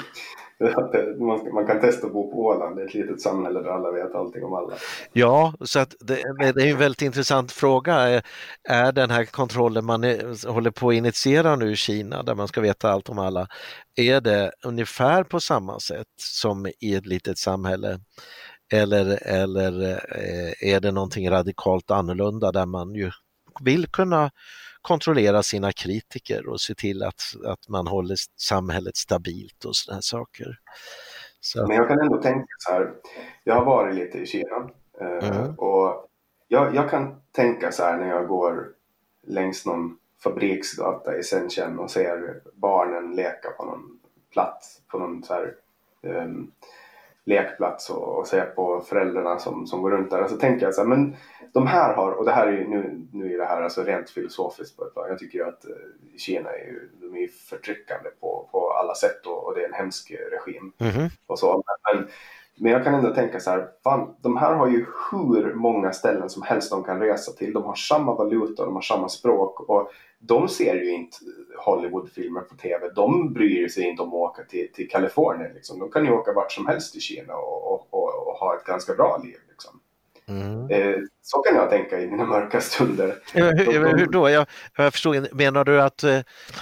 [1.53, 4.15] man, kan testa att bo på Åland, det är ett litet samhälle där alla vet
[4.15, 4.73] allting om alla.
[5.13, 6.23] Ja, så att det,
[6.55, 8.21] det är en väldigt intressant fråga.
[8.69, 12.47] Är den här kontrollen man är, håller på att initiera nu i Kina, där man
[12.47, 13.47] ska veta allt om alla,
[13.95, 17.99] är det ungefär på samma sätt som i ett litet samhälle?
[18.73, 23.11] Eller, eller eh, är det någonting radikalt annorlunda där man ju
[23.59, 24.31] vill kunna
[24.87, 30.59] kontrollera sina kritiker och se till att, att man håller samhället stabilt och sådana saker.
[31.39, 31.67] Så.
[31.67, 32.93] Men jag kan ändå tänka så här,
[33.43, 34.69] jag har varit lite i Kina
[35.01, 35.55] eh, mm.
[35.55, 36.07] och
[36.47, 38.67] jag, jag, kan tänka så här när jag går
[39.27, 43.99] längs någon fabriksgata i Shenzhen och ser barnen leka på någon
[44.31, 45.55] plats, på någon så här,
[46.01, 46.51] um,
[47.27, 50.23] lekplats och, och se på föräldrarna som, som går runt där.
[50.23, 51.15] Och så tänker jag så här, men
[51.53, 54.09] de här har, och det här är ju, nu, nu är det här alltså rent
[54.09, 55.09] filosofiskt på ett plan.
[55.09, 55.71] Jag tycker ju att eh,
[56.17, 59.73] Kina är ju, de är förtryckande på, på alla sätt och, och det är en
[59.73, 60.73] hemsk regim.
[60.77, 61.09] Mm -hmm.
[61.27, 61.63] och så.
[61.93, 62.07] Men,
[62.59, 66.29] men jag kan ändå tänka så här, fan, de här har ju hur många ställen
[66.29, 67.53] som helst de kan resa till.
[67.53, 71.17] De har samma valuta, de har samma språk och de ser ju inte
[71.57, 72.89] Hollywoodfilmer på TV.
[72.95, 75.53] De bryr sig inte om att åka till, till Kalifornien.
[75.53, 75.79] Liksom.
[75.79, 78.65] De kan ju åka vart som helst i Kina och, och, och, och ha ett
[78.65, 79.37] ganska bra liv.
[79.49, 79.79] Liksom.
[80.27, 80.69] Mm.
[80.69, 83.15] Eh, så kan jag tänka i mina mörka stunder.
[83.33, 84.29] Hur, hur då?
[84.29, 84.47] Jag,
[84.77, 86.19] jag förstår, menar du att, eh,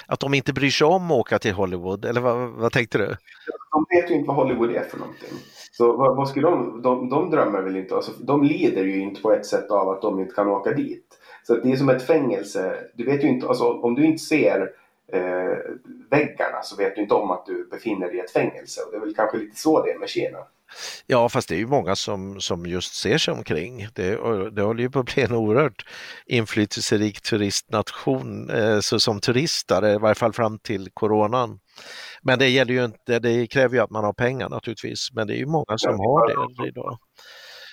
[0.08, 2.06] att de inte bryr sig om att åka till Hollywood?
[2.06, 3.16] Eller vad, vad tänkte du?
[3.72, 5.30] De vet ju inte vad Hollywood är för någonting.
[5.78, 9.22] Så vad, vad skulle de, de, de drömmer väl inte, alltså, de lider ju inte
[9.22, 11.20] på ett sätt av att de inte kan åka dit.
[11.44, 12.76] Så det är som ett fängelse.
[12.94, 14.70] Du vet ju inte, alltså, om du inte ser
[15.14, 15.58] eh,
[16.10, 18.82] väggarna så vet du inte om att du befinner dig i ett fängelse.
[18.82, 20.38] Och det är väl kanske lite så det är med Kina.
[21.08, 23.88] Ja, fast det är ju många som, som just ser sig omkring.
[23.94, 24.10] Det,
[24.52, 25.86] det håller ju på att bli en oerhört
[26.26, 31.60] inflytelserik turistnation eh, så som turister, i varje fall fram till coronan.
[32.28, 35.34] Men det gäller ju inte, det kräver ju att man har pengar naturligtvis, men det
[35.34, 36.98] är ju många som har det idag.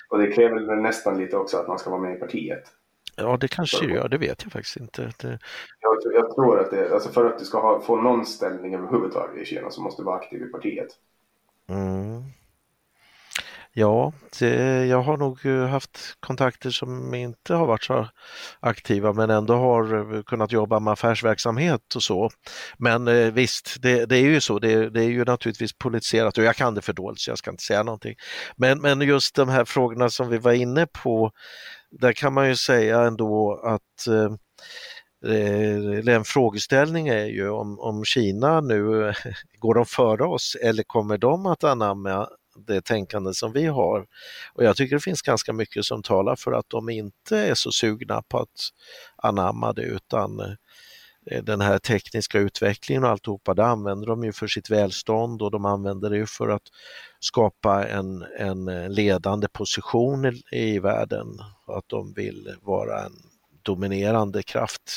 [0.09, 2.63] Och det kräver nästan lite också att man ska vara med i partiet.
[3.15, 5.01] Ja, det kanske det gör, det vet jag faktiskt inte.
[5.21, 5.39] Det...
[5.79, 9.41] Jag, jag, tror att det, alltså för att du ska ha, få någon ställning överhuvudtaget
[9.41, 10.89] i Kina så måste du vara aktiv i partiet.
[11.69, 12.23] Mm.
[13.75, 18.07] Ja, det, jag har nog eh, haft kontakter som inte har varit så
[18.59, 22.29] aktiva men ändå har eh, kunnat jobba med affärsverksamhet och så.
[22.77, 26.43] Men eh, visst, det, det, är ju så, det, det, är ju naturligtvis politiserat och
[26.43, 28.15] jag kan det för dåligt så jag ska inte säga någonting.
[28.57, 31.31] Men, men just de här frågorna som vi var inne på,
[31.91, 34.07] där kan man ju säga ändå att
[35.25, 39.13] eller en frågeställning är ju om, om Kina nu,
[39.59, 44.05] går de före oss eller kommer de att anamma det tänkande som vi har.
[44.53, 47.71] Och jag tycker det finns ganska mycket som talar för att de inte är så
[47.71, 48.69] sugna på att
[49.15, 54.47] anamma det utan eh, den här tekniska utvecklingen och alltihopa, det använder de ju för
[54.47, 56.63] sitt välstånd och de använder det ju för att
[57.19, 61.27] skapa en, en ledande position i, i världen.
[61.67, 63.13] Att de vill vara en
[63.63, 64.91] dominerande kraft.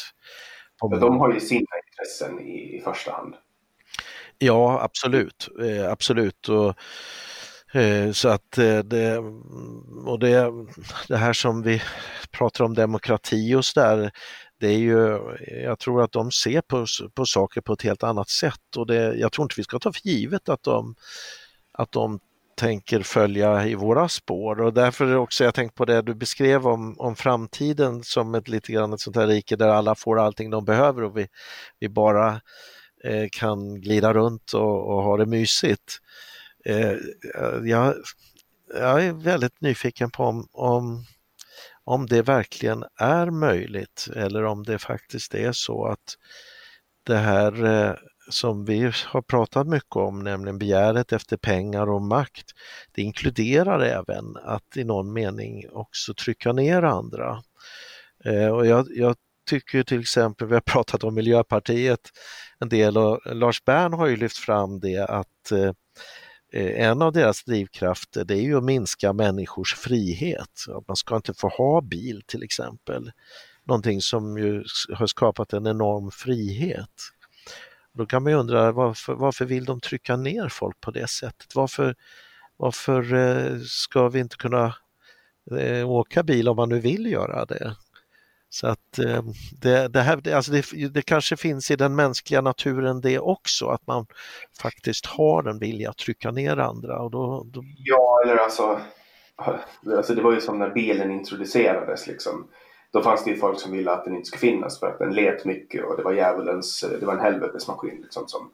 [0.80, 3.34] de har ju sina intressen i, i första hand.
[4.38, 5.48] Ja, absolut.
[5.62, 6.48] Eh, absolut.
[6.48, 6.74] Och,
[7.76, 10.52] Eh, så att eh, det, mm, och det,
[11.08, 11.82] det här som vi
[12.30, 14.10] pratar om demokrati och så där,
[14.60, 15.18] det är ju,
[15.64, 19.14] jag tror att de ser på, på saker på ett helt annat sätt och det,
[19.14, 20.94] jag tror inte vi ska ta för givet att de,
[21.72, 22.20] att de
[22.56, 27.00] tänker följa i våra spår och därför också jag tänkt på det du beskrev om,
[27.00, 30.64] om framtiden som ett lite grann ett sånt här rike där alla får allting de
[30.64, 31.28] behöver och vi,
[31.78, 32.40] vi bara
[33.04, 36.00] eh, kan glida runt och, och ha det mysigt.
[36.66, 36.96] Eh,
[37.64, 37.94] jag,
[38.74, 41.04] jag, är väldigt nyfiken på om, om,
[41.84, 46.16] om det verkligen är möjligt eller om det faktiskt är så att
[47.02, 47.94] det här eh,
[48.30, 52.46] som vi har pratat mycket om, nämligen begäret efter pengar och makt,
[52.92, 57.42] det inkluderar även att i någon mening också trycka ner andra.
[58.24, 59.16] Eh, och jag, jag
[59.48, 62.00] tycker till exempel, vi har pratat om Miljöpartiet
[62.58, 65.72] en del och Lars Bern har ju lyft fram det att Eh,
[66.56, 70.64] Eh, en av deras drivkrafter det är ju att minska människors frihet.
[70.68, 73.12] Att man ska inte få ha bil till exempel.
[73.64, 74.64] Någonting som ju
[74.94, 76.90] har skapat en enorm frihet.
[77.92, 81.54] Då kan man ju undra varför, varför vill de trycka ner folk på det sättet?
[81.54, 81.94] Varför,
[82.56, 84.74] varför eh, ska vi inte kunna
[85.58, 87.76] eh, åka bil om man nu vill göra det?
[88.48, 89.22] Så att eh,
[89.62, 93.86] det, det, här, alltså det, det, kanske finns i den mänskliga naturen det också, att
[93.86, 94.06] man
[94.60, 96.98] faktiskt har en vilja att trycka ner andra.
[96.98, 97.62] Och då, då...
[97.84, 98.80] Ja, eller alltså,
[99.96, 102.48] alltså, det var ju som när bilen introducerades liksom.
[102.90, 105.14] Då fanns det ju folk som ville att den inte skulle finnas för att den
[105.14, 108.50] let mycket och det var djävulens, det var en helvetesmaskin liksom som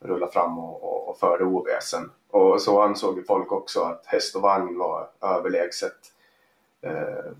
[0.00, 2.10] rullade fram och, och, och förde oväsen.
[2.30, 5.96] Och så ansåg ju folk också att häst och vagn var överlägset.
[6.82, 7.32] Eh,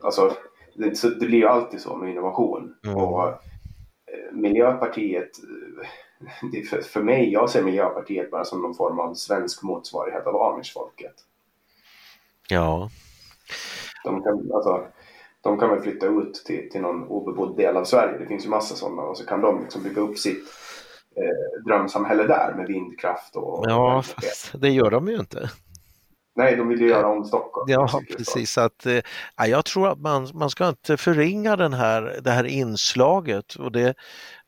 [0.00, 0.36] alltså
[0.78, 2.74] det, så det blir ju alltid så med innovation.
[2.84, 2.96] Mm.
[2.96, 5.30] Och eh, Miljöpartiet,
[6.52, 10.36] eh, för, för mig, jag ser Miljöpartiet bara som någon form av svensk motsvarighet av
[10.36, 11.14] Amish-folket.
[12.48, 12.90] Ja.
[14.04, 14.86] De kan, alltså,
[15.40, 18.18] de kan väl flytta ut till, till någon obebodd del av Sverige.
[18.18, 20.44] Det finns ju massa sådana och så kan de liksom bygga upp sitt
[21.16, 23.64] eh, drömsamhälle där med vindkraft och...
[23.68, 25.50] Ja, fast det gör de ju inte.
[26.38, 27.66] Nej, de vill ju göra om Stockholm.
[27.68, 28.58] Ja, precis.
[28.58, 29.00] Att, eh,
[29.36, 33.94] jag tror att man, man ska inte förringa den här, det här inslaget och det,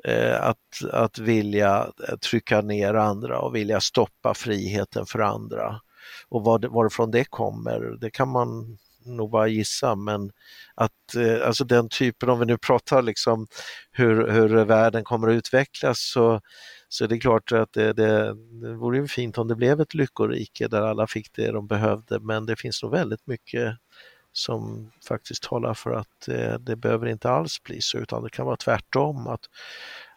[0.05, 1.87] eh, att, att vilja
[2.31, 5.81] trycka ner andra och vilja stoppa friheten för andra.
[6.29, 10.31] Och var, varifrån det kommer, det kan man nog bara gissa, men
[10.75, 13.47] att eh, alltså den typen, om vi nu pratar liksom
[13.91, 16.41] hur, hur världen kommer att utvecklas så
[16.93, 19.95] så det är klart att det, det, det vore ju fint om det blev ett
[19.95, 23.77] lyckorike där alla fick det de behövde men det finns nog väldigt mycket
[24.33, 28.47] som faktiskt talar för att eh, det behöver inte alls bli så utan det kan
[28.47, 29.27] vara tvärtom.
[29.27, 29.41] Att,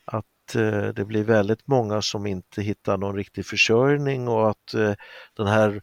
[0.05, 4.93] att eh, det blir väldigt många som inte hittar någon riktig försörjning och att eh,
[5.37, 5.81] den här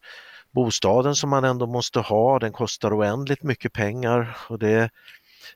[0.50, 4.36] bostaden som man ändå måste ha den kostar oändligt mycket pengar.
[4.48, 4.90] Och det,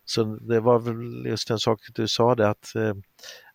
[0.04, 2.94] så det var väl just en sak du sa det att eh,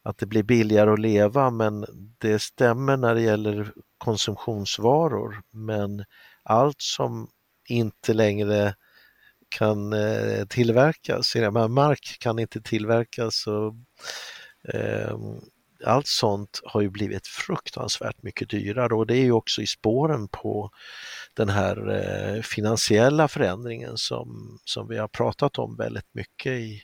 [0.10, 1.86] att det blir billigare att leva men
[2.18, 5.42] det stämmer när det gäller konsumtionsvaror.
[5.52, 6.06] Men
[6.44, 7.30] allt som
[7.68, 8.76] inte längre
[9.50, 11.36] kan eh, tillverkas,
[11.70, 13.74] mark kan inte tillverkas och
[14.74, 15.42] ehm,
[15.86, 18.94] allt sånt har ju blivit fruktansvärt mycket dyrare.
[18.94, 20.72] Och det är ju också i spåren på
[21.34, 26.82] den här eh, finansiella förändringen som, som vi har pratat om väldigt mycket i,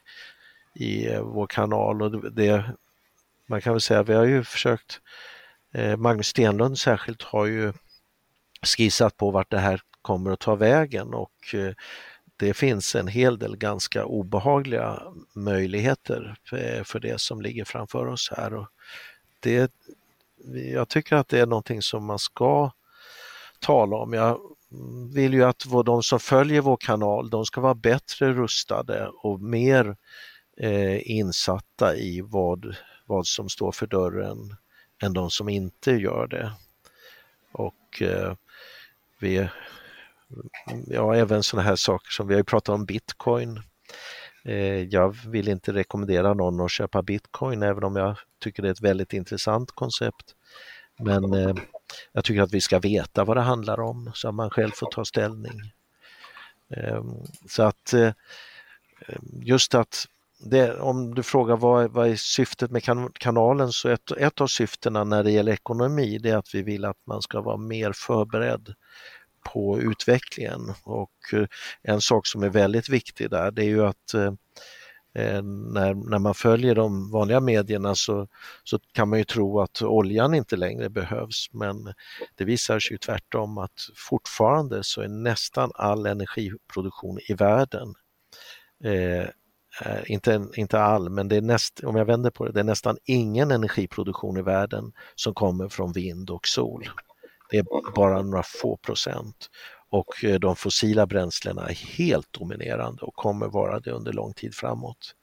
[0.76, 2.02] i eh, vår kanal.
[2.02, 2.64] Och det,
[3.47, 5.01] man kan väl säga, vi har ju försökt,
[5.73, 7.73] eh, Magnus Stenlund särskilt har ju
[8.61, 11.73] skissat på vart det här kommer att ta vägen och eh,
[12.38, 15.01] det finns en hel del ganska obehagliga
[15.34, 18.53] möjligheter eh, för det som ligger framför oss här.
[18.53, 18.67] Och
[19.39, 19.72] det,
[20.73, 22.72] jag tycker att det är någonting som man ska
[23.59, 24.13] tala om.
[24.13, 24.39] Jag
[25.13, 29.97] vill ju att de som följer vår kanal, de ska vara bättre rustade och mer
[30.57, 32.76] eh, insatta i vad
[33.06, 34.56] vad som står för dörren
[35.03, 36.52] än de som inte gör det.
[37.52, 38.36] Och eh,
[39.19, 39.49] vi,
[40.88, 43.61] ja även sådana här saker som vi har ju pratat om bitcoin.
[44.45, 48.73] Eh, jag vill inte rekommendera någon att köpa bitcoin även om jag tycker det är
[48.73, 50.36] ett väldigt intressant koncept.
[50.99, 51.56] Men eh,
[52.11, 54.91] jag tycker att vi ska veta vad det handlar om så att man själv får
[54.91, 55.73] ta ställning.
[56.69, 57.14] Ehm,
[57.49, 58.11] så att eh,
[59.41, 60.07] just att
[60.45, 64.47] det, om du frågar vad, vad är syftet med kan, kanalen så ett, ett av
[64.47, 67.91] syftena när det gäller ekonomi det är att vi vill att man ska vara mer
[67.91, 68.73] förberedd
[69.43, 70.73] på utvecklingen.
[70.84, 71.45] Och eh,
[71.81, 74.34] en sak som är väldigt viktig där det är ju att eh,
[75.15, 78.27] eh, när, när man följer de vanliga medierna så,
[78.63, 81.49] så kan man ju tro att oljan inte längre behövs.
[81.53, 81.93] Men
[82.35, 87.95] det visar sig ju tvärtom att fortfarande så är nästan all energiproduktion i världen
[88.84, 89.30] eh,
[89.81, 92.64] Eh, inte, inte all, men det är näst, om jag vänder på det, det är
[92.64, 96.89] nästan ingen energiproduktion i världen som kommer från vind och sol.
[97.49, 99.49] Det är bara några få procent
[99.89, 104.56] och eh, de fossila bränslena är helt dominerande och kommer vara det under lång tid
[104.56, 105.15] framåt.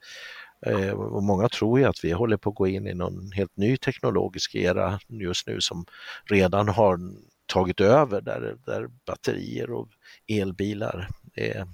[0.65, 3.57] Eh, och många tror ju att vi håller på att gå in i någon helt
[3.57, 5.85] ny teknologisk era just nu som
[6.25, 6.99] redan har
[7.45, 9.89] tagit över där, där batterier och
[10.27, 11.67] elbilar är,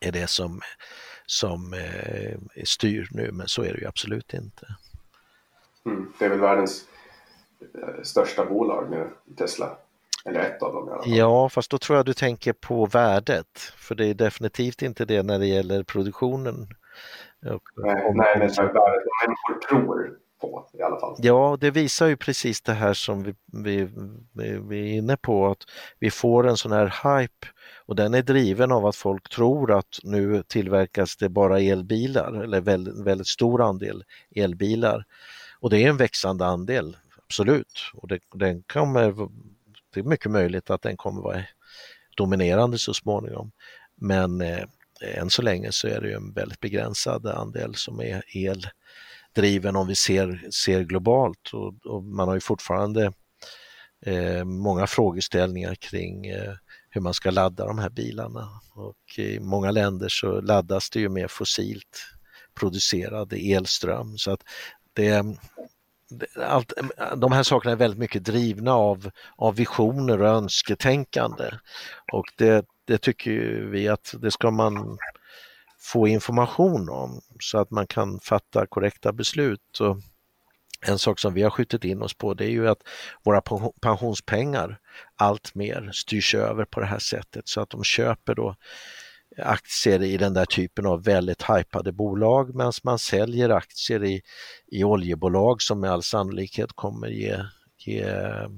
[0.00, 0.60] är det som,
[1.30, 4.66] som eh, styr nu, men så är det ju absolut inte.
[5.86, 6.84] Mm, det är väl världens
[7.60, 9.76] Eh, största bolag nu, Tesla.
[10.24, 11.12] Eller ett av dem i alla fall.
[11.16, 13.58] Ja, fast då tror jag du tänker på värdet.
[13.76, 16.68] För det är definitivt inte det när det gäller produktionen.
[17.40, 21.16] nej, nej, men värdet vad människor tror på i alla fall.
[21.18, 23.88] Ja, det visar ju precis det här som vi, vi,
[24.32, 25.62] vi, vi är inne på, att
[25.98, 27.46] vi får en sån här hype
[27.86, 32.60] och den är driven av att folk tror att nu tillverkas det bara elbilar eller
[32.60, 34.04] väldigt, väldigt stor andel
[34.34, 35.04] elbilar.
[35.60, 36.96] Och det är en växande andel
[37.26, 37.90] absolut.
[37.94, 39.28] Och det, den kommer,
[39.94, 41.42] det är mycket möjligt att den kommer vara
[42.16, 43.52] dominerande så småningom.
[43.94, 44.64] Men eh,
[45.00, 48.66] än så länge så är det ju en väldigt begränsad andel som är el
[49.34, 53.12] driven om vi ser, ser globalt och, och man har ju fortfarande
[54.06, 56.54] eh, många frågeställningar kring eh,
[56.90, 58.48] hur man ska ladda de här bilarna.
[58.74, 62.06] Och i många länder så laddas det ju med fossilt
[62.54, 64.42] producerad elström så att
[64.92, 65.24] det,
[66.46, 66.72] allt,
[67.16, 71.50] de här sakerna är väldigt mycket drivna av, av visioner och önsketänkande.
[72.12, 73.30] Och det, det tycker
[73.70, 74.98] vi att det ska man
[75.80, 79.80] få information om så att man kan fatta korrekta beslut.
[79.80, 79.96] Och
[80.86, 82.82] en sak som vi har skjutit in oss på det är ju att
[83.24, 83.42] våra
[83.82, 84.78] pensionspengar
[85.16, 88.56] allt mer styrs över på det här sättet så att de köper då
[89.38, 94.22] aktier i den där typen av väldigt hypade bolag medan man säljer aktier i,
[94.66, 97.36] i oljebolag som med all sannolikhet kommer ge,
[97.78, 98.48] ge eh,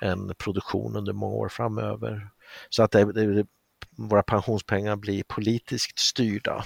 [0.00, 2.28] en produktion under många år framöver.
[2.70, 3.46] Så att det, det,
[3.90, 6.64] våra pensionspengar blir politiskt styrda.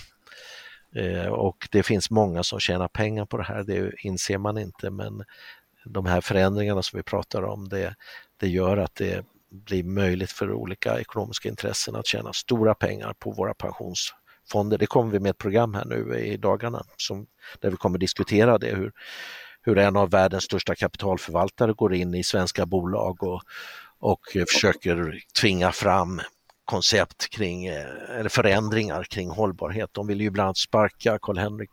[0.95, 4.91] Eh, och det finns många som tjänar pengar på det här, det inser man inte
[4.91, 5.25] men
[5.85, 7.95] de här förändringarna som vi pratar om det,
[8.37, 13.31] det gör att det blir möjligt för olika ekonomiska intressen att tjäna stora pengar på
[13.31, 14.79] våra pensionsfonder.
[14.79, 17.27] Det kommer vi med ett program här nu i dagarna som,
[17.61, 18.93] där vi kommer diskutera det, hur,
[19.63, 23.43] hur en av världens största kapitalförvaltare går in i svenska bolag och,
[23.99, 26.21] och försöker tvinga fram
[26.65, 29.91] koncept kring, eh, eller förändringar kring hållbarhet.
[29.93, 31.71] De vill ju bland annat sparka Karl-Henrik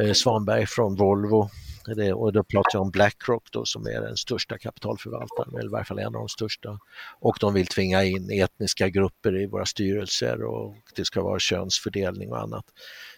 [0.00, 1.50] eh, Svanberg från Volvo
[1.94, 5.72] det, och då pratar jag om Blackrock då, som är den största kapitalförvaltaren, eller i
[5.72, 6.78] varje fall en av de största.
[7.20, 12.32] Och de vill tvinga in etniska grupper i våra styrelser och det ska vara könsfördelning
[12.32, 12.64] och annat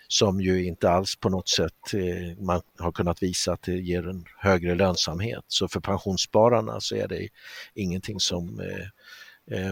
[0.08, 4.08] som ju inte alls på något sätt eh, man har kunnat visa att det ger
[4.08, 5.44] en högre lönsamhet.
[5.48, 7.28] Så för pensionsspararna så är det
[7.74, 8.86] ingenting som eh,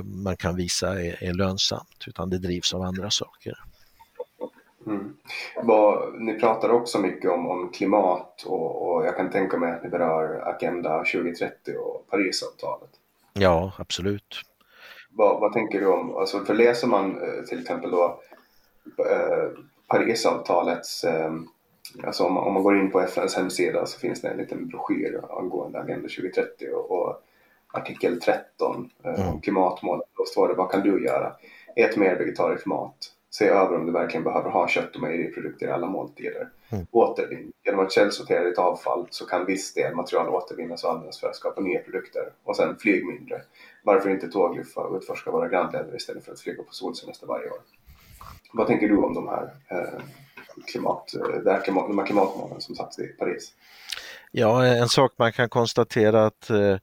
[0.04, 3.54] man kan visa är, är lönsamt utan det drivs av andra saker.
[4.86, 5.16] Mm.
[5.62, 9.82] Vad, ni pratar också mycket om, om klimat och, och, jag kan tänka mig att
[9.82, 12.90] ni berör Agenda 2030 och Parisavtalet.
[13.32, 14.42] Ja, absolut.
[15.10, 18.20] Vad, vad tänker du om, alltså för läser man eh, till exempel då
[18.98, 19.50] eh,
[19.88, 21.32] Parisavtalets, eh,
[22.04, 24.68] alltså om man, om man går in på FNs hemsida så finns det en liten
[24.68, 27.22] broschyr angående Agenda 2030 och, och
[27.72, 29.28] artikel 13 eh, mm.
[29.28, 30.02] om klimatmål.
[30.16, 31.32] Då står det, vad kan du göra?
[31.76, 35.70] Ät mer vegetarisk mat se över om du verkligen behöver ha kött och mejeriprodukter i
[35.70, 36.48] alla måltider.
[36.68, 36.86] Mm.
[36.90, 37.52] Återvinn.
[37.64, 41.36] Genom att källsortera ditt avfall så kan viss del material återvinnas och användas för att
[41.36, 42.32] skapa nya produkter.
[42.44, 43.42] Och sen flyg mindre.
[43.84, 47.58] Varför inte tågluffa och utforska våra grannländer istället för att flyga på solsemester varje år?
[48.52, 50.00] Vad tänker du om de här, eh,
[50.66, 53.52] klimat, eh, här klimat, de här klimatmålen som satts i Paris?
[54.30, 56.76] Ja, en sak man kan konstatera att eh,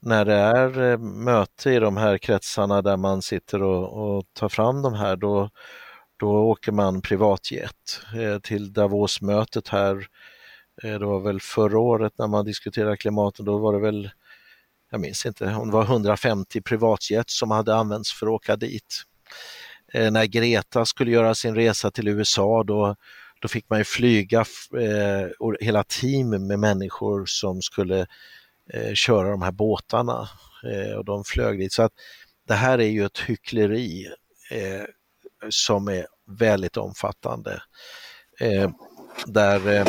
[0.00, 4.48] när det är eh, möte i de här kretsarna där man sitter och, och tar
[4.48, 5.50] fram de här, då
[6.16, 10.06] då åker man privatjet eh, till Davos-mötet här.
[10.82, 14.10] Eh, det var väl förra året när man diskuterade klimatet, då var det väl,
[14.90, 19.02] jag minns inte, om det var 150 privatjet som hade använts för att åka dit.
[19.94, 22.96] När Greta skulle göra sin resa till USA då
[23.40, 24.40] då fick man ju flyga
[24.80, 28.06] eh, hela team med människor som skulle
[28.74, 30.28] eh, köra de här båtarna
[30.64, 31.72] eh, och de flög dit.
[31.72, 31.92] Så att
[32.48, 34.06] det här är ju ett hyckleri
[34.50, 34.84] eh,
[35.48, 36.06] som är
[36.38, 37.62] väldigt omfattande.
[38.40, 38.70] Eh,
[39.26, 39.86] där, eh,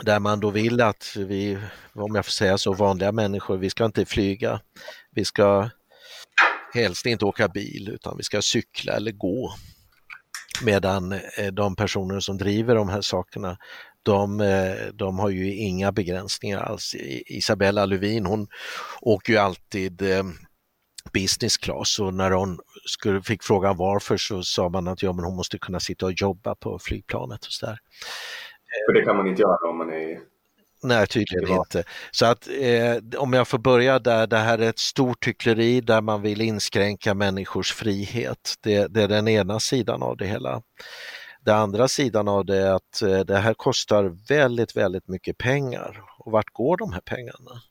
[0.00, 1.58] där man då vill att vi,
[1.92, 4.60] om jag får säga så, vanliga människor, vi ska inte flyga.
[5.10, 5.70] Vi ska
[6.74, 9.54] helst inte åka bil utan vi ska cykla eller gå.
[10.64, 13.58] Medan eh, de personer som driver de här sakerna,
[14.06, 16.94] de, eh, de har ju inga begränsningar alls.
[17.26, 18.48] Isabella Lövin hon
[19.00, 20.24] åker ju alltid eh,
[21.12, 25.24] business class och när hon skulle, fick frågan varför så sa man att ja, men
[25.24, 27.78] hon måste kunna sitta och jobba på flygplanet och så där.
[28.88, 30.18] För det kan man inte göra om man är
[30.82, 31.84] Nej, tydligen inte.
[32.10, 36.00] Så att eh, om jag får börja där, det här är ett stort hyckleri där
[36.00, 38.54] man vill inskränka människors frihet.
[38.60, 40.62] Det, det är den ena sidan av det hela.
[41.46, 46.02] Den andra sidan av det är att eh, det här kostar väldigt, väldigt mycket pengar.
[46.18, 47.62] Och vart går de här pengarna?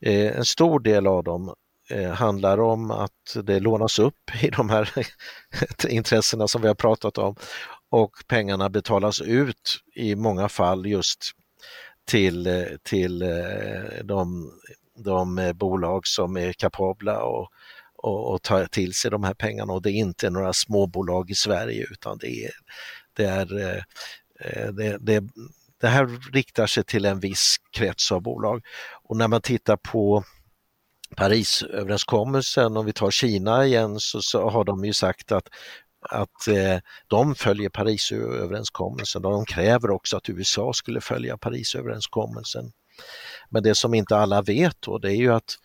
[0.00, 1.54] Eh, en stor del av dem
[1.90, 4.92] eh, handlar om att det lånas upp i de här
[5.88, 7.36] intressena som vi har pratat om
[7.90, 11.30] och pengarna betalas ut i många fall just
[12.04, 13.24] till, till
[14.04, 14.50] de,
[15.04, 17.48] de bolag som är kapabla och,
[18.02, 21.34] och, och ta till sig de här pengarna och det är inte några småbolag i
[21.34, 22.52] Sverige utan det är,
[23.16, 23.76] det är
[24.40, 25.24] eh, det, det,
[25.80, 28.62] det här riktar sig till en viss krets av bolag.
[29.02, 30.24] Och när man tittar på
[31.16, 35.48] Parisöverenskommelsen, om vi tar Kina igen, så, så har de ju sagt att
[36.02, 42.72] att eh, de följer Parisöverenskommelsen och de kräver också att USA skulle följa Parisöverenskommelsen.
[43.50, 45.56] Men det som inte alla vet då det är ju att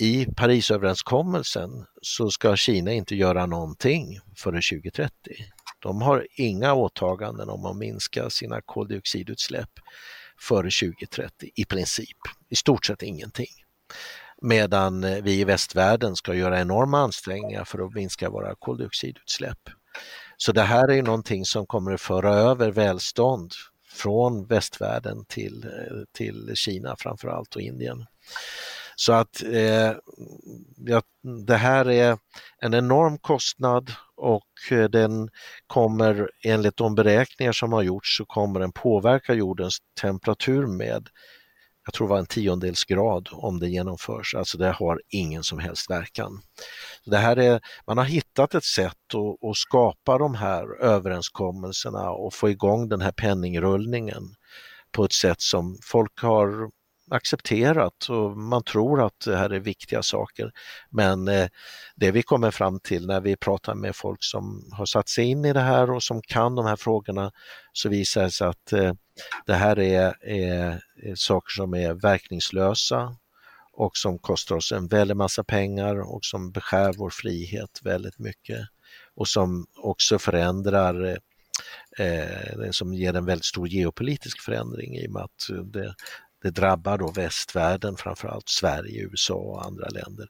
[0.00, 5.12] i Parisöverenskommelsen så ska Kina inte göra någonting före 2030.
[5.78, 9.70] De har inga åtaganden om att minska sina koldioxidutsläpp
[10.40, 12.16] före 2030 i princip,
[12.48, 13.48] i stort sett ingenting
[14.42, 19.58] medan vi i västvärlden ska göra enorma ansträngningar för att minska våra koldioxidutsläpp.
[20.36, 23.52] Så det här är någonting som kommer att föra över välstånd
[23.92, 28.06] från västvärlden till, eh, till Kina framförallt och Indien.
[29.00, 29.92] Så att eh,
[30.76, 31.02] ja,
[31.46, 32.18] det här är
[32.58, 35.28] en enorm kostnad och eh, den
[35.66, 41.08] kommer enligt de beräkningar som har gjorts så kommer den påverka jordens temperatur med
[41.84, 45.58] jag tror det var en tiondels grad om det genomförs, alltså det har ingen som
[45.58, 46.42] helst verkan.
[47.04, 52.34] Det här är, man har hittat ett sätt att, att skapa de här överenskommelserna och
[52.34, 54.22] få igång den här penningrullningen
[54.92, 56.70] på ett sätt som folk har
[57.10, 60.52] accepterat och man tror att det här är viktiga saker.
[60.90, 61.48] Men eh,
[61.96, 65.44] det vi kommer fram till när vi pratar med folk som har satt sig in
[65.44, 67.32] i det här och som kan de här frågorna
[67.72, 68.92] så visar det sig att eh,
[69.46, 73.16] det här är, är, är saker som är verkningslösa
[73.72, 78.60] och som kostar oss en väldig massa pengar och som beskär vår frihet väldigt mycket
[79.14, 81.16] och som också förändrar eh,
[82.06, 85.94] eh som ger en väldigt stor geopolitisk förändring i och med att det,
[86.42, 90.28] det drabbar då västvärlden, framförallt Sverige, USA och andra länder.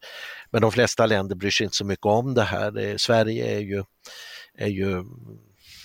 [0.50, 2.96] Men de flesta länder bryr sig inte så mycket om det här.
[2.98, 3.84] Sverige är ju,
[4.54, 5.04] är ju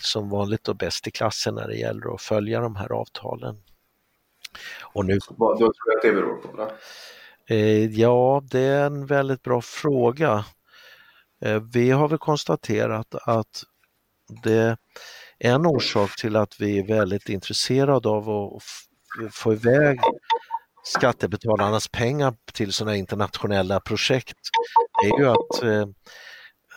[0.02, 3.58] som vanligt då bäst i klassen när det gäller att följa de här avtalen.
[4.82, 5.20] Och nu...
[5.30, 6.58] Vad tror du att det beror på?
[6.58, 6.70] Då?
[7.56, 10.46] Eh, ja, det är en väldigt bra fråga.
[11.42, 13.64] Eh, vi har väl konstaterat att
[14.44, 14.78] det
[15.40, 18.64] en orsak till att vi är väldigt intresserade av att
[19.32, 20.00] få iväg
[20.86, 24.38] skattebetalarnas pengar till sådana internationella projekt
[25.06, 25.88] är ju att, eh,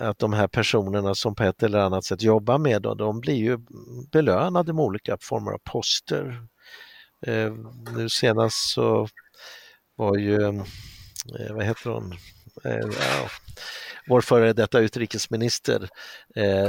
[0.09, 3.37] att de här personerna som på ett eller annat sätt jobbar med dem, de blir
[3.37, 3.59] ju
[4.13, 6.43] belönade med olika former av poster.
[7.27, 7.53] Eh,
[7.97, 9.09] nu senast så
[9.97, 12.15] var ju, eh, vad heter hon,
[12.65, 13.29] ja,
[14.09, 15.89] vår före detta utrikesminister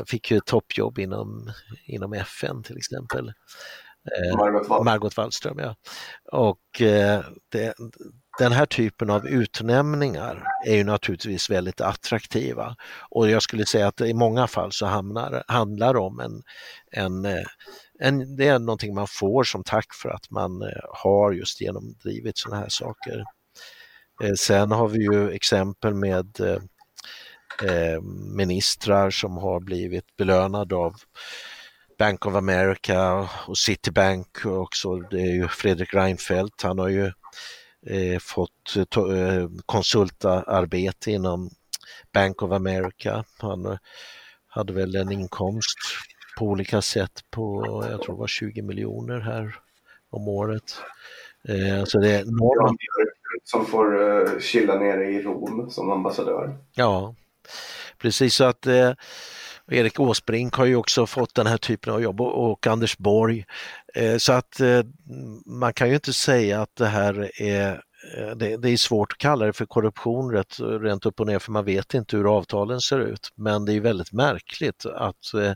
[0.06, 1.52] fick ju toppjobb inom,
[1.86, 3.34] inom FN till exempel.
[4.18, 4.84] Eh, Margot, Wall.
[4.84, 5.60] Margot Wallström.
[5.60, 5.76] Ja.
[6.32, 7.22] Och eh,
[7.52, 7.74] det,
[8.40, 12.76] den här typen av utnämningar är ju naturligtvis väldigt attraktiva
[13.10, 16.44] och jag skulle säga att i många fall så hamnar, handlar det om en,
[16.92, 17.46] en, eh,
[18.00, 22.62] en, det är någonting man får som tack för att man har just genomdrivit sådana
[22.62, 23.24] här saker.
[24.38, 26.40] Sen har vi ju exempel med
[27.64, 28.02] eh,
[28.36, 30.96] ministrar som har blivit belönade av
[32.00, 34.96] Bank of America och Citibank också.
[34.96, 37.06] Det är ju Fredrik Reinfeldt, han har ju
[37.86, 41.50] eh, fått eh, konsultarbete inom
[42.14, 43.24] Bank of America.
[43.38, 43.78] Han
[44.48, 45.78] hade väl en inkomst
[46.38, 49.56] på olika sätt på, jag tror det var 20 miljoner här
[50.10, 50.82] om året.
[51.48, 52.78] Eh, så det är enorma...
[53.44, 56.58] Som får uh, chilla nere i Rom som ambassadör.
[56.74, 57.16] Ja,
[57.98, 58.92] precis så att eh,
[59.72, 63.46] Erik Åsbrink har ju också fått den här typen av jobb och, Anders Borg.
[63.96, 64.82] Eh, så att eh,
[65.46, 67.72] man kan ju inte säga att det här är
[68.18, 71.40] eh, det, det, är svårt att kalla det för korruption rätt, rent upp och ner
[71.40, 73.30] för man vet inte hur avtalen ser ut.
[73.36, 75.56] Men det är väldigt märkligt att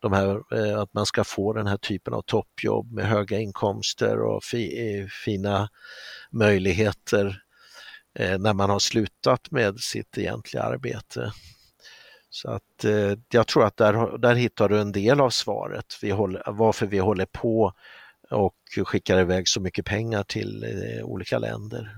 [0.00, 4.44] de här, att man ska få den här typen av toppjobb med höga inkomster och
[4.44, 5.68] fi, fina
[6.30, 7.42] möjligheter
[8.38, 11.32] när man har slutat med sitt egentliga arbete.
[12.34, 12.84] Så att
[13.28, 16.98] jag tror att där, där hittar du en del av svaret vi håller, varför vi
[16.98, 17.72] håller på
[18.30, 18.54] och
[18.86, 20.64] skickar iväg så mycket pengar till
[21.04, 21.96] olika länder.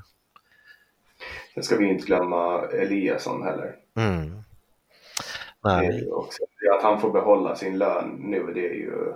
[1.54, 3.76] Sen ska vi inte glömma Eliasson heller.
[3.96, 4.42] Mm.
[5.64, 6.08] Nej.
[6.10, 6.42] Också.
[6.76, 9.14] Att han får behålla sin lön nu, det är ju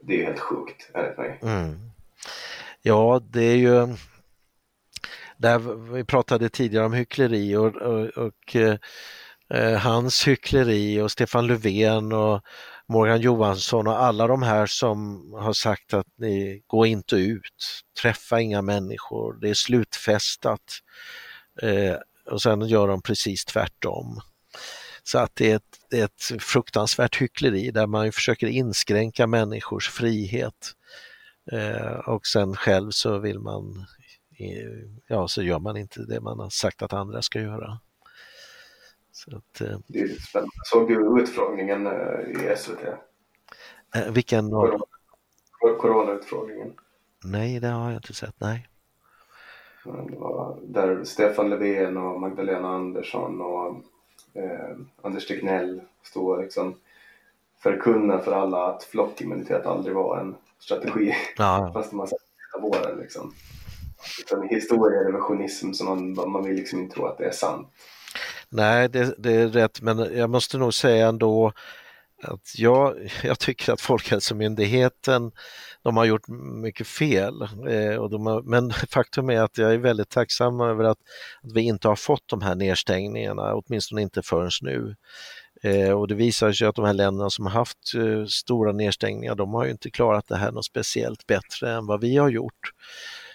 [0.00, 1.38] det är helt sjukt enligt mig.
[1.42, 1.90] Mm.
[2.82, 3.96] Ja, det är ju
[5.36, 5.58] där
[5.92, 8.76] vi pratade tidigare om hyckleri och, och, och eh,
[9.54, 12.42] Eh, hans hyckleri och Stefan Löfven och
[12.88, 18.40] Morgan Johansson och alla de här som har sagt att ni går inte ut, träffa
[18.40, 20.62] inga människor, det är slutfestat.
[21.62, 21.96] Eh,
[22.30, 24.20] och sen gör de precis tvärtom.
[25.02, 30.72] Så att det är ett, ett fruktansvärt hyckleri där man försöker inskränka människors frihet.
[31.52, 33.86] Eh, och sen själv så vill man,
[34.38, 37.80] eh, ja så gör man inte det man har sagt att andra ska göra.
[39.12, 40.50] Så att, eh, det är spännande.
[40.64, 42.84] Såg du utfrågningen eh, i SVT?
[43.96, 44.50] Eh, vilken?
[44.50, 44.84] Corona,
[45.80, 46.74] Coronautfrågningen.
[47.24, 48.68] Nej, det har jag inte sett, nej.
[49.84, 53.76] Det var där Stefan Löfven och Magdalena Andersson och
[54.34, 56.74] eh, Anders Tegnell stå och liksom
[57.62, 61.14] förkunna för alla att flockimmunitet aldrig var en strategi.
[61.36, 61.70] Ja.
[61.74, 62.18] Fast man sett
[62.52, 63.34] hela våren liksom.
[64.20, 67.68] Utan historierevisionism som man, man vill liksom inte tro att det är sant.
[68.52, 71.52] Nej, det, det är rätt, men jag måste nog säga ändå
[72.22, 75.32] att jag, jag tycker att Folkhälsomyndigheten
[75.82, 76.28] de har gjort
[76.62, 77.42] mycket fel.
[77.68, 80.98] Eh, och de har, men faktum är att jag är väldigt tacksam över att,
[81.42, 84.96] att vi inte har fått de här nedstängningarna, åtminstone inte förrän nu.
[85.62, 89.34] Eh, och det visar sig att de här länderna som har haft eh, stora nedstängningar,
[89.34, 92.72] de har ju inte klarat det här något speciellt bättre än vad vi har gjort.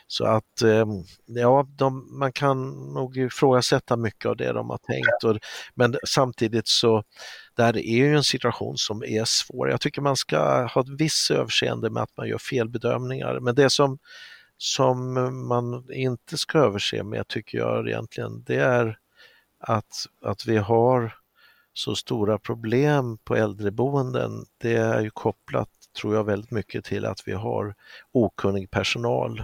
[0.08, 5.24] Så att ehm, ja, de, man kan nog ifrågasätta mycket av det de har tänkt.
[5.24, 5.38] Och,
[5.76, 7.04] men samtidigt så
[7.56, 9.70] där är ju en situation som är svår.
[9.70, 13.40] Jag tycker man ska ha ett visst överseende med att man gör felbedömningar.
[13.40, 14.00] Men det som,
[14.58, 15.14] som
[15.48, 18.98] man inte ska överse med tycker jag egentligen, det är
[19.60, 21.16] att, att vi har
[21.74, 24.46] så stora problem på äldreboenden.
[24.58, 25.70] Det är ju kopplat,
[26.02, 27.76] tror jag, väldigt mycket till att vi har
[28.12, 29.44] okunnig personal.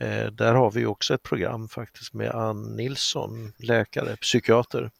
[0.00, 4.90] Eh, där har vi också ett program faktiskt med Ann Nilsson, läkare, psykiater,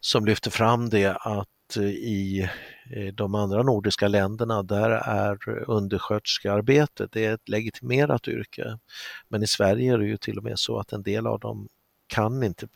[0.00, 2.48] som lyfter fram det att eh, i
[2.90, 8.78] eh, de andra nordiska länderna där är undersköterskearbetet det är ett legitimerat yrke.
[9.28, 11.68] Men i Sverige är det ju till och med så att en del av dem
[12.06, 12.68] kan inte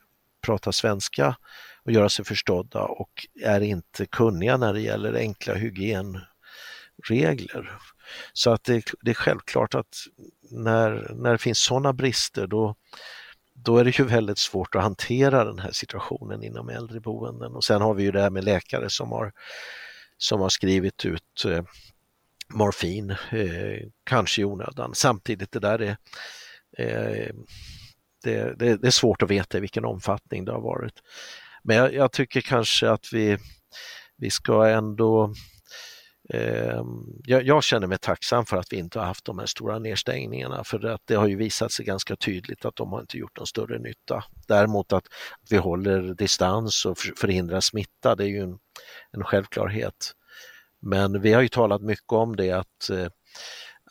[0.47, 1.37] prata svenska
[1.85, 7.79] och göra sig förstådda och är inte kunniga när det gäller enkla hygienregler.
[8.33, 9.97] Så att det, det är självklart att
[10.53, 12.75] när, när det finns sådana brister då,
[13.55, 17.53] då är det ju väldigt svårt att hantera den här situationen inom äldreboenden.
[17.53, 19.33] Och sen har vi ju det här med läkare som har,
[20.19, 21.65] som har skrivit ut eh,
[22.49, 24.95] morfin, eh, kanske i onödan.
[24.95, 25.97] Samtidigt det där är
[26.79, 27.35] eh,
[28.23, 30.95] det, det, det, är svårt att veta i vilken omfattning det har varit.
[31.63, 33.39] Men jag, jag tycker kanske att vi,
[34.17, 35.35] vi ska ändå
[36.33, 39.79] Ehm, jag, jag, känner mig tacksam för att vi inte har haft de här stora
[39.79, 43.37] nedstängningarna för att det har ju visat sig ganska tydligt att de har inte gjort
[43.37, 44.25] någon större nytta.
[44.49, 45.05] Däremot att
[45.51, 48.59] vi håller distans och förhindrar smitta, det är ju en,
[49.11, 50.13] en självklarhet.
[50.81, 53.07] Men vi har ju talat mycket om det att eh,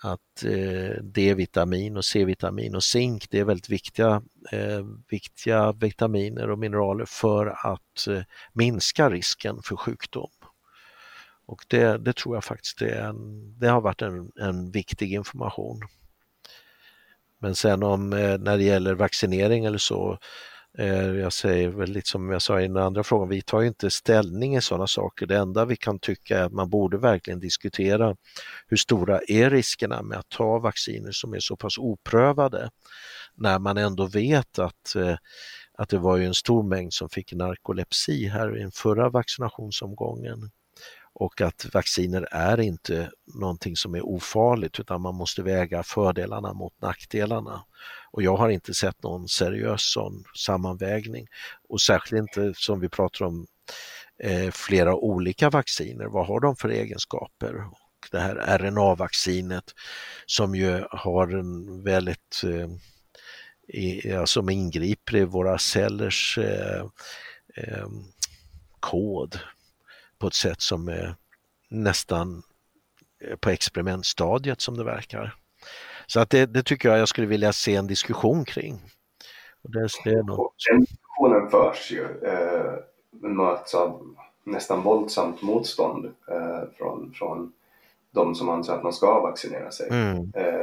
[0.03, 6.59] att eh, D-vitamin och C-vitamin och zink det är väldigt viktiga, eh, viktiga vitaminer och
[6.59, 8.07] mineraler för att
[8.53, 10.29] minska risken för sjukdom.
[11.51, 13.15] Och det, det tror jag faktiskt det, en,
[13.59, 15.81] det har varit en, en viktig information.
[17.39, 20.17] Men sen om eh, när det gäller vaccinering eller så,
[20.77, 23.67] eh, jag säger väl lite som jag sa i den andra frågan, vi tar ju
[23.67, 25.25] inte ställning i sådana saker.
[25.25, 28.15] Det enda vi kan tycka är att man borde verkligen diskutera
[28.67, 32.69] hur stora är riskerna med att ta vacciner som är så pass oprövade
[33.35, 35.15] när man ändå vet att, eh,
[35.73, 40.51] att det var ju en stor mängd som fick narkolepsi här i den förra vaccinationsomgången
[41.13, 46.81] och att vacciner är inte någonting som är ofarligt utan man måste väga fördelarna mot
[46.81, 47.65] nackdelarna.
[48.11, 51.27] Och jag har inte sett någon seriös sån sammanvägning
[51.69, 53.47] och särskilt inte som vi pratar om
[54.23, 56.05] eh, flera olika vacciner.
[56.05, 57.55] Vad har de för egenskaper?
[57.55, 59.73] Och det här RNA-vaccinet
[60.25, 62.69] som ju har en väldigt eh,
[63.67, 66.85] i, ja, som ingriper i våra cellers eh,
[67.57, 67.87] eh
[68.79, 69.39] kod
[70.21, 71.15] på ett sätt som är
[71.69, 72.43] nästan
[73.39, 75.35] på experimentstadiet som det verkar.
[76.07, 78.81] Så att det, det, tycker jag jag skulle vilja se en diskussion kring.
[79.63, 80.53] Och det, det är något...
[80.69, 82.73] Den diskussionen förs ju, eh,
[83.11, 87.53] möts av nästan våldsamt motstånd eh, från, från
[88.11, 89.89] de som anser att man ska vaccinera sig.
[89.89, 90.31] Mm.
[90.35, 90.61] Eh,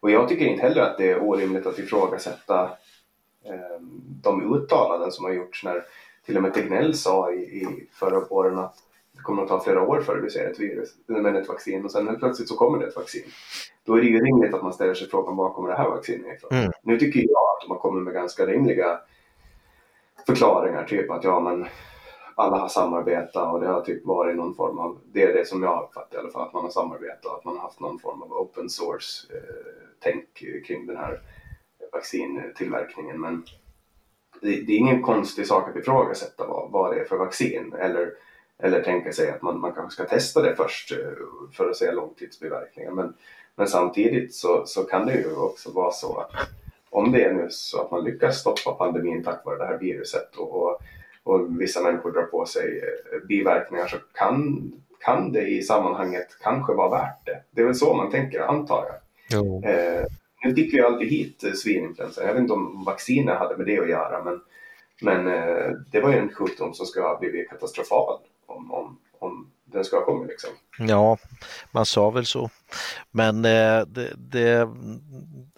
[0.00, 2.62] och jag tycker inte heller att det är orimligt att ifrågasätta
[3.44, 3.80] eh,
[4.22, 5.84] de uttalanden som har gjorts när
[6.26, 8.74] till och med Tegnell sa i, i förra våren att
[9.12, 11.90] det kommer att ta flera år före du ser ett virus, men ett vaccin och
[11.90, 13.24] sen helt plötsligt så kommer det ett vaccin.
[13.84, 16.36] Då är det ju rimligt att man ställer sig frågan var kommer det här vaccinet
[16.36, 16.58] ifrån?
[16.58, 16.72] Mm.
[16.82, 19.00] Nu tycker jag att har kommit med ganska rimliga
[20.26, 21.66] förklaringar, typ att ja men
[22.34, 25.62] alla har samarbetat och det har typ varit någon form av, det är det som
[25.62, 27.80] jag har uppfattat i alla fall, att man har samarbetat och att man har haft
[27.80, 31.20] någon form av open source eh, kring den här
[31.92, 33.20] vaccintillverkningen.
[33.20, 33.44] Men
[34.42, 38.12] det, det, är ingen konstig sak att ifrågasätta vad, vad det är för vaccin eller,
[38.58, 40.98] eller tänka sig att man, man kanske ska testa det först eh,
[41.52, 42.90] för att se långtidsbiverkningar.
[42.90, 43.14] Men,
[43.56, 46.30] men samtidigt så, så kan det ju också vara så att
[46.90, 50.36] om det är nu så att man lyckas stoppa pandemin tack vare det här viruset
[50.36, 50.80] och, och,
[51.22, 56.72] och vissa människor drar på sig eh, biverkningar så kan, kan det i sammanhanget kanske
[56.72, 57.42] vara värt det.
[57.50, 58.98] Det är väl så man tänker, antar jag.
[59.64, 60.06] Eh,
[60.44, 62.26] nu fick vi alltid hit eh, svininfluensan.
[62.26, 64.40] Jag vet inte om vaccinet hade med det att göra men,
[65.00, 69.50] men eh, det var ju en sjukdom som ska ha blivit katastrofal om, om, om
[69.64, 70.28] den ska ha kommit.
[70.28, 70.50] Liksom.
[70.78, 71.18] Ja,
[71.70, 72.50] man sa väl så.
[73.10, 74.68] Men eh, det, det,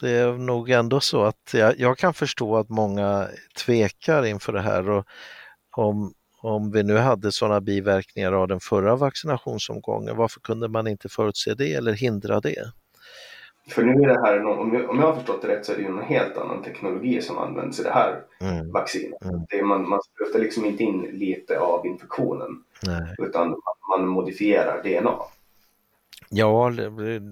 [0.01, 3.29] det, är nog ändå så att jag, jag, kan förstå att många
[3.65, 4.91] tvekar inför det här.
[4.91, 5.07] Och
[5.77, 11.09] om, om vi nu hade sådana biverkningar av den förra vaccinationsomgången, varför kunde man inte
[11.09, 12.73] förutse det eller hindra det?
[13.69, 15.89] För nu är det här, om jag, har förstått det rätt så är det ju
[15.89, 18.73] någon helt annan teknologi som används i det här mm.
[18.73, 19.25] vaccinet.
[19.25, 19.41] Mm.
[19.49, 23.15] Det är, man, man sprutar liksom inte in lite av infektionen Nej.
[23.19, 23.57] utan
[23.89, 25.19] man modifierar DNA.
[26.31, 26.71] Ja,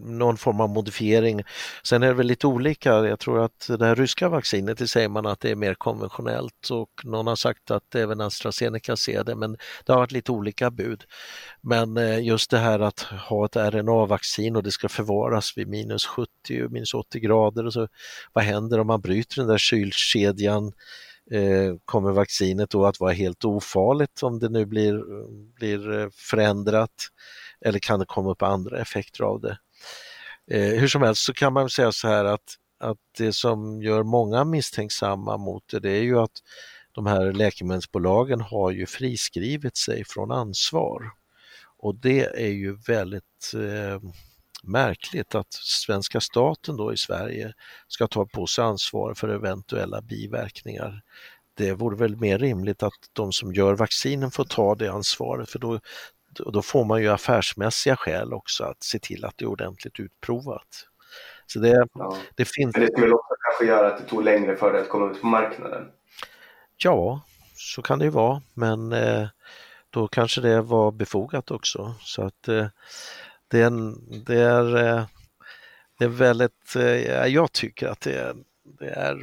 [0.04, 1.42] någon form av modifiering.
[1.84, 2.90] Sen är det väl lite olika.
[2.90, 6.70] Jag tror att det här ryska vaccinet, det säger man att det är mer konventionellt
[6.70, 9.56] och någon har sagt att även AstraZeneca ser det, men
[9.86, 11.04] det har varit lite olika bud.
[11.60, 16.06] Men eh, just det här att ha ett RNA-vaccin och det ska förvaras vid minus
[16.06, 16.28] 70
[16.70, 17.88] minus 80 grader och så,
[18.32, 20.72] vad händer om man bryter den där kylkedjan?
[21.30, 25.02] Eh, kommer vaccinet då att vara helt ofarligt om det nu blir,
[25.54, 26.94] blir eh, förändrat?
[27.64, 29.58] Eller kan det komma upp andra effekter av det?
[30.50, 34.02] Eh, hur som helst så kan man säga så här att, att det som gör
[34.02, 36.42] många misstänksamma mot det, det är ju att
[36.92, 41.10] de här läkemedelsbolagen har ju friskrivit sig från ansvar.
[41.78, 44.10] Och det är ju väldigt eh,
[44.62, 47.52] märkligt att svenska staten då i Sverige
[47.88, 51.02] ska ta på sig ansvar för eventuella biverkningar.
[51.54, 55.58] Det vore väl mer rimligt att de som gör vaccinen får ta det ansvaret för
[55.58, 55.80] då,
[56.40, 60.00] och då får man ju affärsmässiga skäl också att se till att det är ordentligt
[60.00, 60.88] utprovat.
[61.46, 62.16] Så det, ja.
[62.36, 62.76] det finns...
[62.76, 65.20] Men det skulle också kanske göra att det tog längre för det att komma ut
[65.20, 65.88] på marknaden?
[66.76, 67.20] Ja,
[67.54, 69.28] så kan det ju vara, men eh,
[69.90, 71.94] då kanske det var befogat också.
[72.00, 72.66] Så att eh,
[73.48, 73.70] det är,
[74.26, 75.04] det är, eh,
[75.98, 78.34] det är väldigt, eh, jag tycker att det är,
[78.78, 79.22] det är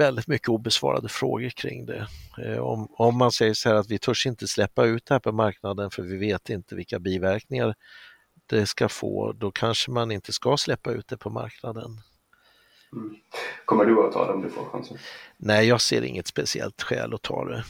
[0.00, 2.06] väldigt mycket obesvarade frågor kring det.
[2.38, 5.20] Eh, om, om man säger så här att vi törs inte släppa ut det här
[5.20, 7.74] på marknaden för vi vet inte vilka biverkningar
[8.46, 12.00] det ska få, då kanske man inte ska släppa ut det på marknaden.
[12.92, 13.16] Mm.
[13.64, 14.98] Kommer du att ta det om du får chansen?
[15.36, 17.64] Nej, jag ser inget speciellt skäl att ta det.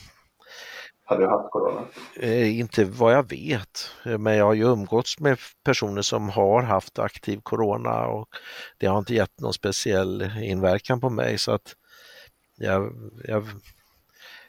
[1.05, 1.87] Har du haft corona?
[2.21, 6.99] Eh, inte vad jag vet, men jag har ju umgåtts med personer som har haft
[6.99, 8.29] aktiv corona och
[8.79, 11.75] det har inte gett någon speciell inverkan på mig så att
[12.61, 12.93] jag,
[13.25, 13.47] jag,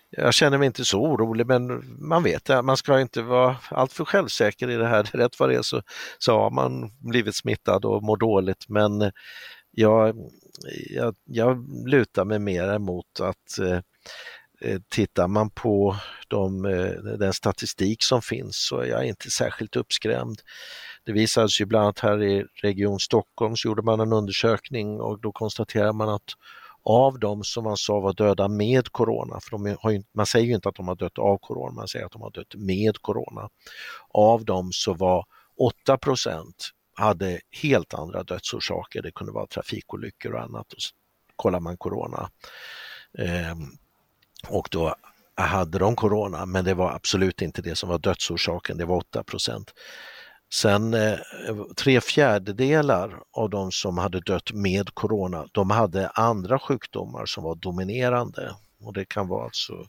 [0.09, 4.05] jag känner mig inte så orolig men man vet att man ska inte vara alltför
[4.05, 5.03] självsäker i det här.
[5.13, 5.81] Rätt vad det är så,
[6.19, 9.11] så har man blivit smittad och mår dåligt men
[9.71, 10.15] jag,
[10.89, 13.59] jag, jag lutar mig mer emot att
[14.61, 15.95] eh, tittar man på
[16.27, 20.41] de, eh, den statistik som finns så är jag inte särskilt uppskrämd.
[21.05, 25.21] Det visades ju bland annat här i Region Stockholm så gjorde man en undersökning och
[25.21, 26.33] då konstaterar man att
[26.83, 30.53] av de som man sa var döda med corona, för de ju, man säger ju
[30.53, 33.49] inte att de har dött av corona, man säger att de har dött med corona.
[34.09, 35.25] Av dem så var
[35.87, 36.53] 8%
[36.95, 40.73] hade helt andra dödsorsaker, det kunde vara trafikolyckor och annat.
[40.73, 40.95] Och så
[41.35, 42.29] kollar man corona.
[43.17, 43.55] Eh,
[44.47, 44.95] och då
[45.35, 49.23] hade de corona, men det var absolut inte det som var dödsorsaken, det var 8
[50.53, 51.19] Sen eh,
[51.77, 57.55] tre fjärdedelar av de som hade dött med corona, de hade andra sjukdomar som var
[57.55, 58.55] dominerande.
[58.79, 59.85] Och det kan vara alltså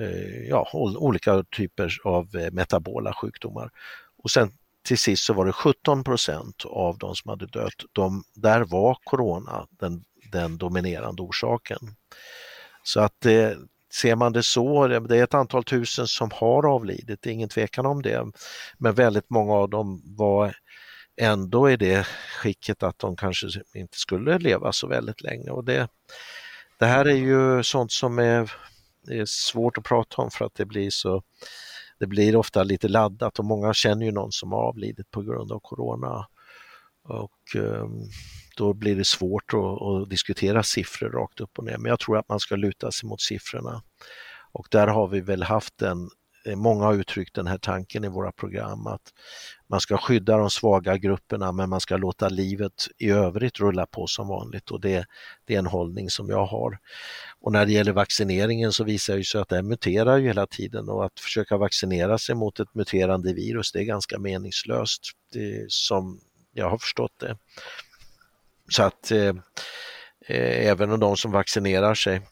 [0.00, 3.70] eh, ja, olika typer av eh, metabola sjukdomar.
[4.22, 4.52] Och sen
[4.82, 8.98] till sist så var det 17 procent av de som hade dött, de, där var
[9.04, 11.78] corona den, den dominerande orsaken.
[12.82, 13.50] Så att eh,
[13.94, 17.48] ser man det så, det är ett antal tusen som har avlidit, det är ingen
[17.48, 18.26] tvekan om det.
[18.78, 20.56] Men väldigt många av dem var
[21.20, 22.06] ändå i det
[22.42, 25.50] skicket att de kanske inte skulle leva så väldigt länge.
[25.50, 25.88] Och det,
[26.78, 28.52] det här är ju sånt som är,
[29.10, 31.22] är svårt att prata om för att det blir så
[32.00, 35.52] det blir ofta lite laddat och många känner ju någon som har avlidit på grund
[35.52, 36.26] av Corona.
[37.04, 38.08] Och ehm,
[38.56, 41.78] då blir det svårt att, diskutera siffror rakt upp och ner.
[41.78, 43.82] Men jag tror att man ska luta sig mot siffrorna.
[44.52, 46.10] Och där har vi väl haft en,
[46.46, 49.12] eh, många har uttryckt den här tanken i våra program att
[49.68, 54.06] man ska skydda de svaga grupperna men man ska låta livet i övrigt rulla på
[54.06, 55.06] som vanligt och det,
[55.44, 56.78] det är en hållning som jag har.
[57.40, 60.88] Och när det gäller vaccineringen så visar det sig att den muterar ju hela tiden
[60.88, 65.02] och att försöka vaccinera sig mot ett muterande virus det är ganska meningslöst
[65.32, 66.20] det som
[66.52, 67.36] jag har förstått det.
[68.68, 69.34] Så att eh,
[70.26, 72.22] eh även de som vaccinerar sig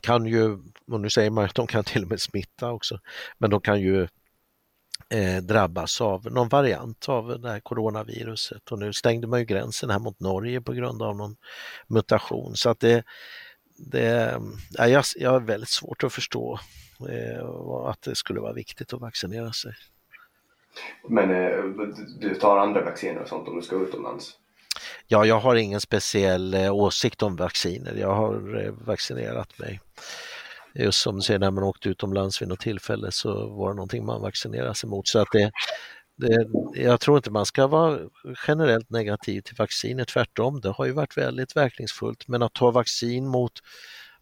[0.00, 0.58] kan ju,
[0.90, 3.00] och nu säger man att de kan till och med smitta också,
[3.38, 4.08] men de kan ju
[5.10, 9.90] eh, drabbas av någon variant av det här coronaviruset och nu stängde man ju gränsen
[9.90, 11.36] här mot Norge på grund av någon
[11.86, 13.04] mutation så att det,
[13.78, 14.40] det
[14.70, 16.60] ja, jag, jag har väldigt svårt att förstå
[17.08, 17.46] eh,
[17.90, 19.72] att det skulle vara viktigt att vaccinera sig.
[21.08, 21.64] Men eh,
[22.20, 24.36] du tar andra vacciner och sånt om du ska utomlands?
[25.06, 27.94] Ja, jag har ingen speciell eh, åsikt om vacciner.
[27.94, 29.80] Jag har eh, vaccinerat mig.
[30.74, 34.22] Just som säger, när man åkte utomlands vid något tillfälle så var det någonting man
[34.22, 35.08] vaccinerade sig mot.
[35.08, 35.50] Så att det,
[36.16, 37.98] det, jag tror inte man ska vara
[38.46, 40.60] generellt negativ till vacciner, tvärtom.
[40.60, 42.28] Det har ju varit väldigt verkningsfullt.
[42.28, 43.52] Men att ta vaccin mot,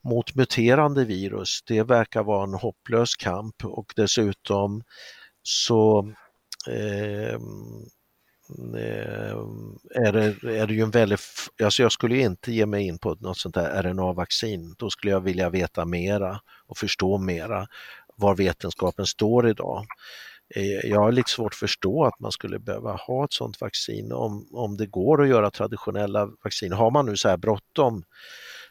[0.05, 4.83] mot muterande virus, det verkar vara en hopplös kamp och dessutom
[5.43, 6.13] så
[6.69, 9.37] Eh, mm, eh,
[10.07, 11.21] är det, är det ju en väldigt,
[11.63, 14.75] alltså jag skulle inte ge mig in på något sånt här RNA-vaccin.
[14.79, 17.67] Då skulle jag vilja veta mera och förstå mera
[18.17, 19.87] var vetenskapen står idag.
[20.55, 24.13] Eh, jag har lite svårt att förstå att man skulle behöva ha ett sådant vaccin
[24.13, 26.73] om, om det går att göra traditionella vaccin.
[26.73, 28.05] Har man nu så här bråttom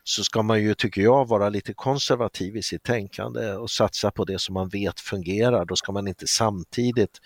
[0.03, 4.25] så ska man ju, tycker jag, vara lite konservativ i sitt tänkande och satsa på
[4.25, 5.65] det som man vet fungerar.
[5.65, 7.19] Då ska man inte samtidigt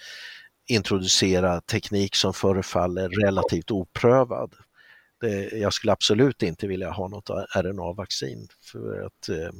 [0.67, 4.53] introducera teknik som förefaller relativt oprövad.
[5.21, 9.51] Det, jag skulle absolut inte vilja ha något RNA-vaccin för att eh,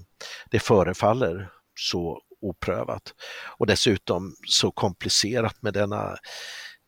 [0.51, 3.13] det förefaller så oprövat
[3.57, 6.17] och dessutom så komplicerat med denna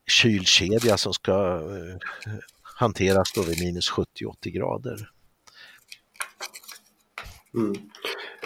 [0.08, 2.34] kylkedja som ska eh,
[2.80, 5.10] hanteras då vid minus 70-80 grader.
[7.54, 7.76] Mm.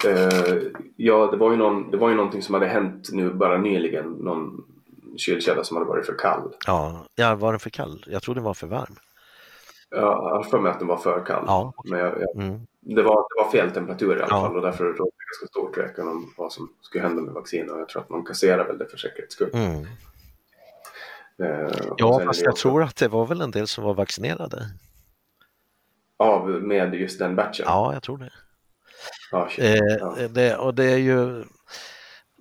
[0.05, 0.61] Eh,
[0.95, 4.11] ja, det var, ju någon, det var ju någonting som hade hänt nu bara nyligen,
[4.11, 4.72] någon
[5.17, 6.55] kylkedja som hade varit för kall.
[6.67, 8.03] Ja, ja var den för kall?
[8.07, 8.95] Jag tror den var för varm.
[9.89, 11.43] Ja, jag har för mig att den var för kall.
[11.47, 11.73] Ja.
[11.85, 12.59] Men jag, jag, mm.
[12.81, 14.41] det, var, det var fel temperatur i alla ja.
[14.41, 17.71] fall och därför rådde det ganska stor tvekan om vad som skulle hända med vaccinet
[17.71, 19.49] och jag tror att man kasserar väl det för säkerhets skull.
[19.53, 19.85] Mm.
[21.43, 22.61] Eh, ja, fast jag också...
[22.61, 24.69] tror att det var väl en del som var vaccinerade.
[26.17, 27.65] Av med just den batchen?
[27.67, 28.31] Ja, jag tror det.
[29.31, 30.27] Ah, eh, ja.
[30.29, 31.43] det och det är ju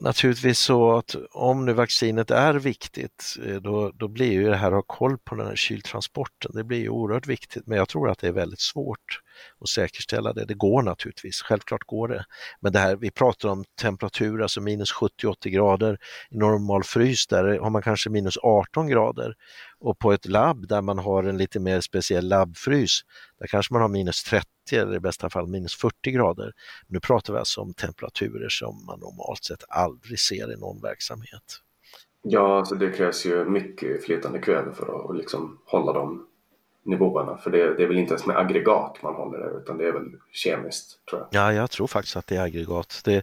[0.03, 4.66] naturligtvis så att om nu vaccinet är viktigt, eh, då, då blir ju det här
[4.66, 8.11] att ha koll på den här kyltransporten, det blir ju oerhört viktigt, men jag tror
[8.11, 9.20] att det är väldigt svårt
[9.61, 10.45] att säkerställa det.
[10.45, 12.24] Det går naturligtvis, självklart går det.
[12.61, 15.99] Men det här, vi pratar om temperatur, alltså minus 70-80 grader.
[16.31, 19.35] I normal frys där har man kanske minus 18 grader
[19.81, 23.01] och på ett labb där man har en lite mer speciell labbfrys,
[23.39, 26.52] där kanske man har minus 30 eller i bästa fall minus 40 grader.
[26.86, 31.60] Nu pratar vi alltså om temperaturer som man normalt sett aldrig ser i någon verksamhet.
[32.22, 36.26] Ja, alltså det krävs ju mycket flytande kväve för att liksom hålla dem
[36.84, 37.36] nivåerna.
[37.36, 39.93] För det, det är väl inte ens med aggregat man håller det utan det är
[39.93, 41.28] väl kemiskt tror jag.
[41.30, 43.01] Ja, jag tror faktiskt att det är aggregat.
[43.05, 43.16] Det,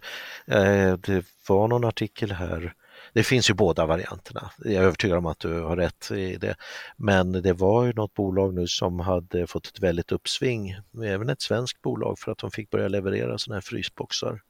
[0.45, 2.73] eh, det var någon artikel här
[3.13, 4.51] det finns ju båda varianterna.
[4.57, 6.55] Jag är övertygad om att du har rätt i det.
[6.97, 11.41] Men det var ju något bolag nu som hade fått ett väldigt uppsving, även ett
[11.41, 14.41] svenskt bolag, för att de fick börja leverera sådana här frysboxar.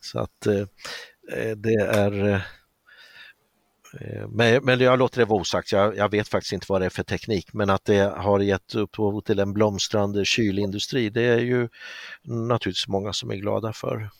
[0.00, 0.66] Så att eh,
[1.56, 2.40] det är eh,
[4.28, 6.90] men, men jag låter det vara osagt, jag, jag, vet faktiskt inte vad det är
[6.90, 11.68] för teknik, men att det har gett upphov till en blomstrande kylindustri, det är ju
[12.24, 14.10] naturligtvis många som är glada för.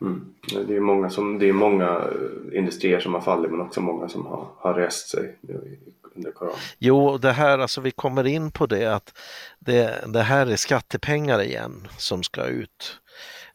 [0.00, 0.34] Mm.
[0.66, 4.08] Det, är många som, det är många eh, industrier som har fallit men också många
[4.08, 5.38] som har, har rest sig
[6.14, 6.56] under corona.
[6.78, 9.18] Jo, det här, alltså vi kommer in på det att
[9.58, 13.00] det, det här är skattepengar igen som ska ut.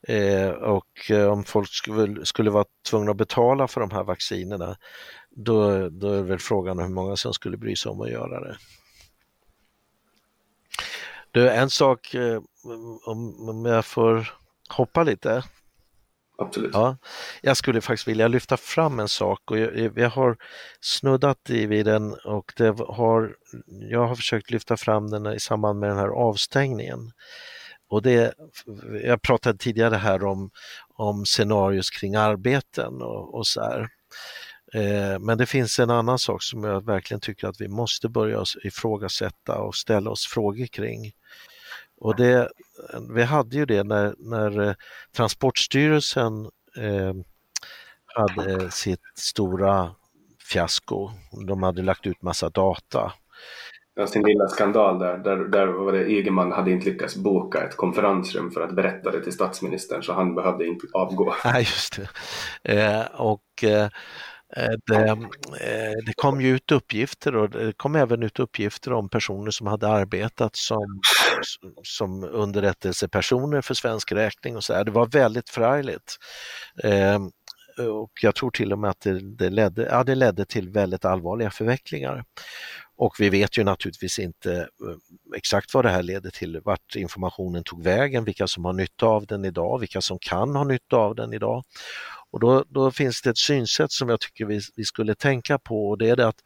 [0.02, 4.76] Eh, och eh, om folk skulle, skulle vara tvungna att betala för de här vaccinerna
[5.30, 8.56] då, då är väl frågan hur många som skulle bry sig om att göra det.
[11.30, 12.40] Du, en sak, eh,
[13.06, 14.32] om, om jag får
[14.68, 15.42] hoppa lite
[16.38, 16.70] absolut.
[16.74, 16.96] Ja,
[17.42, 20.36] jag skulle faktiskt vilja lyfta fram en sak och jag, jag har
[20.80, 23.36] snuddat i vid den och det har,
[23.66, 27.12] jag har försökt lyfta fram den i samband med den här avstängningen.
[27.88, 28.34] Och det,
[29.02, 30.50] jag pratade tidigare här om,
[30.88, 33.88] om scenarios kring arbeten och, och så här.
[34.74, 38.44] Eh, men det finns en annan sak som jag verkligen tycker att vi måste börja
[38.64, 41.12] ifrågasätta och ställa oss frågor kring.
[42.00, 42.48] Och det,
[43.10, 44.74] vi hade ju det när, när eh,
[45.16, 46.44] Transportstyrelsen
[46.76, 47.14] eh,
[48.14, 49.90] hade sitt stora
[50.52, 51.10] fiasko.
[51.46, 53.12] De hade lagt ut massa data.
[53.94, 57.76] Ja, sin lilla skandal där, där, där var det Ygeman hade inte lyckats boka ett
[57.76, 61.34] konferensrum för att berätta det till statsministern så han behövde inte avgå.
[61.44, 62.00] Nej, just
[62.62, 62.82] det.
[62.82, 63.88] Eh, och eh, Eh,
[64.56, 69.08] Eh, det, eh, det, kom ju ut uppgifter och det kom även ut uppgifter om
[69.08, 71.00] personer som hade arbetat som,
[71.82, 74.84] som underrättelsepersoner för svensk räkning och så här.
[74.84, 76.16] Det var väldigt förargligt.
[76.84, 77.30] Ehm,
[77.78, 81.04] och jag tror till och med att det, det, ledde, ja, det ledde till väldigt
[81.04, 82.24] allvarliga förvecklingar.
[82.96, 87.64] Och vi vet ju naturligtvis inte eh, exakt vad det här leder till, vart informationen
[87.64, 91.14] tog vägen, vilka som har nytta av den idag, vilka som kan ha nytta av
[91.14, 91.64] den idag.
[92.30, 95.88] Och då, då finns det ett synsätt som jag tycker vi, vi skulle tänka på
[95.88, 96.40] och det är det att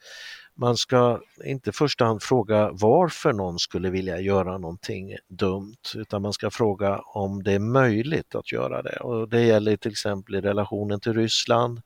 [0.54, 6.22] man ska inte i första hand fråga varför någon skulle vilja göra någonting dumt utan
[6.22, 8.96] man ska fråga om det är möjligt att göra det.
[8.96, 11.80] Och Det gäller till exempel i relationen till Ryssland.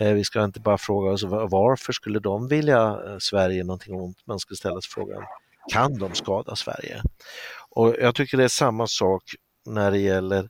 [0.00, 4.26] Eh, vi ska inte bara fråga oss varför skulle de vilja eh, Sverige någonting ont,
[4.26, 5.22] man ska ställa sig frågan
[5.68, 7.02] kan de skada Sverige?
[7.70, 9.22] Och Jag tycker det är samma sak
[9.66, 10.48] när det gäller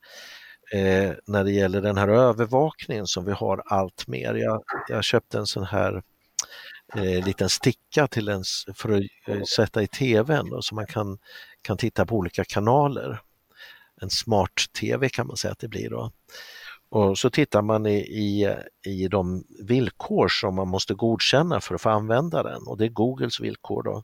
[0.73, 4.35] eh, när det gäller den här övervakningen som vi har allt mer.
[4.35, 6.03] Jag, jag köpte en sån här
[6.95, 8.45] eh, liten sticka till en,
[8.75, 11.19] för att eh, sätta i tvn då, så man kan,
[11.63, 13.21] kan titta på olika kanaler.
[14.01, 16.13] En smart-tv kan man säga att det blir då.
[16.89, 21.81] Och så tittar man i, i, i de villkor som man måste godkänna för att
[21.81, 23.83] få använda den och det är Googles villkor.
[23.83, 24.03] Då.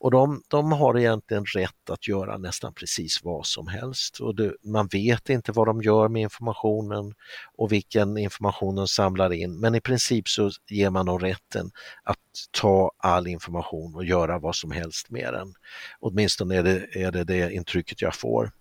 [0.00, 4.54] Och de, de har egentligen rätt att göra nästan precis vad som helst och det,
[4.64, 7.14] man vet inte vad de gör med informationen
[7.56, 11.70] och vilken information de samlar in men i princip så ger man dem rätten
[12.02, 12.18] att
[12.50, 15.54] ta all information och göra vad som helst med den.
[16.00, 18.52] Åtminstone är det är det, det intrycket jag får.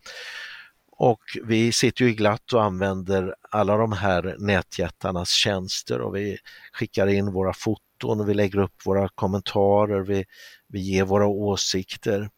[0.91, 6.37] Och vi sitter ju glatt och använder alla de här nätjättarnas tjänster och vi
[6.73, 10.25] skickar in våra foton och vi lägger upp våra kommentarer, vi,
[10.67, 12.29] vi ger våra åsikter.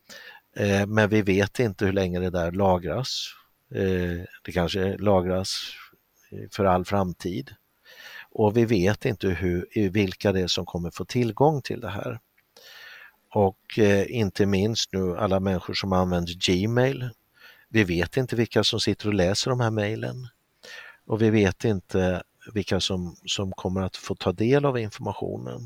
[0.55, 3.27] Eh, men vi vet inte hur länge det där lagras.
[3.75, 5.49] Eh, det kanske lagras
[6.31, 7.55] eh, för all framtid.
[8.31, 12.19] Och vi vet inte hur, vilka det är som kommer få tillgång till det här.
[13.33, 17.09] Och eh, inte minst nu alla människor som använder Gmail
[17.73, 20.27] vi vet inte vilka som sitter och läser de här mejlen
[21.05, 22.23] och vi vet inte
[22.53, 25.61] vilka som, som kommer att få ta del av informationen.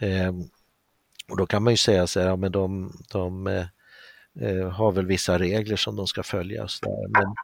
[0.00, 0.32] Eh,
[1.30, 3.66] och då kan man ju säga så här, ja, men de, de eh,
[4.40, 6.62] eh har väl vissa regler som de ska följa.
[6.82, 7.10] där.
[7.20, 7.34] Men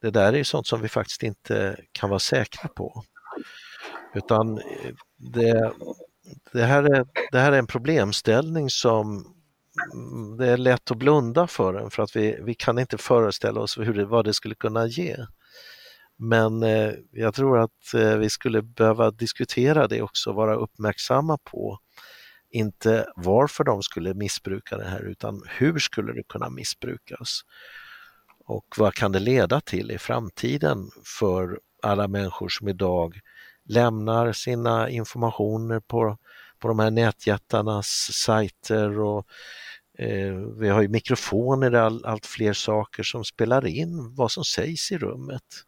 [0.00, 3.04] det där är sånt som vi faktiskt inte kan vara säkra på.
[4.14, 5.72] Utan eh, det,
[6.52, 9.34] det, här är, det här är en problemställning som
[10.38, 13.78] det är lätt att blunda för den för att vi, vi kan inte föreställa oss
[13.78, 15.16] hur det, vad det skulle kunna ge.
[16.22, 21.78] Men eh, jag tror att eh, vi skulle behöva diskutera det också, vara uppmärksamma på
[22.50, 27.40] inte varför de skulle missbruka det här utan hur skulle det kunna missbrukas?
[28.46, 33.20] Och vad kan det leda till i framtiden för alla människor som idag
[33.64, 36.18] lämnar sina informationer på
[36.60, 39.26] på de här nätjättarnas sajter och
[40.00, 44.92] Eh, vi har ju mikrofoner all, allt fler saker som spelar in vad som sägs
[44.92, 45.64] i rummet.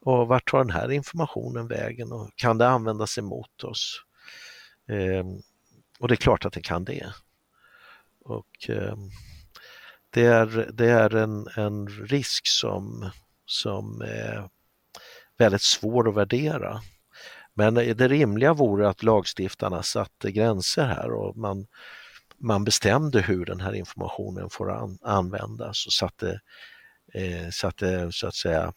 [0.00, 4.02] Och vart tar den här informationen vägen och kan det användas emot oss?
[4.88, 5.24] Eh,
[6.00, 7.12] och det är klart att det kan det.
[8.24, 8.96] Och eh,
[10.10, 13.10] det är, det är en, en risk som,
[13.46, 14.48] som är
[15.38, 16.80] väldigt svår att värdera.
[17.54, 21.66] Men det rimliga vore att lagstiftarna satte gränser här och man,
[22.40, 26.40] man bestämde hur den här informationen får an, användas och satte,
[27.14, 28.72] eh, satte så att säga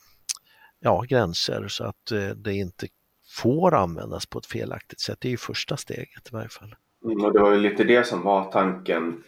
[0.79, 2.87] ja, gränser så att eh, det inte
[3.37, 5.17] får användas på ett felaktigt sätt.
[5.21, 6.75] Det är ju första steget i varje fall.
[7.05, 9.23] Mm, och det var ju lite det som var tanken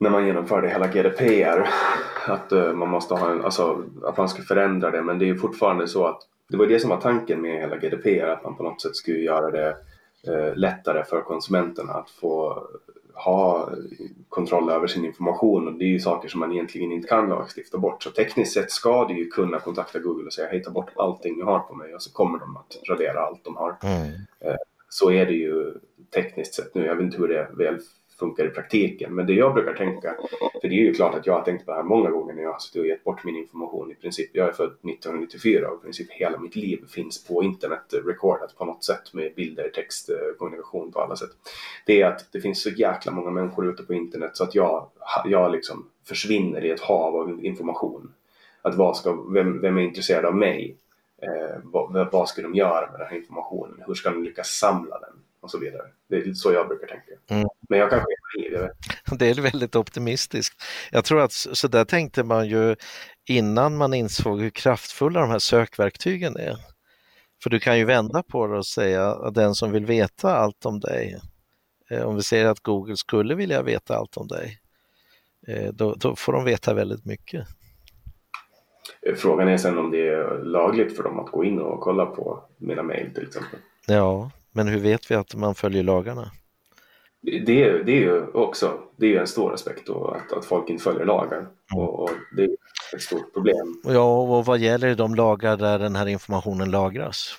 [0.00, 1.68] när man genomförde hela GDPR.
[2.26, 5.26] Att uh, man måste ha en, alltså att man ska förändra det men det är
[5.26, 6.18] ju fortfarande så att
[6.48, 9.18] det var det som var tanken med hela GDPR, att man på något sätt skulle
[9.18, 9.76] göra det
[10.28, 12.66] uh, lättare för konsumenterna att få
[13.14, 13.70] ha
[14.28, 17.78] kontroll över sin information och det är ju saker som man egentligen inte kan lagstifta
[17.78, 18.02] bort.
[18.02, 21.38] Så tekniskt sett ska du ju kunna kontakta Google och säga hej ta bort allting
[21.38, 23.76] du har på mig och så kommer de att radera allt de har.
[23.82, 24.06] Mm.
[24.06, 24.56] Uh,
[24.88, 25.74] så är det ju
[26.14, 26.86] tekniskt sett nu.
[26.86, 27.78] Jag vet inte hur det väl
[28.18, 29.14] funkar i praktiken.
[29.14, 30.14] Men det jag brukar tänka,
[30.60, 32.42] för det är ju klart att jag har tänkt på det här många gånger när
[32.42, 34.30] jag har suttit och gett bort min information i princip.
[34.32, 38.64] Jag är född 1994 och i princip hela mitt liv finns på internet recordat på
[38.64, 41.30] något sätt med bilder, text, eh, kommunikation på alla sätt.
[41.86, 44.88] Det är att det finns så jäkla många människor ute på internet så att jag,
[45.24, 48.12] jag liksom försvinner i ett hav av information.
[48.62, 50.76] Att vad ska, vem, vem är intresserad av mig?
[51.22, 53.82] Eh, vad, vad ska de göra med den här informationen?
[53.86, 55.23] Hur ska de lyckas samla den?
[55.44, 55.82] Och så vidare.
[56.08, 57.12] Det är så jag brukar tänka.
[57.28, 57.48] Mm.
[57.68, 59.18] Men jag kanske är naiv, jag vet.
[59.18, 60.62] Det är väldigt optimistiskt.
[60.92, 62.76] Jag tror att så där tänkte man ju
[63.28, 66.56] innan man insåg hur kraftfulla de här sökverktygen är.
[67.42, 70.66] För du kan ju vända på det och säga att den som vill veta allt
[70.66, 71.20] om dig,
[71.90, 74.60] eh, om vi säger att Google skulle vilja veta allt om dig,
[75.46, 77.46] eh, då, då får de veta väldigt mycket.
[79.16, 82.44] Frågan är sen om det är lagligt för dem att gå in och kolla på
[82.58, 83.58] mina mejl till exempel.
[83.86, 86.30] Ja, men hur vet vi att man följer lagarna?
[87.20, 90.82] Det, det är ju också det är en stor aspekt då, att, att folk inte
[90.82, 91.38] följer lagar.
[91.38, 91.50] Mm.
[91.72, 92.50] Och, och, det är
[92.94, 93.80] ett stort problem.
[93.84, 97.38] Ja, och vad gäller de lagar där den här informationen lagras?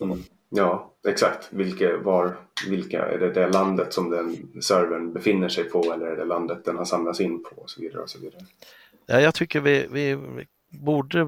[0.00, 0.22] Mm.
[0.48, 1.48] Ja, exakt.
[1.50, 2.36] Vilka, var,
[2.68, 6.64] vilka, är det det landet som den servern befinner sig på eller är det landet
[6.64, 8.02] den har samlats in på och så vidare.
[8.02, 8.42] Och så vidare.
[9.06, 10.18] Ja, jag tycker vi, vi
[10.68, 11.26] borde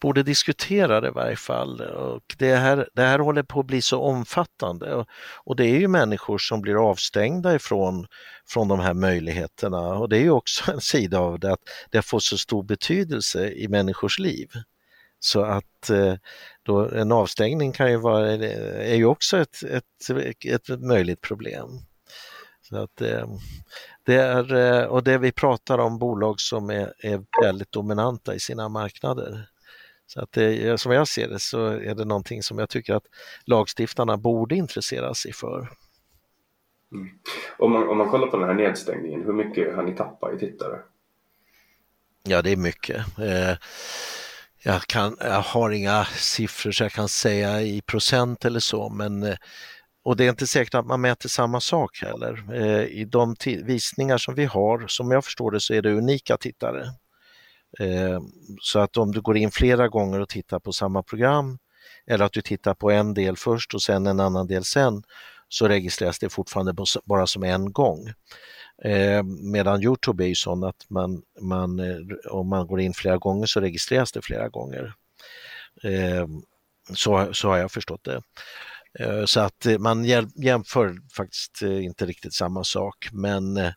[0.00, 1.80] borde diskutera det i varje fall.
[1.80, 5.08] Och det, här, det här håller på att bli så omfattande och,
[5.44, 8.06] och det är ju människor som blir avstängda ifrån
[8.48, 12.02] från de här möjligheterna och det är ju också en sida av det att det
[12.02, 14.48] får så stor betydelse i människors liv.
[15.18, 16.14] Så att eh,
[16.62, 21.68] då, en avstängning kan ju vara, är ju också ett, ett, ett möjligt problem.
[22.70, 23.26] Så att, eh,
[24.06, 28.40] det är, eh, och det vi pratar om bolag som är, är väldigt dominanta i
[28.40, 29.49] sina marknader.
[30.12, 33.06] Så att det, som jag ser det så är det någonting som jag tycker att
[33.44, 35.58] lagstiftarna borde intressera sig för.
[36.92, 37.08] Mm.
[37.58, 40.38] Om, man, om man kollar på den här nedstängningen, hur mycket har ni tappat i
[40.38, 40.78] tittare?
[42.22, 43.18] Ja, det är mycket.
[43.18, 43.56] Eh,
[44.62, 49.22] jag, kan, jag har inga siffror så jag kan säga i procent eller så, men
[49.22, 49.36] eh,
[50.02, 52.44] och det är inte säkert att man mäter samma sak heller.
[52.52, 56.36] Eh, I de visningar som vi har, som jag förstår det, så är det unika
[56.36, 56.86] tittare.
[57.78, 58.20] Eh,
[58.60, 61.58] så att om du går in flera gånger och tittar på samma program
[62.06, 65.02] eller att du tittar på en del först och sen en annan del sen
[65.48, 66.74] så registreras det fortfarande
[67.04, 68.08] bara som en gång.
[68.84, 71.96] Eh, medan Youtube är ju sån att man, man, eh,
[72.30, 74.94] om man går in flera gånger så registreras det flera gånger.
[76.94, 78.22] så, så har jag förstått det.
[79.26, 83.72] så att man jämför faktiskt inte riktigt samma sak men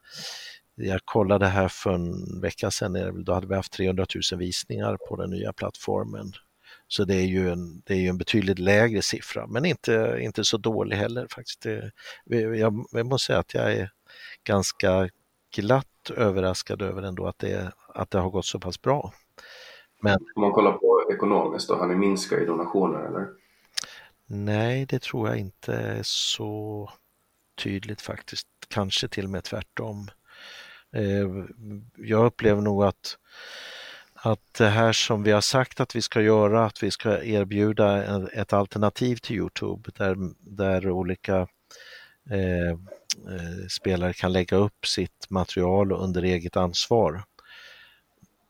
[0.75, 5.15] jag kollade här för en vecka sedan, då hade vi haft 300 000 visningar på
[5.15, 6.31] den nya plattformen.
[6.87, 10.57] Så det är ju en, det är en betydligt lägre siffra, men inte, inte så
[10.57, 11.61] dålig heller faktiskt.
[11.61, 11.91] Det,
[12.39, 13.89] jag, jag måste säga att jag är
[14.43, 15.09] ganska
[15.55, 19.13] glatt överraskad över ändå att det, att det har gått så pass bra.
[20.01, 23.27] Men, Om man kollar på ekonomiskt då, har ni minskat i donationer eller?
[24.25, 26.89] Nej, det tror jag inte är så
[27.63, 28.47] tydligt faktiskt.
[28.67, 30.07] Kanske till och med tvärtom.
[30.93, 31.27] Eh,
[31.97, 33.17] jag upplever nog att,
[34.13, 38.03] att det här som vi har sagt att vi ska göra, att vi ska erbjuda
[38.27, 41.47] ett alternativ till Youtube där, där olika
[42.29, 47.23] eh, eh, spelare kan lägga upp sitt material under eget ansvar.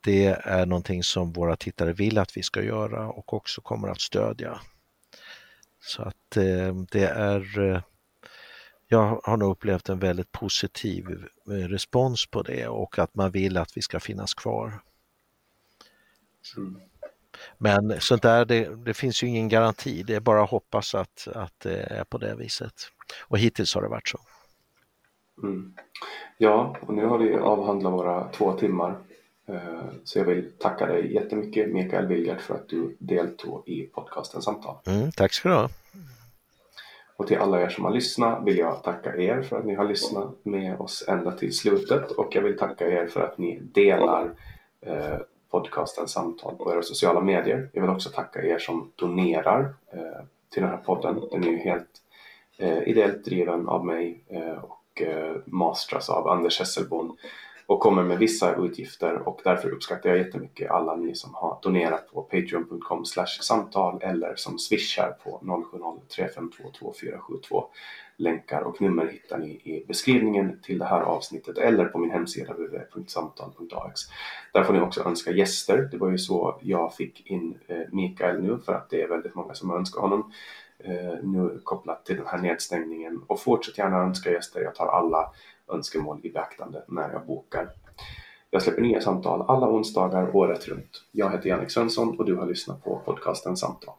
[0.04, 4.00] Det är någonting som våra tittare vill att vi ska göra och också kommer att
[4.00, 4.60] stödja.
[5.80, 7.80] Så att eh, det är eh,
[8.94, 13.56] jag har nog upplevt en väldigt positiv eh, respons på det och att man vill
[13.56, 14.80] att vi ska finnas kvar.
[16.56, 16.80] Mm.
[17.58, 21.28] Men sånt där, det, det, finns ju ingen garanti, det är bara att hoppas att,
[21.34, 22.74] att det är på det viset.
[23.22, 24.18] Och hittills har det varit så.
[25.42, 25.74] Mm.
[26.38, 28.98] Ja, och nu har vi avhandlat våra två timmar.
[29.46, 34.42] Eh, så jag vill tacka dig jättemycket Mikael Wilgert för att du deltog i podcasten
[34.42, 34.76] Samtal.
[34.86, 35.68] Mm, tack ska du ha.
[37.16, 39.84] Och till alla er som har lyssnat vill jag tacka er för att ni har
[39.84, 44.30] lyssnat med oss ända till slutet och jag vill tacka er för att ni delar
[44.80, 45.16] eh,
[45.50, 47.68] podcasten Samtal på era sociala medier.
[47.72, 51.20] Jag vill också tacka er som donerar eh, till den här podden.
[51.30, 51.90] Den är ju helt
[52.58, 57.16] eh, ideellt driven av mig eh, och eh, mastras av Anders Hesselbon
[57.66, 62.12] och kommer med vissa utgifter och därför uppskattar jag jättemycket alla ni som har donerat
[62.12, 63.04] på patreon.com
[63.40, 65.40] samtal eller som swishar på
[66.10, 67.64] 070-3522472.
[68.16, 72.52] Länkar och nummer hittar ni i beskrivningen till det här avsnittet eller på min hemsida
[72.52, 74.00] www.samtal.ax.
[74.52, 75.88] Där får ni också önska gäster.
[75.90, 79.34] Det var ju så jag fick in eh, Mikael nu för att det är väldigt
[79.34, 80.32] många som önskar honom
[80.78, 84.60] eh, nu kopplat till den här nedstängningen och fortsätt gärna önska gäster.
[84.60, 85.30] Jag tar alla
[85.72, 87.70] önskemål i beaktande när jag bokar.
[88.50, 91.02] Jag släpper nya samtal alla onsdagar året runt.
[91.12, 93.94] Jag heter Jannik Svensson och du har lyssnat på podcasten Samtal.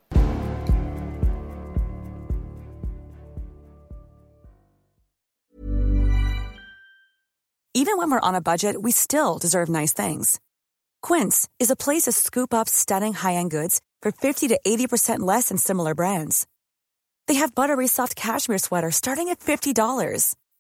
[7.77, 10.39] Even when we're on a budget we still deserve nice things.
[11.07, 15.49] Quince is a place to scoop up stunning high-end goods for 50 to 80% less
[15.49, 16.47] than similar brands.
[17.27, 20.35] They have buttery soft cashmere sweaters starting at $50